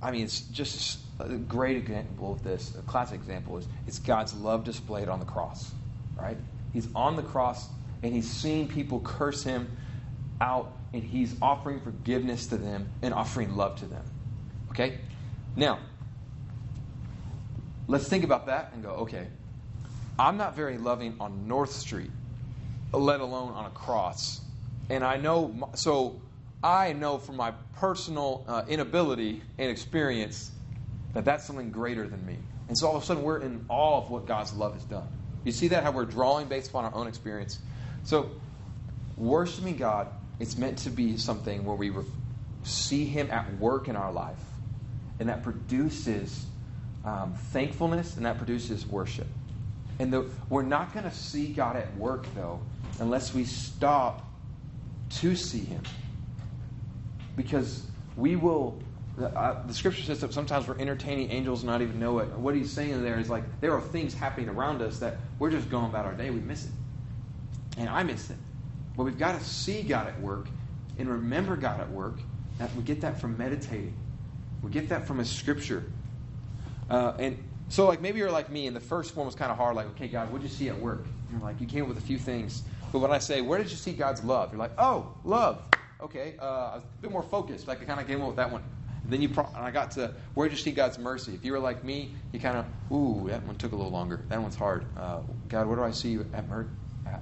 I 0.00 0.10
mean, 0.10 0.24
it's 0.24 0.40
just 0.40 1.00
a 1.18 1.28
great 1.34 1.76
example 1.76 2.32
of 2.32 2.42
this. 2.42 2.74
A 2.78 2.82
classic 2.82 3.16
example 3.16 3.58
is 3.58 3.66
it's 3.86 3.98
God's 3.98 4.34
love 4.34 4.64
displayed 4.64 5.08
on 5.08 5.18
the 5.18 5.26
cross, 5.26 5.72
right? 6.16 6.36
He's 6.72 6.88
on 6.94 7.16
the 7.16 7.22
cross 7.22 7.68
and 8.02 8.12
he's 8.12 8.30
seeing 8.30 8.68
people 8.68 9.00
curse 9.00 9.42
him 9.42 9.76
out 10.40 10.72
and 10.92 11.02
he's 11.02 11.34
offering 11.40 11.80
forgiveness 11.80 12.46
to 12.48 12.56
them 12.56 12.88
and 13.02 13.14
offering 13.14 13.56
love 13.56 13.76
to 13.80 13.86
them. 13.86 14.04
Okay? 14.70 14.98
Now, 15.56 15.78
let's 17.86 18.08
think 18.08 18.24
about 18.24 18.46
that 18.46 18.72
and 18.74 18.82
go, 18.82 18.90
okay, 18.90 19.26
I'm 20.18 20.36
not 20.36 20.54
very 20.54 20.78
loving 20.78 21.16
on 21.20 21.48
North 21.48 21.72
Street, 21.72 22.10
let 22.92 23.20
alone 23.20 23.52
on 23.52 23.66
a 23.66 23.70
cross. 23.70 24.40
And 24.90 25.02
I 25.02 25.16
know, 25.16 25.70
so 25.74 26.20
I 26.62 26.92
know 26.92 27.18
from 27.18 27.36
my 27.36 27.52
personal 27.76 28.44
uh, 28.46 28.64
inability 28.68 29.42
and 29.58 29.70
experience 29.70 30.50
that 31.14 31.24
that's 31.24 31.44
something 31.44 31.70
greater 31.70 32.06
than 32.06 32.24
me. 32.26 32.36
And 32.68 32.78
so 32.78 32.88
all 32.88 32.96
of 32.96 33.02
a 33.02 33.06
sudden 33.06 33.22
we're 33.22 33.40
in 33.40 33.64
awe 33.68 33.98
of 33.98 34.10
what 34.10 34.26
God's 34.26 34.52
love 34.54 34.74
has 34.74 34.84
done. 34.84 35.06
You 35.44 35.52
see 35.52 35.68
that? 35.68 35.82
How 35.82 35.90
we're 35.90 36.04
drawing 36.04 36.46
based 36.46 36.70
upon 36.70 36.84
our 36.84 36.94
own 36.94 37.06
experience. 37.06 37.58
So, 38.04 38.30
worshiping 39.16 39.76
God, 39.76 40.08
it's 40.42 40.58
meant 40.58 40.76
to 40.76 40.90
be 40.90 41.16
something 41.16 41.64
where 41.64 41.76
we 41.76 41.90
re- 41.90 42.04
see 42.64 43.04
Him 43.04 43.30
at 43.30 43.56
work 43.58 43.86
in 43.86 43.94
our 43.94 44.10
life. 44.10 44.42
And 45.20 45.28
that 45.28 45.44
produces 45.44 46.46
um, 47.04 47.34
thankfulness 47.52 48.16
and 48.16 48.26
that 48.26 48.38
produces 48.38 48.84
worship. 48.84 49.28
And 50.00 50.12
the, 50.12 50.28
we're 50.48 50.64
not 50.64 50.92
going 50.92 51.04
to 51.04 51.14
see 51.14 51.46
God 51.46 51.76
at 51.76 51.96
work, 51.96 52.26
though, 52.34 52.60
unless 52.98 53.32
we 53.32 53.44
stop 53.44 54.28
to 55.10 55.36
see 55.36 55.60
Him 55.60 55.82
because 57.36 57.86
we 58.16 58.34
will. 58.34 58.82
Uh, 59.22 59.62
the 59.66 59.74
scripture 59.74 60.02
says 60.02 60.22
that 60.22 60.32
sometimes 60.32 60.66
we're 60.66 60.78
entertaining 60.78 61.30
angels 61.30 61.62
and 61.62 61.70
not 61.70 61.82
even 61.82 62.00
know 62.00 62.18
it. 62.18 62.26
What 62.30 62.54
he's 62.56 62.72
saying 62.72 63.04
there 63.04 63.20
is 63.20 63.28
like 63.28 63.44
there 63.60 63.74
are 63.74 63.80
things 63.80 64.14
happening 64.14 64.48
around 64.48 64.80
us 64.80 64.98
that 65.00 65.18
we're 65.38 65.50
just 65.50 65.70
going 65.70 65.84
about 65.84 66.06
our 66.06 66.14
day. 66.14 66.30
We 66.30 66.40
miss 66.40 66.64
it, 66.64 66.72
and 67.76 67.88
I 67.90 68.02
miss 68.02 68.30
it. 68.30 68.38
But 68.96 69.04
we've 69.04 69.18
got 69.18 69.38
to 69.38 69.44
see 69.44 69.82
God 69.82 70.06
at 70.06 70.20
work 70.20 70.48
and 70.98 71.08
remember 71.08 71.56
God 71.56 71.80
at 71.80 71.90
work. 71.90 72.20
That 72.58 72.74
we 72.76 72.82
get 72.82 73.00
that 73.00 73.20
from 73.20 73.38
meditating. 73.38 73.94
We 74.62 74.70
get 74.70 74.90
that 74.90 75.06
from 75.06 75.20
a 75.20 75.24
scripture. 75.24 75.84
Uh, 76.88 77.14
and 77.18 77.42
so, 77.68 77.86
like 77.86 78.00
maybe 78.00 78.18
you're 78.18 78.30
like 78.30 78.50
me, 78.50 78.66
and 78.66 78.76
the 78.76 78.80
first 78.80 79.16
one 79.16 79.24
was 79.26 79.34
kind 79.34 79.50
of 79.50 79.56
hard. 79.56 79.74
Like, 79.74 79.86
okay, 79.88 80.08
God, 80.08 80.30
what 80.30 80.42
did 80.42 80.50
you 80.50 80.56
see 80.56 80.68
at 80.68 80.78
work? 80.78 81.06
And 81.30 81.40
you're 81.40 81.48
like, 81.48 81.60
you 81.60 81.66
came 81.66 81.82
up 81.82 81.88
with 81.88 81.98
a 81.98 82.02
few 82.02 82.18
things. 82.18 82.62
But 82.92 82.98
when 82.98 83.10
I 83.10 83.18
say, 83.18 83.40
where 83.40 83.58
did 83.58 83.70
you 83.70 83.76
see 83.76 83.94
God's 83.94 84.22
love? 84.22 84.52
You're 84.52 84.58
like, 84.58 84.74
oh, 84.76 85.08
love 85.24 85.62
okay, 86.02 86.34
uh, 86.40 86.44
I 86.44 86.74
was 86.74 86.82
a 86.82 87.02
bit 87.02 87.10
more 87.10 87.22
focused. 87.22 87.68
Like 87.68 87.80
I 87.80 87.84
kind 87.84 88.00
of 88.00 88.06
came 88.06 88.20
up 88.20 88.28
with 88.28 88.36
that 88.36 88.50
one. 88.50 88.62
And 89.04 89.12
then 89.12 89.22
you, 89.22 89.28
pro- 89.28 89.48
and 89.56 89.64
I 89.64 89.70
got 89.70 89.92
to 89.92 90.12
where 90.34 90.48
did 90.48 90.56
you 90.56 90.62
see 90.62 90.72
God's 90.72 90.98
mercy? 90.98 91.34
If 91.34 91.44
you 91.44 91.52
were 91.52 91.58
like 91.58 91.84
me, 91.84 92.14
you 92.32 92.40
kind 92.40 92.56
of, 92.56 92.66
ooh, 92.94 93.28
that 93.28 93.44
one 93.46 93.56
took 93.56 93.72
a 93.72 93.76
little 93.76 93.90
longer. 93.90 94.20
That 94.28 94.40
one's 94.40 94.56
hard. 94.56 94.84
Uh, 94.96 95.20
God, 95.48 95.66
where 95.66 95.76
do 95.76 95.82
I 95.82 95.90
see 95.90 96.10
you 96.10 96.26
have, 96.32 96.48
mer- 96.48 96.68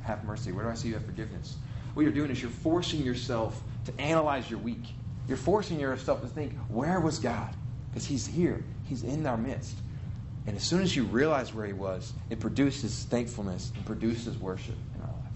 have 0.02 0.24
mercy? 0.24 0.52
Where 0.52 0.64
do 0.64 0.70
I 0.70 0.74
see 0.74 0.88
you 0.88 0.94
have 0.94 1.04
forgiveness? 1.04 1.56
What 1.94 2.02
you're 2.02 2.12
doing 2.12 2.30
is 2.30 2.40
you're 2.40 2.50
forcing 2.50 3.02
yourself 3.02 3.60
to 3.86 4.00
analyze 4.00 4.50
your 4.50 4.60
week. 4.60 4.84
You're 5.28 5.36
forcing 5.36 5.80
yourself 5.80 6.22
to 6.22 6.28
think, 6.28 6.56
where 6.68 7.00
was 7.00 7.18
God? 7.18 7.54
Because 7.90 8.06
He's 8.06 8.26
here. 8.26 8.64
He's 8.84 9.02
in 9.02 9.26
our 9.26 9.36
midst. 9.36 9.76
And 10.46 10.56
as 10.56 10.62
soon 10.62 10.82
as 10.82 10.96
you 10.96 11.04
realize 11.04 11.52
where 11.52 11.66
He 11.66 11.72
was, 11.72 12.12
it 12.30 12.40
produces 12.40 13.04
thankfulness 13.04 13.72
and 13.76 13.84
produces 13.84 14.38
worship 14.38 14.76
in 14.94 15.00
our 15.02 15.08
life. 15.08 15.32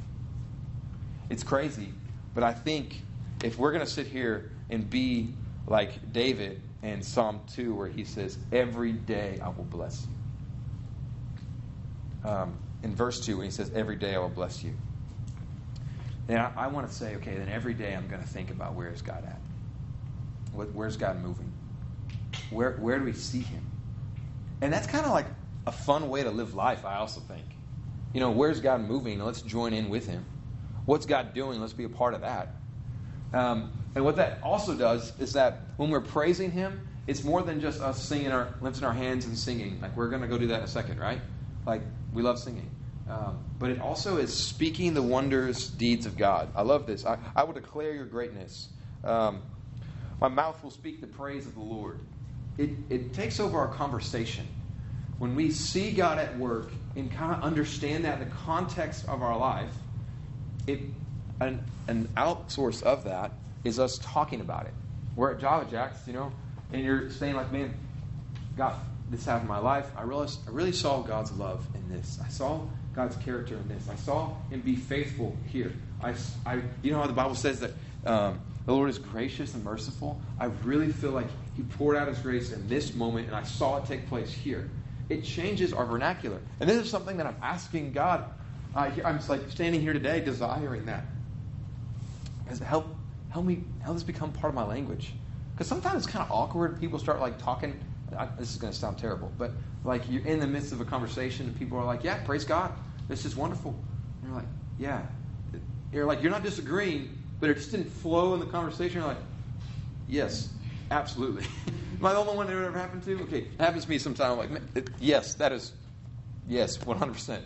It's 1.30 1.42
crazy, 1.42 1.92
but 2.34 2.44
I 2.44 2.52
think 2.52 3.02
if 3.42 3.58
we're 3.58 3.72
going 3.72 3.84
to 3.84 3.90
sit 3.90 4.06
here 4.06 4.50
and 4.70 4.88
be 4.88 5.34
like 5.66 6.12
David 6.12 6.60
in 6.82 7.02
Psalm 7.02 7.40
2, 7.54 7.74
where 7.74 7.88
he 7.88 8.04
says, 8.04 8.38
Every 8.52 8.92
day 8.92 9.38
I 9.42 9.48
will 9.48 9.64
bless 9.64 10.06
you. 12.24 12.30
Um, 12.30 12.54
in 12.84 12.94
verse 12.94 13.20
2, 13.24 13.38
when 13.38 13.46
he 13.46 13.50
says, 13.50 13.70
Every 13.74 13.96
day 13.96 14.14
I 14.14 14.18
will 14.18 14.28
bless 14.28 14.62
you. 14.62 14.74
Then 16.26 16.38
I, 16.38 16.52
I 16.56 16.66
want 16.68 16.88
to 16.88 16.94
say, 16.94 17.16
okay, 17.16 17.34
then 17.34 17.48
every 17.48 17.74
day 17.74 17.94
I'm 17.94 18.08
going 18.08 18.22
to 18.22 18.28
think 18.28 18.50
about 18.50 18.74
where 18.74 18.90
is 18.90 19.02
God 19.02 19.24
at? 19.24 19.38
What, 20.52 20.72
where's 20.72 20.96
God 20.96 21.20
moving? 21.22 21.52
Where, 22.50 22.72
where 22.72 22.98
do 22.98 23.04
we 23.04 23.12
see 23.12 23.40
him? 23.40 23.62
And 24.60 24.72
that's 24.72 24.86
kind 24.86 25.04
of 25.04 25.12
like 25.12 25.26
a 25.66 25.72
fun 25.72 26.08
way 26.08 26.22
to 26.22 26.30
live 26.30 26.54
life, 26.54 26.86
I 26.86 26.96
also 26.96 27.20
think. 27.20 27.44
You 28.14 28.20
know, 28.20 28.30
where's 28.30 28.60
God 28.60 28.80
moving? 28.80 29.18
Let's 29.22 29.42
join 29.42 29.74
in 29.74 29.90
with 29.90 30.06
him. 30.06 30.24
What's 30.86 31.04
God 31.04 31.34
doing? 31.34 31.60
Let's 31.60 31.72
be 31.72 31.84
a 31.84 31.88
part 31.88 32.14
of 32.14 32.20
that. 32.20 32.54
Um, 33.32 33.72
and 33.94 34.04
what 34.04 34.16
that 34.16 34.38
also 34.42 34.74
does 34.74 35.12
is 35.18 35.32
that 35.32 35.60
when 35.76 35.90
we're 35.90 36.00
praising 36.00 36.50
Him, 36.50 36.86
it's 37.06 37.24
more 37.24 37.42
than 37.42 37.60
just 37.60 37.80
us 37.80 38.02
singing 38.02 38.32
our, 38.32 38.48
lifting 38.60 38.84
our 38.84 38.92
hands 38.92 39.26
and 39.26 39.36
singing. 39.36 39.80
Like 39.80 39.96
we're 39.96 40.08
going 40.08 40.22
to 40.22 40.28
go 40.28 40.38
do 40.38 40.46
that 40.48 40.58
in 40.58 40.64
a 40.64 40.68
second, 40.68 40.98
right? 40.98 41.20
Like 41.66 41.82
we 42.12 42.22
love 42.22 42.38
singing. 42.38 42.70
Um, 43.08 43.38
but 43.58 43.70
it 43.70 43.80
also 43.80 44.16
is 44.16 44.32
speaking 44.34 44.94
the 44.94 45.02
wonders, 45.02 45.68
deeds 45.68 46.06
of 46.06 46.16
God. 46.16 46.48
I 46.56 46.62
love 46.62 46.86
this. 46.86 47.04
I, 47.04 47.18
I 47.36 47.44
will 47.44 47.52
declare 47.52 47.92
your 47.92 48.06
greatness. 48.06 48.68
Um, 49.02 49.42
my 50.20 50.28
mouth 50.28 50.62
will 50.62 50.70
speak 50.70 51.00
the 51.00 51.06
praise 51.06 51.46
of 51.46 51.54
the 51.54 51.60
Lord. 51.60 51.98
It, 52.56 52.70
it 52.88 53.12
takes 53.12 53.40
over 53.40 53.58
our 53.58 53.68
conversation. 53.68 54.46
When 55.18 55.34
we 55.34 55.50
see 55.50 55.92
God 55.92 56.18
at 56.18 56.38
work 56.38 56.72
and 56.96 57.10
kind 57.10 57.34
of 57.34 57.42
understand 57.42 58.04
that 58.04 58.20
in 58.20 58.28
the 58.28 58.34
context 58.34 59.06
of 59.06 59.22
our 59.22 59.36
life, 59.36 59.74
it 60.66 60.80
an, 61.40 61.62
an 61.88 62.08
outsource 62.16 62.82
of 62.82 63.04
that 63.04 63.32
is 63.64 63.78
us 63.78 63.98
talking 64.02 64.40
about 64.40 64.66
it. 64.66 64.74
We're 65.16 65.32
at 65.32 65.40
Java 65.40 65.70
Jacks, 65.70 66.06
you 66.06 66.12
know, 66.12 66.32
and 66.72 66.82
you're 66.82 67.10
saying 67.10 67.34
like, 67.34 67.52
man, 67.52 67.74
God, 68.56 68.74
this 69.10 69.24
happened 69.24 69.50
of 69.50 69.56
my 69.56 69.58
life, 69.58 69.90
I 69.96 70.02
realized 70.02 70.40
I 70.48 70.50
really 70.50 70.72
saw 70.72 71.02
God's 71.02 71.32
love 71.32 71.66
in 71.74 71.88
this. 71.88 72.18
I 72.24 72.28
saw 72.28 72.60
God's 72.94 73.16
character 73.16 73.56
in 73.56 73.68
this. 73.68 73.88
I 73.88 73.96
saw 73.96 74.32
Him 74.50 74.60
be 74.60 74.76
faithful 74.76 75.36
here. 75.46 75.72
I, 76.02 76.14
I 76.46 76.60
you 76.82 76.92
know 76.92 77.00
how 77.00 77.06
the 77.06 77.12
Bible 77.12 77.34
says 77.34 77.60
that 77.60 77.72
um, 78.06 78.40
the 78.66 78.72
Lord 78.72 78.88
is 78.88 78.98
gracious 78.98 79.54
and 79.54 79.62
merciful. 79.64 80.20
I 80.38 80.46
really 80.64 80.90
feel 80.90 81.10
like 81.10 81.26
He 81.56 81.62
poured 81.62 81.96
out 81.96 82.08
His 82.08 82.18
grace 82.18 82.52
in 82.52 82.66
this 82.68 82.94
moment, 82.94 83.26
and 83.26 83.36
I 83.36 83.42
saw 83.42 83.78
it 83.78 83.86
take 83.86 84.08
place 84.08 84.32
here. 84.32 84.70
It 85.10 85.22
changes 85.22 85.74
our 85.74 85.84
vernacular, 85.84 86.38
and 86.60 86.68
this 86.68 86.82
is 86.82 86.90
something 86.90 87.18
that 87.18 87.26
I'm 87.26 87.36
asking 87.42 87.92
God. 87.92 88.24
Uh, 88.74 88.90
I'm 89.04 89.18
just 89.18 89.28
like 89.28 89.50
standing 89.50 89.80
here 89.80 89.92
today, 89.92 90.20
desiring 90.20 90.86
that. 90.86 91.04
As 92.48 92.58
help, 92.58 92.86
help 93.28 93.44
me, 93.44 93.64
help 93.80 93.96
this 93.96 94.02
become 94.02 94.32
part 94.32 94.50
of 94.50 94.54
my 94.54 94.64
language. 94.64 95.12
Because 95.52 95.68
sometimes 95.68 95.98
it's 95.98 96.06
kind 96.12 96.24
of 96.24 96.32
awkward. 96.32 96.80
People 96.80 96.98
start 96.98 97.20
like 97.20 97.38
talking 97.38 97.78
I, 98.16 98.28
this 98.38 98.50
is 98.52 98.56
going 98.56 98.72
to 98.72 98.78
sound 98.78 98.98
terrible, 98.98 99.32
but 99.38 99.52
like 99.84 100.08
you're 100.10 100.24
in 100.24 100.40
the 100.40 100.46
midst 100.46 100.72
of 100.72 100.80
a 100.80 100.84
conversation 100.84 101.46
and 101.46 101.58
people 101.58 101.78
are 101.78 101.84
like, 101.84 102.04
yeah, 102.04 102.16
praise 102.24 102.44
God. 102.44 102.72
This 103.08 103.24
is 103.24 103.36
wonderful. 103.36 103.74
And 104.22 104.30
you're 104.30 104.40
like, 104.40 104.48
yeah. 104.78 105.02
You're 105.92 106.06
like, 106.06 106.22
you're 106.22 106.32
not 106.32 106.42
disagreeing, 106.42 107.16
but 107.40 107.50
it 107.50 107.54
just 107.54 107.70
didn't 107.70 107.90
flow 107.90 108.34
in 108.34 108.40
the 108.40 108.46
conversation. 108.46 108.98
You're 108.98 109.08
like, 109.08 109.18
yes, 110.08 110.50
absolutely. 110.90 111.44
Am 112.00 112.06
I 112.06 112.12
the 112.12 112.18
only 112.18 112.36
one 112.36 112.46
that 112.46 112.52
ever 112.52 112.76
happened 112.76 113.04
to? 113.04 113.22
Okay, 113.22 113.42
it 113.42 113.60
happens 113.60 113.84
to 113.84 113.90
me 113.90 113.98
sometimes. 113.98 114.40
I'm 114.40 114.52
like, 114.74 114.90
yes, 115.00 115.34
that 115.34 115.52
is, 115.52 115.72
yes, 116.48 116.78
100%. 116.78 117.40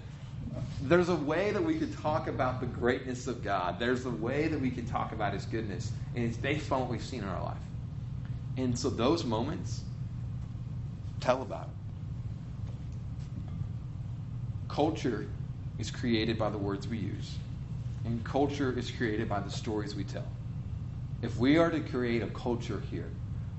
There's 0.82 1.08
a 1.08 1.16
way 1.16 1.50
that 1.50 1.62
we 1.62 1.78
could 1.78 1.96
talk 2.00 2.28
about 2.28 2.60
the 2.60 2.66
greatness 2.66 3.26
of 3.26 3.42
God. 3.42 3.78
There's 3.78 4.06
a 4.06 4.10
way 4.10 4.48
that 4.48 4.60
we 4.60 4.70
can 4.70 4.86
talk 4.86 5.12
about 5.12 5.34
His 5.34 5.44
goodness, 5.44 5.92
and 6.14 6.24
it's 6.24 6.36
based 6.36 6.72
on 6.72 6.80
what 6.80 6.88
we've 6.88 7.04
seen 7.04 7.22
in 7.22 7.28
our 7.28 7.42
life. 7.42 7.58
And 8.56 8.78
so 8.78 8.88
those 8.88 9.24
moments, 9.24 9.82
Tell 11.20 11.42
about 11.42 11.64
it. 11.64 11.68
Culture 14.68 15.26
is 15.78 15.90
created 15.90 16.38
by 16.38 16.50
the 16.50 16.58
words 16.58 16.86
we 16.86 16.98
use, 16.98 17.36
and 18.04 18.22
culture 18.24 18.76
is 18.76 18.90
created 18.90 19.28
by 19.28 19.40
the 19.40 19.50
stories 19.50 19.94
we 19.94 20.04
tell. 20.04 20.26
If 21.22 21.36
we 21.36 21.56
are 21.56 21.70
to 21.70 21.80
create 21.80 22.22
a 22.22 22.28
culture 22.28 22.82
here 22.90 23.10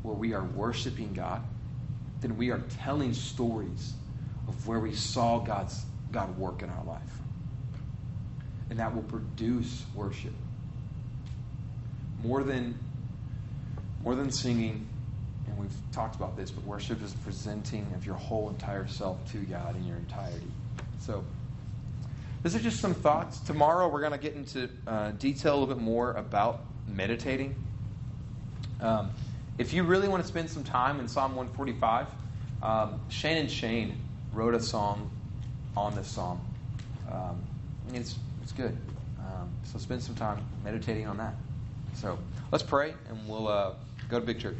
where 0.03 0.15
we 0.15 0.33
are 0.33 0.43
worshiping 0.43 1.13
God, 1.13 1.41
then 2.21 2.37
we 2.37 2.51
are 2.51 2.59
telling 2.83 3.13
stories 3.13 3.93
of 4.47 4.67
where 4.67 4.79
we 4.79 4.93
saw 4.93 5.39
God's 5.39 5.85
God 6.11 6.37
work 6.37 6.61
in 6.61 6.69
our 6.69 6.83
life. 6.85 7.01
And 8.69 8.79
that 8.79 8.93
will 8.93 9.03
produce 9.03 9.83
worship. 9.95 10.33
More 12.23 12.43
than 12.43 12.77
more 14.03 14.15
than 14.15 14.31
singing, 14.31 14.87
we've 15.57 15.73
talked 15.91 16.15
about 16.15 16.35
this, 16.35 16.51
but 16.51 16.63
worship 16.65 17.01
is 17.03 17.13
presenting 17.13 17.85
of 17.95 18.05
your 18.05 18.15
whole 18.15 18.49
entire 18.49 18.87
self 18.87 19.17
to 19.31 19.37
God 19.39 19.75
in 19.75 19.85
your 19.85 19.97
entirety. 19.97 20.47
So, 20.99 21.23
these 22.43 22.55
are 22.55 22.59
just 22.59 22.79
some 22.79 22.93
thoughts. 22.93 23.39
Tomorrow, 23.41 23.89
we're 23.89 23.99
going 23.99 24.13
to 24.13 24.17
get 24.17 24.35
into 24.35 24.69
uh, 24.87 25.11
detail 25.11 25.53
a 25.53 25.57
little 25.59 25.75
bit 25.75 25.83
more 25.83 26.13
about 26.13 26.61
meditating. 26.87 27.55
Um, 28.81 29.11
if 29.57 29.73
you 29.73 29.83
really 29.83 30.07
want 30.07 30.23
to 30.23 30.27
spend 30.27 30.49
some 30.49 30.63
time 30.63 30.99
in 31.01 31.07
Psalm 31.07 31.35
145, 31.35 32.07
um, 32.63 33.01
Shane 33.09 33.37
and 33.37 33.51
Shane 33.51 33.97
wrote 34.33 34.55
a 34.55 34.59
song 34.59 35.11
on 35.75 35.95
this 35.95 36.07
psalm. 36.07 36.39
Um, 37.11 37.41
it's, 37.93 38.17
it's 38.41 38.53
good. 38.53 38.77
Um, 39.19 39.49
so 39.63 39.77
spend 39.79 40.01
some 40.01 40.15
time 40.15 40.43
meditating 40.63 41.07
on 41.07 41.17
that. 41.17 41.33
So 41.95 42.17
let's 42.51 42.63
pray, 42.63 42.93
and 43.09 43.27
we'll 43.27 43.47
uh, 43.47 43.73
go 44.09 44.19
to 44.19 44.25
Big 44.25 44.39
Church. 44.39 44.59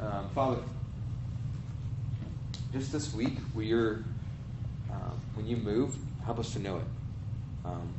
Um, 0.00 0.28
Father, 0.34 0.62
just 2.72 2.90
this 2.90 3.12
week, 3.12 3.36
we 3.54 3.72
are, 3.72 4.02
um, 4.90 5.20
when 5.34 5.46
you 5.46 5.56
move, 5.56 5.94
help 6.24 6.38
us 6.38 6.54
to 6.54 6.58
know 6.58 6.78
it. 6.78 6.84
Um, 7.66 7.92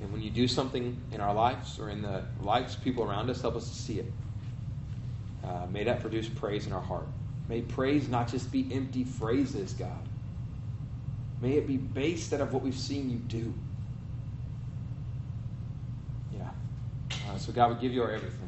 and 0.00 0.10
when 0.12 0.22
you 0.22 0.30
do 0.30 0.48
something 0.48 0.98
in 1.12 1.20
our 1.20 1.34
lives 1.34 1.78
or 1.78 1.90
in 1.90 2.00
the 2.00 2.24
lives 2.40 2.74
of 2.74 2.82
people 2.82 3.04
around 3.04 3.28
us, 3.28 3.42
help 3.42 3.56
us 3.56 3.68
to 3.68 3.74
see 3.74 3.98
it. 3.98 4.10
Uh, 5.44 5.66
may 5.70 5.84
that 5.84 6.00
produce 6.00 6.28
praise 6.28 6.66
in 6.66 6.72
our 6.72 6.80
heart. 6.80 7.06
May 7.48 7.60
praise 7.60 8.08
not 8.08 8.28
just 8.28 8.50
be 8.50 8.66
empty 8.72 9.04
phrases, 9.04 9.74
God. 9.74 10.08
May 11.42 11.52
it 11.52 11.66
be 11.66 11.76
based 11.76 12.32
out 12.32 12.40
of 12.40 12.54
what 12.54 12.62
we've 12.62 12.74
seen 12.74 13.10
you 13.10 13.18
do. 13.18 13.54
Yeah. 16.34 16.48
Uh, 17.28 17.36
so, 17.36 17.52
God, 17.52 17.74
we 17.74 17.80
give 17.80 17.92
you 17.92 18.02
our 18.02 18.10
everything. 18.10 18.45